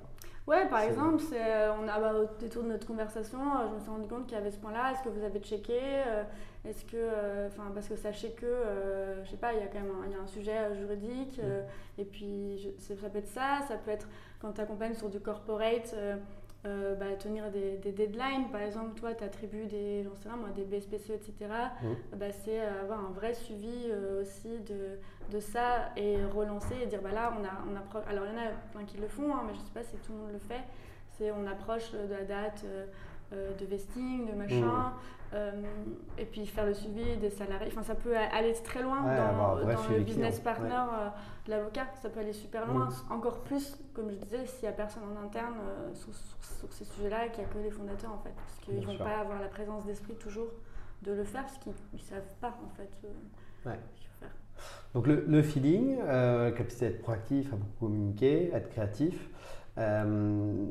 Ouais, 0.48 0.68
par 0.70 0.82
exemple, 0.82 1.24
euh, 1.34 1.72
on 1.82 1.88
a, 1.88 2.00
bah, 2.00 2.14
au 2.14 2.40
détour 2.40 2.62
de 2.62 2.70
notre 2.70 2.86
conversation, 2.86 3.40
euh, 3.40 3.68
je 3.70 3.76
me 3.76 3.80
suis 3.80 3.90
rendu 3.90 4.08
compte 4.08 4.28
qu'il 4.28 4.38
y 4.38 4.40
avait 4.40 4.52
ce 4.52 4.60
point-là. 4.60 4.92
Est-ce 4.92 5.02
que 5.02 5.10
vous 5.10 5.24
avez 5.24 5.40
checké 5.40 5.80
euh, 5.82 6.24
Est-ce 6.64 6.86
que, 6.86 7.48
enfin, 7.48 7.72
parce 7.74 7.88
que 7.88 7.96
sachez 7.96 8.32
que, 8.32 8.46
je 9.24 9.30
sais 9.32 9.38
pas, 9.38 9.54
il 9.54 9.60
y 9.60 9.64
a 9.64 9.68
quand 9.68 9.80
même 9.80 9.92
un, 10.06 10.12
y 10.12 10.16
a 10.16 10.20
un 10.20 10.28
sujet 10.28 10.76
juridique. 10.76 11.42
Et 11.98 12.06
puis, 12.06 12.76
ça 12.78 13.10
peut 13.10 13.18
être 13.18 13.28
ça. 13.28 13.62
Ça 13.68 13.76
peut 13.78 13.92
être 13.92 14.08
quand 14.40 14.54
tu 14.54 14.62
accompagnes 14.62 14.96
sur 14.96 15.10
du 15.10 15.20
corporate. 15.20 15.96
Euh, 16.66 16.96
bah, 16.96 17.14
tenir 17.20 17.52
des, 17.52 17.92
deadlines. 17.92 18.50
Par 18.52 18.62
exemple, 18.62 19.00
toi, 19.00 19.14
tu 19.14 19.24
attribues 19.24 19.68
des, 19.68 20.04
sais 20.24 20.30
moi, 20.30 20.50
des 20.56 20.64
BSPCE, 20.64 21.12
etc. 21.12 21.34
Mmh. 21.42 22.18
Bah, 22.18 22.32
c'est 22.32 22.60
avoir 22.60 23.06
un 23.06 23.12
vrai 23.12 23.36
suivi 23.36 23.86
euh, 23.88 24.22
aussi 24.22 24.60
de, 24.62 24.98
de, 25.32 25.40
ça 25.40 25.92
et 25.96 26.18
relancer 26.26 26.76
et 26.84 26.86
dire 26.86 27.02
bah 27.02 27.12
là, 27.12 27.34
on 27.38 27.44
a, 27.44 27.50
on 27.70 27.76
a 27.76 28.10
alors 28.10 28.26
il 28.26 28.34
y 28.34 28.36
en 28.36 28.42
a 28.42 28.52
plein 28.72 28.84
qui 28.86 28.98
le 28.98 29.08
font, 29.08 29.34
hein, 29.34 29.44
mais 29.46 29.54
je 29.54 29.60
sais 29.60 29.74
pas 29.74 29.84
si 29.84 29.98
tout 29.98 30.14
le 30.14 30.20
monde 30.20 30.32
le 30.34 30.40
fait. 30.40 30.64
C'est 31.18 31.32
on 31.32 31.48
approche 31.48 31.92
de 31.92 32.14
la 32.14 32.24
date 32.24 32.66
de 33.32 33.66
vesting, 33.66 34.28
de 34.30 34.34
machin, 34.34 34.94
et 36.18 36.26
puis 36.26 36.46
faire 36.46 36.66
le 36.66 36.74
suivi 36.74 37.18
des 37.18 37.30
salariés. 37.30 37.68
Enfin, 37.72 37.84
ça 37.84 37.96
peut 37.96 38.16
aller 38.16 38.54
très 38.64 38.82
loin 38.82 39.02
dans, 39.02 39.56
le 39.56 40.00
business 40.04 40.40
partner 40.40 40.84
de 41.46 41.52
l'avocat. 41.52 41.88
Ça 42.02 42.10
peut 42.10 42.20
aller 42.20 42.34
super 42.34 42.66
loin. 42.68 42.90
Encore 43.10 43.42
plus, 43.42 43.78
comme 43.94 44.12
je 44.12 44.16
disais, 44.16 44.46
s'il 44.46 44.64
n'y 44.64 44.70
a 44.70 44.74
personne 44.74 45.04
en 45.04 45.26
interne 45.26 45.56
sur, 45.94 46.10
ces 46.72 46.86
sujets-là 46.86 47.28
et 47.28 47.32
qu'il 47.32 47.44
n'y 47.44 47.50
a 47.50 47.54
que 47.54 47.60
les 47.60 47.72
fondateurs, 47.72 48.12
en 48.12 48.20
fait. 48.20 48.34
Parce 48.36 48.60
qu'ils 48.62 48.80
ne 48.80 48.86
vont 48.86 48.98
pas 48.98 49.20
avoir 49.20 49.40
la 49.40 49.48
présence 49.48 49.86
d'esprit 49.86 50.16
toujours 50.16 50.50
de 51.02 51.12
le 51.12 51.24
faire, 51.24 51.44
parce 51.44 51.58
qu'ils 51.58 51.74
ne 51.94 52.00
savent 52.00 52.34
pas, 52.42 52.58
en 52.66 52.70
fait, 52.76 52.90
ouais. 53.66 53.80
Donc 54.94 55.08
le, 55.08 55.42
feeling, 55.44 55.98
euh, 56.02 56.52
capacité 56.52 56.86
à 56.86 56.90
être 56.90 57.02
proactif, 57.02 57.52
à 57.52 57.58
beaucoup 57.58 57.86
communiquer, 57.86 58.54
à 58.54 58.58
être 58.58 58.70
créatif. 58.70 59.30
Euh, 59.78 60.66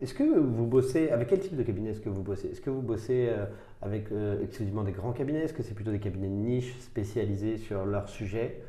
est-ce 0.00 0.14
que 0.14 0.22
vous 0.22 0.66
bossez, 0.66 1.10
avec 1.10 1.28
quel 1.28 1.40
type 1.40 1.56
de 1.56 1.62
cabinet 1.62 1.90
est-ce 1.90 2.00
que 2.00 2.08
vous 2.08 2.22
bossez? 2.22 2.48
Est-ce 2.48 2.60
que 2.60 2.70
vous 2.70 2.82
bossez 2.82 3.28
euh, 3.28 3.46
avec 3.82 4.12
euh, 4.12 4.42
exclusivement 4.42 4.84
des 4.84 4.92
grands 4.92 5.12
cabinets? 5.12 5.40
Est-ce 5.40 5.52
que 5.52 5.62
c'est 5.62 5.74
plutôt 5.74 5.90
des 5.90 5.98
cabinets 5.98 6.28
de 6.28 6.32
niche 6.32 6.78
spécialisés 6.78 7.58
sur 7.58 7.84
leur 7.84 8.08
sujet 8.08 8.62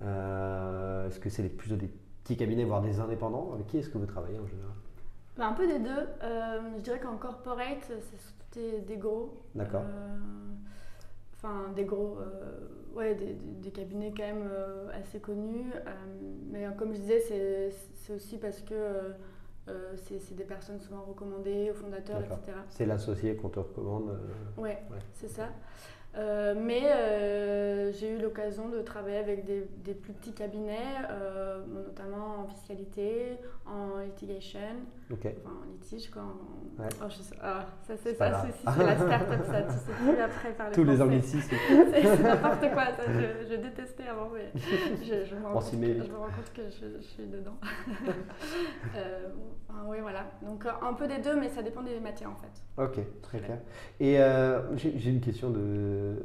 Est-ce 0.00 1.18
que 1.20 1.30
c'est 1.30 1.48
plutôt 1.48 1.76
des 1.76 1.90
petits 2.24 2.36
cabinets, 2.36 2.64
voire 2.64 2.82
des 2.82 2.98
indépendants? 2.98 3.52
Avec 3.54 3.68
qui 3.68 3.78
est-ce 3.78 3.88
que 3.88 3.98
vous 3.98 4.06
travaillez 4.06 4.38
en 4.38 4.46
général? 4.46 4.74
Bah, 5.36 5.46
Un 5.46 5.52
peu 5.52 5.66
des 5.66 5.78
deux. 5.78 6.08
je 6.20 6.82
dirais 6.82 7.00
qu'en 7.00 7.16
corporate, 7.16 7.78
c'est 7.80 8.20
surtout 8.20 8.84
des, 8.86 8.96
gros. 8.96 9.42
D'accord. 9.54 9.84
Enfin, 11.44 11.72
des 11.76 11.84
gros 11.84 12.16
ouais, 12.94 13.14
des, 13.14 13.70
cabinets 13.70 14.12
quand 14.16 14.24
même 14.24 14.48
euh, 14.50 14.88
assez 14.92 15.18
connus. 15.20 15.70
Euh, 15.74 15.90
mais 16.50 16.66
comme 16.78 16.94
je 16.94 17.00
disais, 17.00 17.20
c'est 17.94 18.12
aussi 18.12 18.38
parce 18.38 18.60
que 18.60 18.74
euh, 18.74 19.94
c'est 19.96 20.34
des 20.34 20.44
personnes 20.44 20.80
souvent 20.80 21.02
recommandées 21.02 21.70
aux 21.70 21.74
fondateurs, 21.74 22.20
etc. 22.20 22.58
C'est 22.70 22.86
l'associé 22.86 23.36
qu'on 23.36 23.48
te 23.48 23.60
recommande 23.60 24.18
ouais, 24.56 24.82
ouais. 24.90 24.98
c'est 25.14 25.28
ça. 25.28 25.48
Euh, 26.16 26.54
mais 26.56 26.82
euh, 26.84 27.92
j'ai 27.92 28.10
eu 28.10 28.18
l'occasion 28.18 28.68
de 28.68 28.80
travailler 28.82 29.16
avec 29.16 29.44
des, 29.44 29.66
des 29.84 29.94
plus 29.94 30.12
petits 30.12 30.32
cabinets, 30.32 30.78
euh, 31.10 31.64
notamment 31.66 32.40
en 32.40 32.46
fiscalité, 32.46 33.36
en 33.66 33.98
litigation, 33.98 34.60
enfin 35.12 35.30
en 35.46 35.64
litige 35.72 36.10
quoi. 36.10 36.22
Ouais. 36.78 36.88
Oh, 37.00 37.04
ah, 37.42 37.66
ça 37.86 37.96
c'est 37.96 38.14
ça, 38.14 38.44
c'est 38.44 38.64
la 38.84 38.96
start-up 38.96 39.44
ça, 39.46 39.62
tu 39.62 39.72
sais 39.72 39.92
plus 40.02 40.20
après 40.20 40.52
parler 40.52 40.74
Tous 40.74 40.84
les 40.84 41.00
anglicismes. 41.00 41.50
c'est 41.92 42.22
n'importe 42.22 42.70
quoi, 42.72 42.86
ça, 42.86 43.04
je, 43.08 43.46
je, 43.48 43.54
détestais 43.60 44.08
avant, 44.08 44.28
mais 44.30 44.50
je, 44.54 45.24
je, 45.24 45.36
me, 45.36 45.46
rends 45.46 45.54
compte 45.54 45.70
que, 45.70 45.76
je 45.76 46.10
me 46.10 46.16
rends 46.16 46.26
compte 46.26 46.52
que 46.54 46.68
je, 46.70 47.00
suis 47.02 47.26
dedans. 47.26 47.56
oui 49.86 49.98
voilà, 50.00 50.26
donc 50.42 50.66
un 50.66 50.94
peu 50.94 51.06
des 51.06 51.18
deux, 51.18 51.38
mais 51.38 51.48
ça 51.48 51.62
dépend 51.62 51.82
des 51.82 52.00
matières 52.00 52.30
en 52.30 52.36
fait. 52.36 52.62
Ok, 52.82 52.98
très 53.22 53.38
clair. 53.38 53.60
Et 54.00 54.16
j'ai 54.76 55.10
une 55.10 55.20
question 55.20 55.50
de 55.50 56.16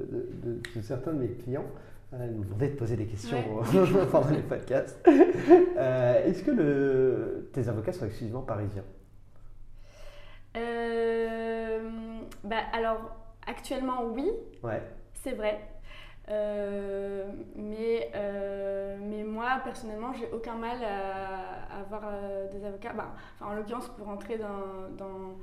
de, 0.43 0.61
certains 0.82 1.13
de 1.13 1.19
mes 1.19 1.30
clients 1.30 1.67
euh, 2.12 2.28
nous 2.28 2.43
demandaient 2.43 2.70
de 2.70 2.76
poser 2.76 2.95
des 2.95 3.05
questions 3.05 3.38
pendant 4.12 4.30
les 4.30 4.41
podcasts. 4.49 5.07
Euh, 5.78 6.26
est-ce 6.26 6.43
que 6.43 6.51
le, 6.51 7.49
tes 7.53 7.70
avocats 7.70 7.93
sont 7.93 8.05
exclusivement 8.05 8.41
parisiens? 8.41 8.84
Euh, 10.57 11.80
bah, 12.43 12.57
Alors, 12.74 13.16
actuellement, 13.47 14.03
oui. 14.03 14.30
Ouais. 14.62 14.82
C'est 15.14 15.32
vrai. 15.32 15.62
mais, 17.55 18.12
mais 18.99 19.24
moi, 19.24 19.62
personnellement, 19.64 20.12
j'ai 20.14 20.30
aucun 20.34 20.55
mal 20.55 20.80
à, 20.84 21.80
avoir 21.80 22.03
des 22.51 22.66
avocats. 22.66 22.93
Bah, 22.93 23.14
en 23.39 23.53
l'occurrence, 23.53 23.88
pour 23.88 24.07
rentrer 24.07 24.38
dans, 24.38 24.89
dans 24.97 25.38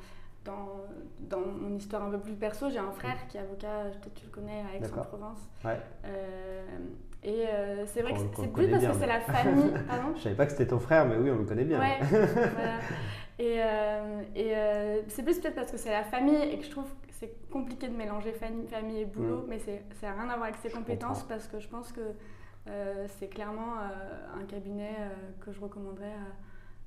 dans, 0.46 1.40
mon 1.40 1.76
histoire 1.76 2.04
un 2.04 2.10
peu 2.10 2.18
plus 2.18 2.34
perso, 2.34 2.70
j'ai 2.70 2.78
un 2.78 2.92
frère 2.92 3.26
qui 3.28 3.36
est 3.36 3.40
avocat, 3.40 3.90
peut-être 3.92 4.14
tu 4.14 4.26
le 4.26 4.30
connais, 4.30 4.62
à 4.62 4.76
Aix-en-Provence. 4.76 5.38
Ouais. 5.64 5.78
Euh, 6.04 6.64
et 7.22 7.46
euh, 7.46 7.84
c'est 7.86 8.02
vrai 8.02 8.12
que 8.12 8.20
c'est 8.36 8.52
plus 8.52 8.68
parce 8.68 8.86
que 8.86 8.94
c'est 8.94 9.06
la 9.06 9.20
famille. 9.20 9.72
Pardon 9.88 10.14
Je 10.16 10.22
savais 10.22 10.34
pas 10.34 10.46
que 10.46 10.52
c'était 10.52 10.68
ton 10.68 10.78
frère, 10.78 11.06
mais 11.06 11.16
oui, 11.16 11.30
on 11.30 11.38
le 11.38 11.44
connaît 11.44 11.64
bien. 11.64 11.80
Ouais, 11.80 11.98
voilà. 12.10 12.78
Et, 13.38 13.58
euh, 13.58 14.22
et 14.34 15.04
c'est 15.08 15.22
plus 15.22 15.38
peut-être 15.38 15.56
parce 15.56 15.70
que 15.70 15.76
c'est 15.76 15.90
la 15.90 16.04
famille 16.04 16.36
et 16.36 16.58
que 16.58 16.64
je 16.64 16.70
trouve 16.70 16.88
que 17.06 17.12
c'est 17.12 17.48
compliqué 17.50 17.88
de 17.88 17.96
mélanger 17.96 18.32
famille, 18.32 18.66
famille 18.66 19.00
et 19.00 19.04
boulot, 19.04 19.42
mm. 19.42 19.46
mais 19.48 19.58
ça 19.58 19.72
n'a 20.06 20.12
rien 20.12 20.30
à 20.30 20.36
voir 20.36 20.44
avec 20.44 20.56
ses 20.56 20.70
compétences 20.70 21.22
parce 21.24 21.46
que 21.46 21.58
je 21.58 21.68
pense 21.68 21.92
que 21.92 22.00
c'est 23.18 23.28
clairement 23.28 23.74
un 24.34 24.44
cabinet 24.46 24.94
que 25.40 25.52
je 25.52 25.60
recommanderais 25.60 26.06
à 26.06 26.45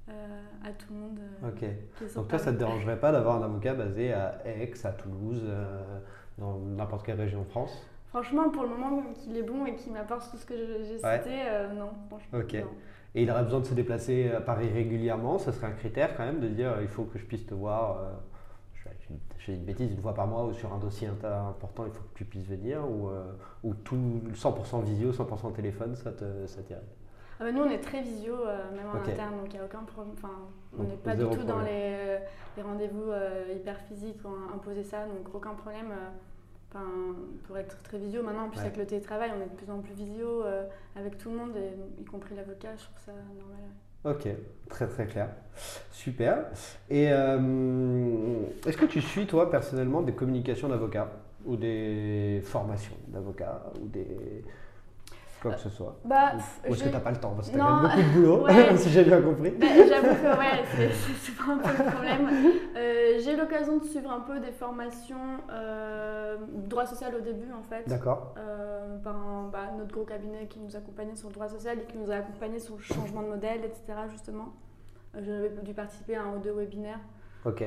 euh, 0.10 0.68
à 0.68 0.72
tout 0.72 0.94
le 0.94 1.00
monde. 1.00 1.20
Euh, 1.44 1.50
ok. 1.50 2.14
Donc 2.16 2.28
toi, 2.28 2.40
ça 2.40 2.52
ne 2.52 2.56
te 2.56 2.60
dérangerait 2.60 3.00
pas 3.00 3.12
d'avoir 3.12 3.42
un 3.42 3.44
avocat 3.44 3.74
basé 3.74 4.14
à 4.14 4.40
Aix, 4.46 4.72
à 4.84 4.92
Toulouse, 4.92 5.42
euh, 5.46 6.00
dans 6.38 6.58
n'importe 6.58 7.06
quelle 7.06 7.20
région 7.20 7.42
de 7.42 7.48
France? 7.48 7.86
Franchement, 8.08 8.50
pour 8.50 8.64
le 8.64 8.70
moment 8.70 9.04
qu'il 9.14 9.38
est 9.38 9.44
bon 9.44 9.66
et 9.66 9.76
qu'il 9.76 9.94
m'apporte 9.94 10.32
tout 10.32 10.38
ce 10.38 10.46
que 10.46 10.56
j'ai 10.56 10.98
cité, 10.98 11.44
non, 11.78 11.92
franchement. 12.08 12.40
Ok. 12.40 12.56
Et 13.16 13.24
il 13.24 13.32
aurait 13.32 13.44
besoin 13.44 13.60
de 13.60 13.66
se 13.66 13.74
déplacer 13.74 14.32
à 14.32 14.42
Paris 14.42 14.70
régulièrement, 14.70 15.40
ça 15.40 15.52
serait 15.52 15.68
un 15.68 15.72
critère 15.72 16.16
quand 16.16 16.26
même 16.26 16.40
de 16.40 16.48
dire 16.48 16.78
il 16.82 16.88
faut 16.88 17.04
que 17.04 17.18
je 17.18 17.26
puisse 17.26 17.46
te 17.46 17.56
voir, 17.56 17.98
je 18.76 19.44
fais 19.46 19.54
une 19.54 19.64
bêtise, 19.64 19.92
une 19.92 20.02
fois 20.02 20.14
par 20.14 20.28
mois 20.28 20.46
ou 20.46 20.54
sur 20.54 20.72
un 20.72 20.78
dossier 20.78 21.08
important, 21.08 21.86
il 21.86 21.92
faut 21.92 22.04
que 22.04 22.18
tu 22.18 22.26
puisses 22.26 22.48
venir 22.48 22.82
ou, 22.88 23.10
ou 23.64 23.74
tout 23.74 24.22
100% 24.34 24.84
visio, 24.84 25.12
100% 25.12 25.54
téléphone, 25.54 25.96
ça 25.96 26.12
t'irait 26.12 26.82
ah 27.40 27.46
bah, 27.46 27.52
nous, 27.54 27.62
on 27.62 27.70
est 27.70 27.80
très 27.80 28.02
visio, 28.02 28.34
euh, 28.36 28.70
même 28.76 28.88
en 28.92 28.98
interne, 28.98 29.38
donc 29.38 29.48
il 29.48 29.54
n'y 29.54 29.60
a 29.60 29.66
aucun 29.66 29.84
problème. 29.84 30.14
Enfin, 30.18 30.34
on 30.78 30.84
n'est 30.84 30.98
pas 30.98 31.16
du 31.16 31.24
tout 31.24 31.44
dans 31.44 31.62
les, 31.62 31.94
euh, 31.96 32.20
les 32.58 32.64
rendez-vous 32.64 33.12
euh, 33.12 33.54
hyper 33.56 33.80
physiques, 33.88 34.20
on 34.26 34.52
a 34.52 34.56
imposé 34.56 34.84
ça, 34.84 35.06
donc 35.06 35.34
aucun 35.34 35.54
problème. 35.54 35.94
Enfin, 36.70 36.86
pour 37.48 37.58
être 37.58 37.82
très 37.82 37.98
visio, 37.98 38.24
maintenant, 38.24 38.46
en 38.46 38.50
plus 38.50 38.60
avec 38.60 38.76
le 38.76 38.86
télétravail, 38.86 39.32
on 39.36 39.42
est 39.42 39.50
de 39.50 39.56
plus 39.56 39.72
en 39.72 39.80
plus 39.80 39.94
visio 39.94 40.44
avec 40.96 41.18
tout 41.18 41.30
le 41.30 41.38
monde, 41.38 41.56
y 41.98 42.06
compris 42.06 42.36
l'avocat, 42.36 42.76
je 42.78 42.84
trouve 42.84 43.00
ça 43.06 43.12
normal. 43.40 43.58
Ok, 44.06 44.28
très 44.70 44.88
très 44.88 45.08
clair. 45.08 45.30
Super. 45.92 46.46
Et 46.90 47.06
est-ce 47.06 48.78
que 48.78 48.86
tu 48.86 49.02
suis, 49.02 49.26
toi, 49.26 49.50
personnellement, 49.50 50.04
des 50.04 50.14
communications 50.14 50.68
d'avocats 50.68 51.10
ou 51.46 51.56
des 51.56 52.42
formations 52.44 52.98
d'avocats 53.08 53.64
ou 53.82 53.88
des 53.88 54.44
quoi 55.42 55.54
que 55.54 55.60
ce 55.60 55.70
soit 55.70 55.96
bah, 56.06 56.34
Ou, 56.68 56.74
est-ce 56.74 56.84
que 56.84 56.90
tu 56.90 56.94
n'as 56.94 57.00
pas 57.00 57.12
le 57.12 57.18
temps? 57.18 57.34
Parce 57.36 57.50
que 57.50 57.56
tu 57.56 57.62
as 57.62 57.82
beaucoup 57.82 57.98
de 57.98 58.14
boulot, 58.14 58.48
si 58.78 58.90
j'ai 58.90 59.04
bien 59.04 59.22
compris. 59.22 59.52
Bah, 59.52 59.68
j'avoue 59.88 60.16
que 60.16 60.40
ouais, 60.40 60.64
c'est 60.76 61.32
souvent 61.32 61.54
un 61.54 61.58
peu 61.58 61.70
le 61.70 61.92
problème. 61.92 62.30
Euh, 62.76 63.20
j'ai 63.20 63.36
l'occasion 63.36 63.78
de 63.78 63.84
suivre 63.84 64.12
un 64.12 64.22
peu 64.22 64.40
des 64.40 64.52
formations 64.52 65.40
euh, 65.52 66.38
droit 66.68 66.86
social 66.86 67.16
au 67.16 67.22
début, 67.22 67.52
en 67.58 67.64
fait. 67.64 67.88
D'accord. 67.88 68.36
Euh, 68.38 68.98
par 69.00 69.16
bah, 69.52 69.72
notre 69.78 69.94
gros 69.94 70.06
cabinet 70.06 70.48
qui 70.48 70.60
nous 70.60 70.76
accompagnait 70.76 71.16
sur 71.16 71.30
le 71.30 71.34
droit 71.34 71.50
social 71.50 71.80
et 71.80 71.84
qui 71.84 71.98
nous 71.98 72.12
a 72.12 72.16
accompagnés 72.16 72.60
sur 72.60 72.76
le 72.76 72.82
changement 72.82 73.24
de 73.24 73.30
modèle, 73.30 73.62
etc. 73.64 74.00
justement. 74.10 74.54
Euh, 75.16 75.22
J'avais 75.24 75.50
dû 75.64 75.74
participer 75.74 76.16
à 76.16 76.24
un 76.24 76.36
ou 76.36 76.40
deux 76.40 76.54
webinaires. 76.54 77.00
Ok. 77.46 77.64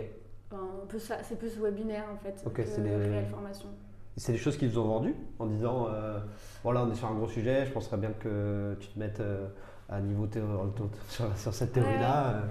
c'est 0.99 1.39
plus 1.39 1.59
webinaire, 1.59 2.05
en 2.13 2.17
fait, 2.17 2.43
Ok, 2.47 2.55
que 2.55 2.81
des... 2.81 2.97
réelle 2.97 3.27
formation. 3.27 3.69
C'est 4.17 4.33
des 4.33 4.39
choses 4.39 4.59
qu'ils 4.59 4.79
ont 4.79 4.85
vendues 4.85 5.15
en 5.39 5.47
disant 5.47 5.87
euh, 5.89 6.19
voilà, 6.63 6.85
on 6.85 6.93
est 6.93 6.95
sur 6.95 7.09
un 7.09 7.15
gros 7.15 7.29
sujet, 7.29 7.65
je 7.67 7.73
penserais 7.73 7.97
bien 7.97 8.11
que 8.13 8.77
tu 8.79 8.89
te 8.89 8.99
mettes 8.99 9.21
euh, 9.21 9.49
à 9.89 10.01
niveau 10.01 10.29
sur, 11.09 11.37
sur, 11.37 11.55
cette 11.55 11.73
théorie-là. 11.73 12.43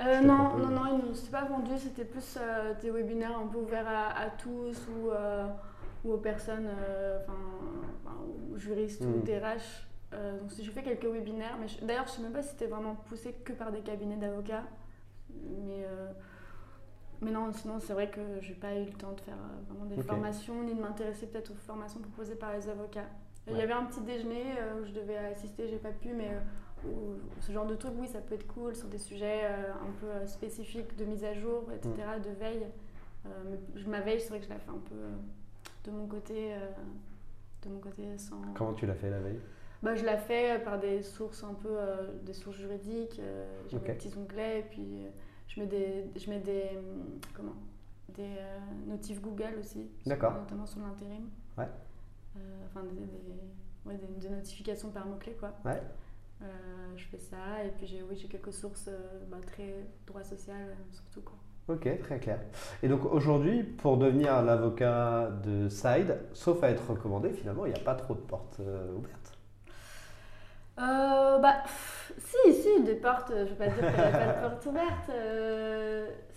Euh, 0.00 0.20
non, 0.20 0.56
non, 0.56 0.68
non, 0.68 1.02
ils 1.02 1.08
ne 1.10 1.14
s'est 1.14 1.30
pas 1.30 1.44
vendu, 1.44 1.72
c'était 1.76 2.04
plus 2.04 2.38
des 2.80 2.90
webinaires 2.90 3.36
un 3.36 3.48
peu 3.48 3.58
ouverts 3.58 3.88
à, 3.88 4.30
tous 4.38 4.76
ou, 4.88 5.10
ou, 6.04 6.12
aux 6.12 6.18
personnes, 6.18 6.68
enfin, 7.22 7.36
aux 8.52 8.56
juristes 8.56 9.02
ou 9.04 9.20
DRH. 9.24 9.84
Hmm. 10.10 10.38
donc 10.40 10.50
j'ai 10.56 10.70
fait 10.70 10.82
quelques 10.82 11.04
webinaires, 11.04 11.58
mais 11.60 11.66
d'ailleurs 11.86 12.06
je 12.06 12.12
ne 12.12 12.16
sais 12.16 12.22
même 12.22 12.32
pas 12.32 12.42
si 12.42 12.50
c'était 12.50 12.66
vraiment 12.66 12.94
poussé 12.94 13.34
que 13.44 13.52
par 13.52 13.72
des 13.72 13.80
cabinets 13.80 14.16
d'avocats. 14.16 14.64
Mais 15.66 15.84
mais 17.20 17.30
non, 17.30 17.52
sinon 17.52 17.80
c'est 17.80 17.92
vrai 17.92 18.10
que 18.10 18.20
j'ai 18.40 18.54
pas 18.54 18.74
eu 18.74 18.84
le 18.84 18.92
temps 18.92 19.12
de 19.12 19.20
faire 19.20 19.34
euh, 19.34 19.72
vraiment 19.72 19.86
des 19.86 20.00
formations, 20.02 20.62
ni 20.62 20.74
de 20.74 20.80
m'intéresser 20.80 21.26
peut-être 21.26 21.50
aux 21.50 21.56
formations 21.56 22.00
proposées 22.00 22.36
par 22.36 22.52
les 22.52 22.68
avocats. 22.68 23.08
Il 23.50 23.56
y 23.56 23.62
avait 23.62 23.72
un 23.72 23.84
petit 23.84 24.02
déjeuner 24.02 24.44
euh, 24.58 24.80
où 24.80 24.84
je 24.84 24.92
devais 24.92 25.16
assister, 25.16 25.68
j'ai 25.68 25.78
pas 25.78 25.90
pu, 25.90 26.12
mais 26.12 26.30
euh, 26.84 27.16
ce 27.40 27.50
genre 27.50 27.66
de 27.66 27.74
truc, 27.74 27.92
oui, 27.98 28.06
ça 28.06 28.20
peut 28.20 28.34
être 28.34 28.46
cool 28.46 28.76
sur 28.76 28.88
des 28.88 28.98
sujets 28.98 29.46
un 29.46 29.90
peu 30.00 30.26
spécifiques 30.26 30.96
de 30.96 31.04
mise 31.04 31.24
à 31.24 31.34
jour, 31.34 31.64
etc., 31.74 31.92
mm. 32.18 32.22
de 32.22 32.30
veille. 32.38 32.66
mais 33.24 33.82
ma 33.86 34.00
veille, 34.00 34.20
c'est 34.20 34.28
vrai 34.28 34.38
que 34.38 34.44
je 34.44 34.50
l'ai 34.50 34.58
fait 34.58 34.70
un 34.70 34.82
peu 34.88 35.90
de 35.90 35.96
mon 35.96 36.06
côté, 36.06 36.54
de 37.64 37.68
mon 37.68 37.80
côté 37.80 38.16
sans. 38.16 38.40
Comment 38.54 38.74
tu 38.74 38.86
l'as 38.86 38.94
fait 38.94 39.10
la 39.10 39.18
veille? 39.18 39.40
Bah, 39.82 39.96
je 39.96 40.04
l'ai 40.04 40.18
fait 40.18 40.62
par 40.62 40.78
des 40.78 41.02
sources 41.02 41.42
un 41.42 41.54
peu, 41.54 41.76
des 42.22 42.32
sources 42.32 42.58
juridiques. 42.58 43.20
j'ai 43.68 43.78
des 43.78 43.92
petits 43.92 44.12
onglets 44.16 44.60
et 44.60 44.64
puis 44.70 45.08
je 45.48 45.60
mets 45.60 45.66
des, 45.66 46.04
je 46.16 46.30
mets 46.30 46.40
des, 46.40 46.78
comment, 47.34 47.54
des 48.10 48.36
euh, 48.38 48.58
notifs 48.86 49.20
Google 49.20 49.56
aussi, 49.58 49.88
notamment 50.06 50.66
sur 50.66 50.80
l'intérim. 50.80 51.28
Ouais. 51.56 51.68
Euh, 52.36 52.40
enfin, 52.66 52.84
des, 52.84 52.94
des, 52.94 53.86
ouais, 53.86 53.98
des, 54.20 54.28
notifications 54.28 54.90
par 54.90 55.06
mots-clés, 55.06 55.36
quoi. 55.40 55.54
Ouais. 55.64 55.82
je 56.96 57.04
fais 57.04 57.18
ça. 57.18 57.64
Et 57.64 57.70
puis 57.70 57.86
j'ai 57.86 58.02
oui, 58.02 58.16
j'ai 58.16 58.28
quelques 58.28 58.52
sources 58.52 58.90
bah, 59.30 59.38
très 59.46 59.86
droit 60.06 60.22
social 60.22 60.76
surtout. 60.92 61.22
Quoi. 61.22 61.36
Ok, 61.74 62.00
très 62.00 62.18
clair. 62.18 62.40
Et 62.82 62.88
donc 62.88 63.04
aujourd'hui, 63.04 63.62
pour 63.62 63.98
devenir 63.98 64.42
l'avocat 64.42 65.30
de 65.44 65.68
Side, 65.68 66.18
sauf 66.32 66.62
à 66.62 66.70
être 66.70 66.90
recommandé, 66.90 67.30
finalement, 67.32 67.66
il 67.66 67.72
n'y 67.72 67.78
a 67.78 67.82
pas 67.82 67.94
trop 67.94 68.14
de 68.14 68.20
portes 68.20 68.60
ouvertes. 68.96 69.17
Bah, 70.78 71.62
si, 72.18 72.54
si, 72.54 72.82
des 72.82 72.94
portes, 72.94 73.30
je 73.30 73.40
ne 73.40 73.44
vais 73.44 73.54
pas 73.54 73.66
dire 73.66 73.92
qu'il 73.92 74.00
n'y 74.00 74.08
a 74.08 74.10
pas 74.10 74.32
de 74.32 74.48
portes 74.48 74.66
ouvertes. 74.66 75.10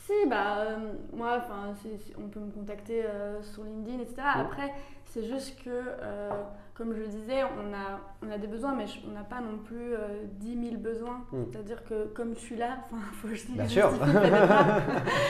Si, 0.05 0.13
bah, 0.27 0.65
moi, 1.13 1.37
enfin, 1.37 1.73
on 2.17 2.27
peut 2.27 2.39
me 2.39 2.51
contacter 2.51 3.03
sur 3.41 3.63
LinkedIn, 3.63 3.99
etc. 3.99 4.21
Après, 4.35 4.73
c'est 5.11 5.25
juste 5.25 5.61
que, 5.61 5.69
euh, 5.69 6.29
comme 6.73 6.93
je 6.93 7.01
le 7.01 7.07
disais, 7.07 7.43
on 7.43 7.73
a, 7.73 7.99
on 8.25 8.31
a 8.31 8.37
des 8.37 8.47
besoins, 8.47 8.73
mais 8.73 8.85
on 9.05 9.11
n'a 9.11 9.25
pas 9.25 9.41
non 9.41 9.57
plus 9.57 9.93
euh, 9.93 10.23
10 10.39 10.69
000 10.69 10.77
besoins. 10.77 11.25
Hmm. 11.33 11.43
C'est-à-dire 11.51 11.83
que 11.83 12.05
comme 12.13 12.33
je 12.33 12.39
suis 12.39 12.55
là, 12.55 12.77
il 12.91 12.97
faut 13.15 13.27
que 13.27 13.35
je 13.35 13.47
Bien 13.47 13.67
sûr. 13.67 13.91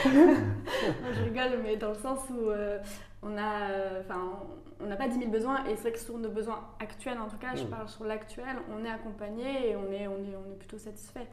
je 0.04 1.24
rigole, 1.24 1.58
mais 1.64 1.76
dans 1.76 1.88
le 1.88 1.96
sens 1.96 2.20
où 2.30 2.48
euh, 2.48 2.78
on 3.24 3.36
a, 3.36 3.98
enfin, 4.00 4.38
on 4.80 4.86
n'a 4.86 4.94
pas 4.94 5.08
10 5.08 5.18
000 5.18 5.30
besoins, 5.32 5.64
et 5.64 5.74
c'est 5.74 5.82
vrai 5.82 5.92
que 5.92 5.98
sur 5.98 6.16
nos 6.16 6.30
besoins 6.30 6.60
actuels, 6.78 7.18
en 7.18 7.26
tout 7.26 7.38
cas, 7.38 7.56
je 7.56 7.64
hmm. 7.64 7.70
parle 7.70 7.88
sur 7.88 8.04
l'actuel, 8.04 8.56
on 8.70 8.84
est 8.84 8.90
accompagné 8.90 9.70
et 9.70 9.76
on 9.76 9.90
est, 9.90 10.06
on 10.06 10.18
est, 10.18 10.36
on 10.36 10.52
est 10.52 10.58
plutôt 10.58 10.78
satisfait. 10.78 11.26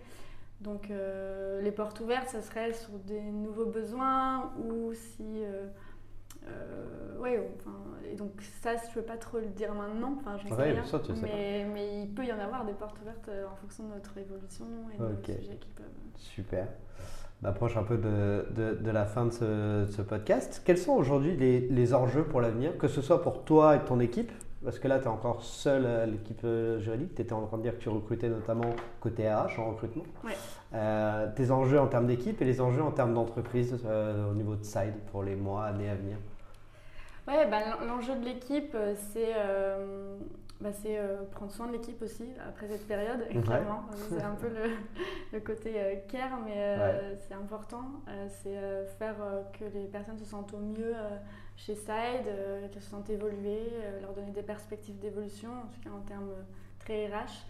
Donc 0.61 0.91
les 1.61 1.71
portes 1.71 1.99
ouvertes, 2.01 2.27
ça 2.27 2.41
serait 2.41 2.73
sur 2.73 2.91
des 2.99 3.21
nouveaux 3.21 3.67
besoins 3.67 4.51
ou 4.57 4.93
si 4.93 5.43
euh, 6.47 7.17
ouais, 7.19 7.39
enfin, 7.57 7.75
et 8.09 8.15
donc 8.15 8.31
ça, 8.61 8.75
je 8.75 8.89
ne 8.89 8.93
peux 8.93 9.01
pas 9.01 9.17
trop 9.17 9.39
le 9.39 9.47
dire 9.47 9.73
maintenant, 9.73 10.15
enfin, 10.19 10.37
j'en 10.37 10.55
sais 10.55 10.63
rien, 10.63 10.83
mais, 11.21 11.65
mais, 11.73 12.01
il 12.03 12.13
peut 12.13 12.25
y 12.25 12.31
en 12.31 12.39
avoir 12.39 12.65
des 12.65 12.73
portes 12.73 12.99
ouvertes 13.01 13.27
euh, 13.29 13.45
en 13.51 13.55
fonction 13.55 13.83
de 13.85 13.93
notre 13.93 14.17
évolution 14.17 14.65
et 14.93 14.97
de 14.97 15.03
nos 15.03 15.23
sujets 15.23 15.57
qui 15.57 15.69
peuvent... 15.71 15.85
Super. 16.15 16.67
On 17.43 17.47
approche 17.47 17.77
un 17.77 17.83
peu 17.83 17.97
de, 17.97 18.47
de, 18.51 18.75
de 18.75 18.91
la 18.91 19.05
fin 19.05 19.25
de 19.25 19.31
ce, 19.31 19.87
ce, 19.89 20.01
podcast. 20.01 20.61
Quels 20.65 20.77
sont 20.77 20.93
aujourd'hui 20.93 21.35
les, 21.37 21.61
les, 21.61 21.93
enjeux 21.93 22.23
pour 22.23 22.41
l'avenir, 22.41 22.77
que 22.77 22.87
ce 22.87 23.01
soit 23.01 23.21
pour 23.21 23.43
toi 23.43 23.77
et 23.77 23.79
ton 23.79 23.99
équipe? 23.99 24.31
Parce 24.63 24.79
que 24.79 24.87
là, 24.87 24.99
tu 24.99 25.05
es 25.05 25.07
encore 25.07 25.43
seul 25.43 25.85
à 25.85 26.05
l'équipe 26.05 26.41
euh, 26.43 26.79
juridique. 26.79 27.15
Tu 27.15 27.21
étais 27.21 27.33
en 27.33 27.45
train 27.45 27.57
de 27.57 27.63
dire 27.63 27.77
que 27.77 27.81
tu 27.81 27.89
recrutais 27.89 28.29
notamment 28.29 28.71
côté 28.99 29.31
RH 29.31 29.59
en 29.59 29.71
recrutement. 29.71 30.05
Ouais. 30.23 30.33
Euh, 30.73 31.27
tes 31.35 31.51
enjeux 31.51 31.79
en 31.79 31.87
termes 31.87 32.07
d'équipe 32.07 32.41
et 32.41 32.45
les 32.45 32.61
enjeux 32.61 32.83
en 32.83 32.91
termes 32.91 33.13
d'entreprise 33.13 33.75
au 33.85 34.33
niveau 34.33 34.55
de 34.55 34.63
Side 34.63 34.95
pour 35.11 35.23
les 35.23 35.35
mois, 35.35 35.65
années 35.65 35.89
à 35.89 35.95
venir 35.95 36.17
Ouais, 37.29 37.45
bah, 37.45 37.59
l'enjeu 37.85 38.15
de 38.15 38.25
l'équipe, 38.25 38.71
euh, 38.73 38.95
c'est 39.13 39.33
euh, 39.37 40.17
bah, 40.59 40.69
euh, 40.87 41.23
prendre 41.29 41.51
soin 41.51 41.67
de 41.67 41.73
l'équipe 41.73 42.01
aussi 42.01 42.25
après 42.47 42.67
cette 42.67 42.87
période, 42.87 43.19
clairement. 43.43 43.83
C'est 44.09 44.23
un 44.23 44.33
peu 44.33 44.47
le, 44.47 44.71
le 45.33 45.39
côté 45.39 46.01
care, 46.07 46.39
mais 46.43 47.17
c'est 47.19 47.35
important. 47.35 47.83
c'est 48.27 48.57
faire 48.97 49.17
que 49.57 49.65
les 49.65 49.85
personnes 49.85 50.17
se 50.17 50.25
sentent 50.25 50.53
au 50.55 50.59
mieux 50.59 50.95
chez 51.65 51.75
Side, 51.75 52.25
qu'elles 52.71 52.81
se 52.81 52.89
sentent 52.89 53.09
évoluer, 53.09 53.63
leur 54.01 54.13
donner 54.13 54.31
des 54.31 54.43
perspectives 54.43 54.97
d'évolution, 54.99 55.49
en 55.49 55.67
tout 55.67 55.81
cas 55.81 55.89
en 55.89 56.01
termes 56.01 56.31
très 56.79 57.07
RH. 57.07 57.45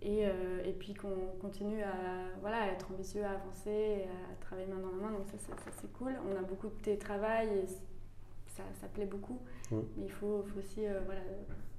et, 0.00 0.22
et, 0.22 0.72
puis 0.78 0.94
qu'on 0.94 1.38
continue 1.40 1.82
à, 1.82 1.94
voilà, 2.40 2.68
être 2.68 2.90
ambitieux, 2.92 3.24
à 3.24 3.30
avancer, 3.30 4.04
à 4.30 4.44
travailler 4.44 4.68
main 4.68 4.78
dans 4.78 4.92
la 4.92 5.08
main. 5.08 5.10
Donc 5.10 5.26
ça, 5.28 5.54
c'est 5.80 5.92
cool. 5.94 6.14
On 6.30 6.38
a 6.38 6.42
beaucoup 6.42 6.68
de 6.68 6.82
télétravail 6.82 7.48
et 7.48 7.66
ça, 8.80 8.88
plaît 8.88 9.06
beaucoup. 9.06 9.38
Mais 9.70 10.04
il 10.04 10.10
faut, 10.10 10.42
faut 10.42 10.58
aussi 10.58 10.86
euh, 10.86 11.00
voilà, 11.04 11.20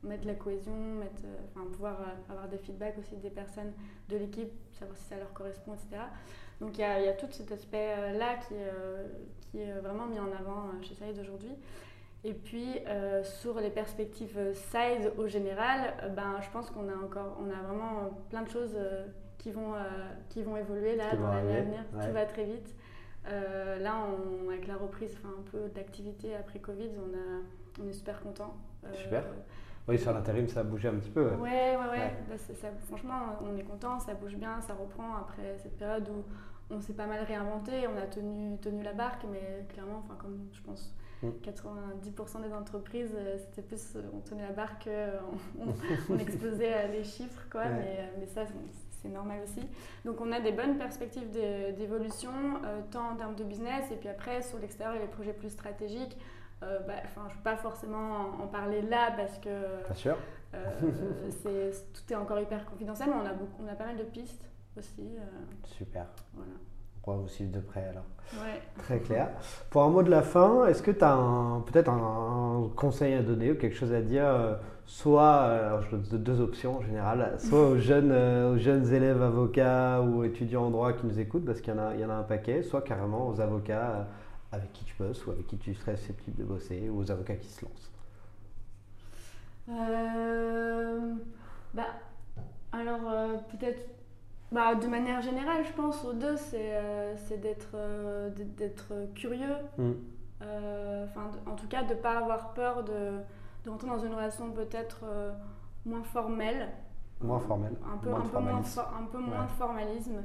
mettre 0.04 0.28
la 0.28 0.36
cohésion, 0.36 0.76
mettre, 0.96 1.24
euh, 1.26 1.38
enfin, 1.56 1.68
pouvoir 1.72 2.02
euh, 2.02 2.32
avoir 2.32 2.48
des 2.48 2.58
feedbacks 2.58 2.98
aussi 2.98 3.16
des 3.18 3.30
personnes 3.30 3.72
de 4.10 4.18
l'équipe, 4.18 4.52
savoir 4.74 4.98
si 4.98 5.06
ça 5.06 5.18
leur 5.18 5.34
correspond, 5.34 5.74
etc. 5.74 6.04
Donc 6.62 6.78
il 6.78 6.82
y 6.82 6.84
a, 6.84 7.00
y 7.00 7.08
a, 7.08 7.14
tout 7.14 7.28
cet 7.30 7.52
aspect-là 7.52 8.36
qui, 8.48 8.56
qui, 9.52 9.62
est 9.62 9.72
vraiment 9.74 10.08
mis 10.08 10.20
en 10.20 10.32
avant 10.32 10.72
chez 10.82 10.96
Side 10.96 11.20
aujourd'hui. 11.22 11.52
Et 12.24 12.34
puis 12.34 12.80
sur 13.24 13.60
les 13.60 13.70
perspectives 13.70 14.40
Side 14.54 15.14
au 15.18 15.28
général, 15.28 15.94
ben, 16.16 16.36
je 16.42 16.50
pense 16.50 16.72
qu'on 16.72 16.90
a 16.90 16.96
encore, 16.96 17.38
on 17.40 17.50
a 17.50 17.62
vraiment 17.62 18.10
plein 18.30 18.42
de 18.42 18.50
choses 18.50 18.76
qui, 19.38 19.52
vont, 19.52 19.74
qui 20.30 20.42
vont 20.42 20.58
évoluer 20.58 20.96
là 20.96 21.16
dans 21.16 21.32
l'année 21.32 21.58
à 21.58 21.62
venir. 21.62 21.84
Tout 21.92 22.12
va 22.12 22.26
très 22.26 22.46
vite. 22.46 22.76
Euh, 23.32 23.78
là, 23.80 24.06
avec 24.48 24.68
la 24.68 24.78
reprise 24.78 25.18
un 25.26 25.42
peu 25.52 25.70
d'activité 25.76 26.36
après 26.36 26.60
Covid, 26.60 26.90
on, 26.98 27.14
a, 27.14 27.84
on 27.84 27.88
est 27.88 27.94
super 27.94 28.22
content. 28.22 28.56
Euh, 28.86 28.94
super. 28.94 29.26
Oui, 29.88 29.98
sur 29.98 30.14
l'intérim, 30.14 30.48
ça 30.48 30.60
a 30.62 30.64
bougé 30.64 30.90
un 30.90 30.96
petit 30.96 31.10
peu. 31.10 31.30
Ouais, 31.36 31.78
ouais, 31.78 31.90
ouais. 31.92 32.14
Bah, 32.30 32.36
franchement, 32.88 33.38
on 33.42 33.58
est 33.58 33.64
content, 33.64 34.00
ça 34.00 34.14
bouge 34.14 34.36
bien, 34.36 34.60
ça 34.62 34.74
reprend 34.74 35.16
après 35.16 35.58
cette 35.64 35.78
période 35.78 36.10
où 36.10 36.24
on 36.70 36.82
s'est 36.82 36.94
pas 36.94 37.08
mal 37.08 37.24
réinventé, 37.24 37.88
on 37.88 37.98
a 37.98 38.06
tenu, 38.08 38.58
tenu 38.58 38.84
la 38.84 38.94
barque, 38.94 39.24
mais 39.32 39.66
clairement, 39.70 40.04
enfin, 40.04 40.16
comme 40.20 40.48
je 40.52 40.62
pense 40.62 40.94
90% 41.24 41.26
mm. 41.26 42.42
des 42.44 42.54
entreprises, 42.54 43.16
euh, 43.16 43.38
c'était 43.38 43.62
plus 43.62 43.98
on 44.14 44.20
tenait 44.20 44.44
la 44.44 44.52
barque, 44.52 44.90
on, 46.10 46.18
explosait 46.20 46.90
les 46.90 47.06
chiffres, 47.06 47.46
quoi. 47.50 47.66
Mais, 47.66 48.12
mais, 48.20 48.28
ça, 48.28 48.42
c'est 49.02 49.10
normal 49.10 49.40
aussi. 49.44 49.66
Donc 50.06 50.20
on 50.22 50.32
a 50.32 50.40
des 50.40 50.52
bonnes 50.52 50.78
perspectives 50.78 51.32
d'évolution, 51.78 52.32
euh, 52.66 52.82
tant 52.92 53.12
en 53.12 53.16
termes 53.16 53.36
de 53.36 53.44
business, 53.44 53.92
et 53.92 53.96
puis 53.96 54.10
après 54.10 54.42
sur 54.42 54.60
l'extérieur, 54.60 54.96
il 54.96 55.00
y 55.00 55.04
a 55.04 55.06
les 55.06 55.12
projets 55.12 55.34
plus 55.34 55.50
stratégiques. 55.50 56.18
Euh, 56.64 56.80
bah, 56.88 56.94
je 57.14 57.20
ne 57.20 57.28
vais 57.28 57.44
pas 57.44 57.58
forcément 57.58 58.32
en, 58.42 58.48
parler 58.48 58.82
là 58.82 59.12
parce 59.16 59.38
que 59.38 59.50
euh, 59.50 59.84
tout 61.94 62.14
est 62.14 62.16
encore 62.16 62.40
hyper 62.40 62.66
confidentiel, 62.66 63.10
mais 63.10 63.16
on 63.16 63.26
a, 63.26 63.34
beaucoup, 63.34 63.64
on 63.64 63.72
a 63.72 63.76
pas 63.76 63.86
mal 63.86 63.98
de 63.98 64.04
pistes 64.04 64.50
aussi. 64.76 65.18
Super. 65.66 66.08
Voilà 66.34 66.54
va 67.12 67.18
vous 67.18 67.28
suivre 67.28 67.52
de 67.52 67.60
près 67.60 67.86
alors. 67.90 68.06
Ouais. 68.34 68.62
Très 68.84 69.00
clair. 69.00 69.30
Pour 69.70 69.84
un 69.84 69.90
mot 69.90 70.04
de 70.04 70.10
la 70.10 70.22
fin, 70.22 70.66
est-ce 70.68 70.84
que 70.84 70.92
tu 70.92 71.04
as 71.04 71.18
peut-être 71.66 71.90
un, 71.90 72.70
conseil 72.76 73.14
à 73.14 73.22
donner 73.22 73.52
ou 73.52 73.56
quelque 73.56 73.76
chose 73.76 73.94
à 73.94 74.02
dire 74.02 74.26
euh, 74.26 74.56
Soit, 74.86 75.22
euh, 75.22 75.68
alors 75.68 75.82
je 75.82 75.96
donne 75.96 76.24
deux 76.24 76.40
options 76.40 76.78
en 76.78 76.82
général, 76.82 77.36
soit 77.40 77.68
aux 77.68 77.78
jeunes, 77.78 78.12
euh, 78.12 78.54
aux 78.54 78.58
jeunes 78.58 78.94
élèves 78.94 79.22
avocats 79.22 80.02
ou 80.02 80.24
étudiants 80.24 80.66
en 80.66 80.70
droit 80.70 80.94
qui 80.94 81.06
nous 81.06 81.20
écoutent, 81.20 81.46
parce 81.46 81.60
qu'il 81.60 81.74
y, 81.74 82.02
y 82.02 82.06
en 82.06 82.10
a 82.10 82.14
un 82.14 82.24
paquet, 82.24 82.64
soit 82.64 82.82
carrément 82.82 83.28
aux 83.28 83.42
avocats 83.42 84.08
avec 84.52 84.72
qui 84.74 84.86
tu 84.86 84.96
bosses 84.98 85.26
ou 85.26 85.32
avec 85.32 85.48
qui 85.48 85.58
tu 85.58 85.74
serais 85.74 85.98
susceptible 85.98 86.38
de 86.38 86.44
bosser, 86.44 86.90
ou 86.90 87.00
aux 87.00 87.12
avocats 87.12 87.36
qui 87.36 87.50
se 87.50 87.66
lancent. 87.66 87.92
bah, 91.74 91.88
alors 92.72 93.02
peut-être 93.52 93.98
bah, 94.52 94.76
de 94.76 94.88
manière 94.88 95.22
générale, 95.22 95.66
je 95.66 95.74
pense, 95.74 96.06
aux 96.06 96.14
deux, 96.14 96.38
c'est 96.38 96.72
euh, 96.74 97.16
d'être 97.42 97.72
euh, 97.76 98.30
d'être 98.58 98.94
curieux. 99.14 99.58
Mm. 99.78 99.92
Euh, 100.44 101.06
en 101.46 101.56
tout 101.56 101.68
cas, 101.68 101.84
de 101.84 101.94
ne 101.94 102.00
pas 102.00 102.20
avoir 102.20 102.54
peur 102.54 102.84
de, 102.84 103.20
de, 103.66 103.70
rentrer 103.70 103.88
dans 103.88 104.00
une 104.00 104.14
relation 104.14 104.52
peut-être 104.52 105.04
moins 105.86 106.04
formelle. 106.04 106.70
Moins 107.20 107.40
formelle. 107.40 107.76
Un 107.92 107.98
peu 107.98 108.10
moins, 108.10 108.20
un 108.20 108.22
peu 108.22 108.40
moins, 108.40 108.62
un 108.62 109.06
peu 109.12 109.18
moins 109.18 109.46
de 109.46 109.52
formalisme. 109.52 110.24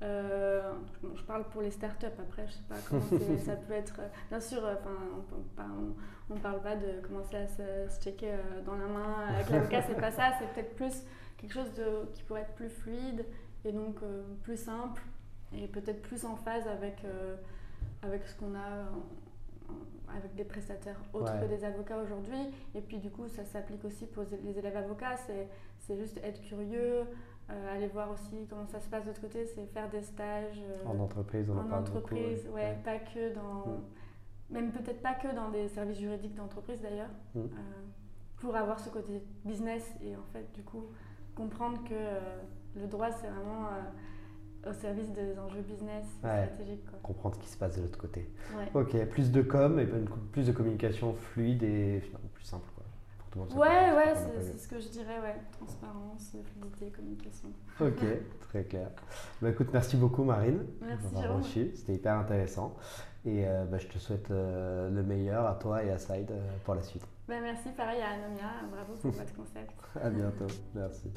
Je 0.00 1.22
parle 1.26 1.44
pour 1.48 1.62
les 1.62 1.70
startups 1.70 2.06
après, 2.06 2.46
je 2.46 2.52
sais 2.52 2.68
pas 2.68 2.76
comment 2.88 3.02
ça 3.44 3.56
peut 3.56 3.74
être. 3.74 4.00
Bien 4.28 4.40
sûr, 4.40 4.62
on 6.30 6.34
ne 6.34 6.40
parle 6.40 6.60
pas 6.60 6.76
de 6.76 7.06
commencer 7.06 7.36
à 7.36 7.48
se, 7.48 7.94
se 7.94 8.00
checker 8.00 8.32
dans 8.64 8.76
la 8.76 8.86
main 8.86 9.26
avec 9.28 9.50
l'avocat, 9.50 9.82
c'est 9.82 10.00
pas 10.00 10.12
ça, 10.12 10.32
c'est 10.38 10.52
peut-être 10.52 10.76
plus 10.76 11.02
quelque 11.38 11.52
chose 11.52 11.72
de, 11.74 12.06
qui 12.12 12.22
pourrait 12.24 12.42
être 12.42 12.54
plus 12.54 12.68
fluide 12.68 13.24
et 13.64 13.72
donc 13.72 13.96
euh, 14.02 14.22
plus 14.42 14.56
simple 14.56 15.02
et 15.52 15.66
peut-être 15.68 16.02
plus 16.02 16.24
en 16.24 16.36
phase 16.36 16.66
avec, 16.66 17.04
euh, 17.04 17.36
avec 18.02 18.26
ce 18.26 18.36
qu'on 18.36 18.54
a 18.54 18.86
avec 20.16 20.34
des 20.34 20.44
prestataires 20.44 21.00
autres 21.12 21.38
que 21.38 21.44
des 21.44 21.64
avocats 21.64 21.98
aujourd'hui. 21.98 22.40
Et 22.74 22.80
puis 22.80 22.96
du 22.96 23.10
coup, 23.10 23.28
ça 23.28 23.44
s'applique 23.44 23.84
aussi 23.84 24.06
pour 24.06 24.24
les 24.42 24.58
élèves 24.58 24.76
avocats. 24.76 25.16
C'est 25.80 25.98
juste 25.98 26.18
être 26.24 26.40
curieux, 26.40 27.04
euh, 27.50 27.74
aller 27.74 27.88
voir 27.88 28.10
aussi 28.10 28.46
comment 28.48 28.66
ça 28.66 28.80
se 28.80 28.88
passe 28.88 29.04
de 29.04 29.08
l'autre 29.08 29.20
côté, 29.20 29.46
c'est 29.46 29.66
faire 29.66 29.88
des 29.90 30.02
stages. 30.02 30.62
en 30.86 30.98
entreprise, 30.98 31.48
on 31.50 31.58
en, 31.58 31.78
entreprise, 31.78 32.48
ouais, 32.54 32.76
pas 32.84 32.98
que 32.98 33.34
dans. 33.34 33.66
Mm. 33.66 33.84
Même 34.50 34.72
peut-être 34.72 35.02
pas 35.02 35.14
que 35.14 35.34
dans 35.34 35.50
des 35.50 35.68
services 35.68 35.98
juridiques 35.98 36.34
d'entreprise 36.34 36.80
d'ailleurs. 36.80 37.10
Mm. 37.34 37.46
pour 38.38 38.56
avoir 38.56 38.80
ce 38.80 38.88
côté 38.88 39.22
business 39.44 39.84
et 40.02 40.16
en 40.16 40.24
fait, 40.32 40.50
du 40.54 40.62
coup, 40.62 40.84
comprendre 41.34 41.82
que 41.84 41.94
le 42.76 42.86
droit, 42.86 43.10
c'est 43.10 43.28
vraiment 43.28 43.66
euh, 43.66 44.70
au 44.70 44.72
service 44.72 45.10
des 45.12 45.38
enjeux 45.38 45.62
business 45.62 46.04
stratégiques. 46.18 46.84
Comprendre 47.02 47.36
ce 47.36 47.40
qui 47.40 47.48
se 47.48 47.56
passe 47.56 47.76
de 47.76 47.82
l'autre 47.82 47.98
côté. 47.98 48.28
Ok, 48.74 48.96
plus 49.06 49.30
de 49.30 49.42
com 49.42 49.78
et 49.78 49.86
plus 50.32 50.46
de 50.46 50.52
communication 50.52 51.14
fluide 51.14 51.62
et 51.62 52.00
finalement 52.00 52.28
plus 52.34 52.44
simple. 52.44 52.68
Quoi. 53.32 53.42
Pour 53.44 53.48
tout 53.48 53.54
le 53.54 53.64
monde, 53.64 53.68
ouais, 53.68 53.96
ouais, 53.96 54.14
c'est 54.42 54.58
ce 54.58 54.68
que 54.68 54.80
je 54.80 54.88
dirais, 54.88 55.20
ouais. 55.22 55.36
Transparence, 55.52 56.32
fluidité, 56.44 56.90
communication. 56.90 57.48
Ok, 57.80 58.04
très 58.48 58.64
clair. 58.64 58.88
Bah, 59.42 59.50
écoute, 59.50 59.68
merci 59.72 59.96
beaucoup 59.96 60.24
Marine. 60.24 60.64
Merci 60.80 61.72
C'était 61.74 61.94
hyper 61.94 62.14
intéressant. 62.14 62.76
Et 63.24 63.44
euh, 63.46 63.64
bah, 63.64 63.78
je 63.78 63.86
te 63.86 63.98
souhaite 63.98 64.30
euh, 64.30 64.90
le 64.90 65.02
meilleur 65.02 65.46
à 65.46 65.54
toi 65.54 65.82
et 65.82 65.90
à 65.90 65.98
Side 65.98 66.32
pour 66.64 66.74
la 66.74 66.82
suite. 66.82 67.02
Bah, 67.28 67.34
merci, 67.42 67.68
pareil 67.76 68.00
à 68.00 68.10
Anomia. 68.14 68.44
Bravo 68.70 68.94
pour 69.00 69.10
votre 69.10 69.34
concept. 69.36 69.72
à 70.02 70.10
bientôt. 70.10 70.46
Merci. 70.74 71.10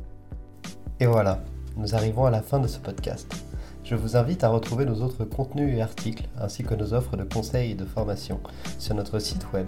Et 1.00 1.06
voilà, 1.06 1.40
nous 1.78 1.96
arrivons 1.96 2.26
à 2.26 2.32
la 2.32 2.42
fin 2.42 2.60
de 2.60 2.68
ce 2.68 2.80
podcast. 2.80 3.34
Je 3.84 3.96
vous 3.96 4.16
invite 4.16 4.44
à 4.44 4.50
retrouver 4.50 4.86
nos 4.86 5.02
autres 5.02 5.26
contenus 5.26 5.76
et 5.76 5.82
articles, 5.82 6.28
ainsi 6.40 6.64
que 6.64 6.76
nos 6.76 6.94
offres 6.94 7.18
de 7.18 7.24
conseils 7.24 7.72
et 7.72 7.76
de 7.76 7.86
formation 7.86 8.40
sur 8.78 8.96
notre 8.96 9.20
site 9.20 9.52
web 9.54 9.68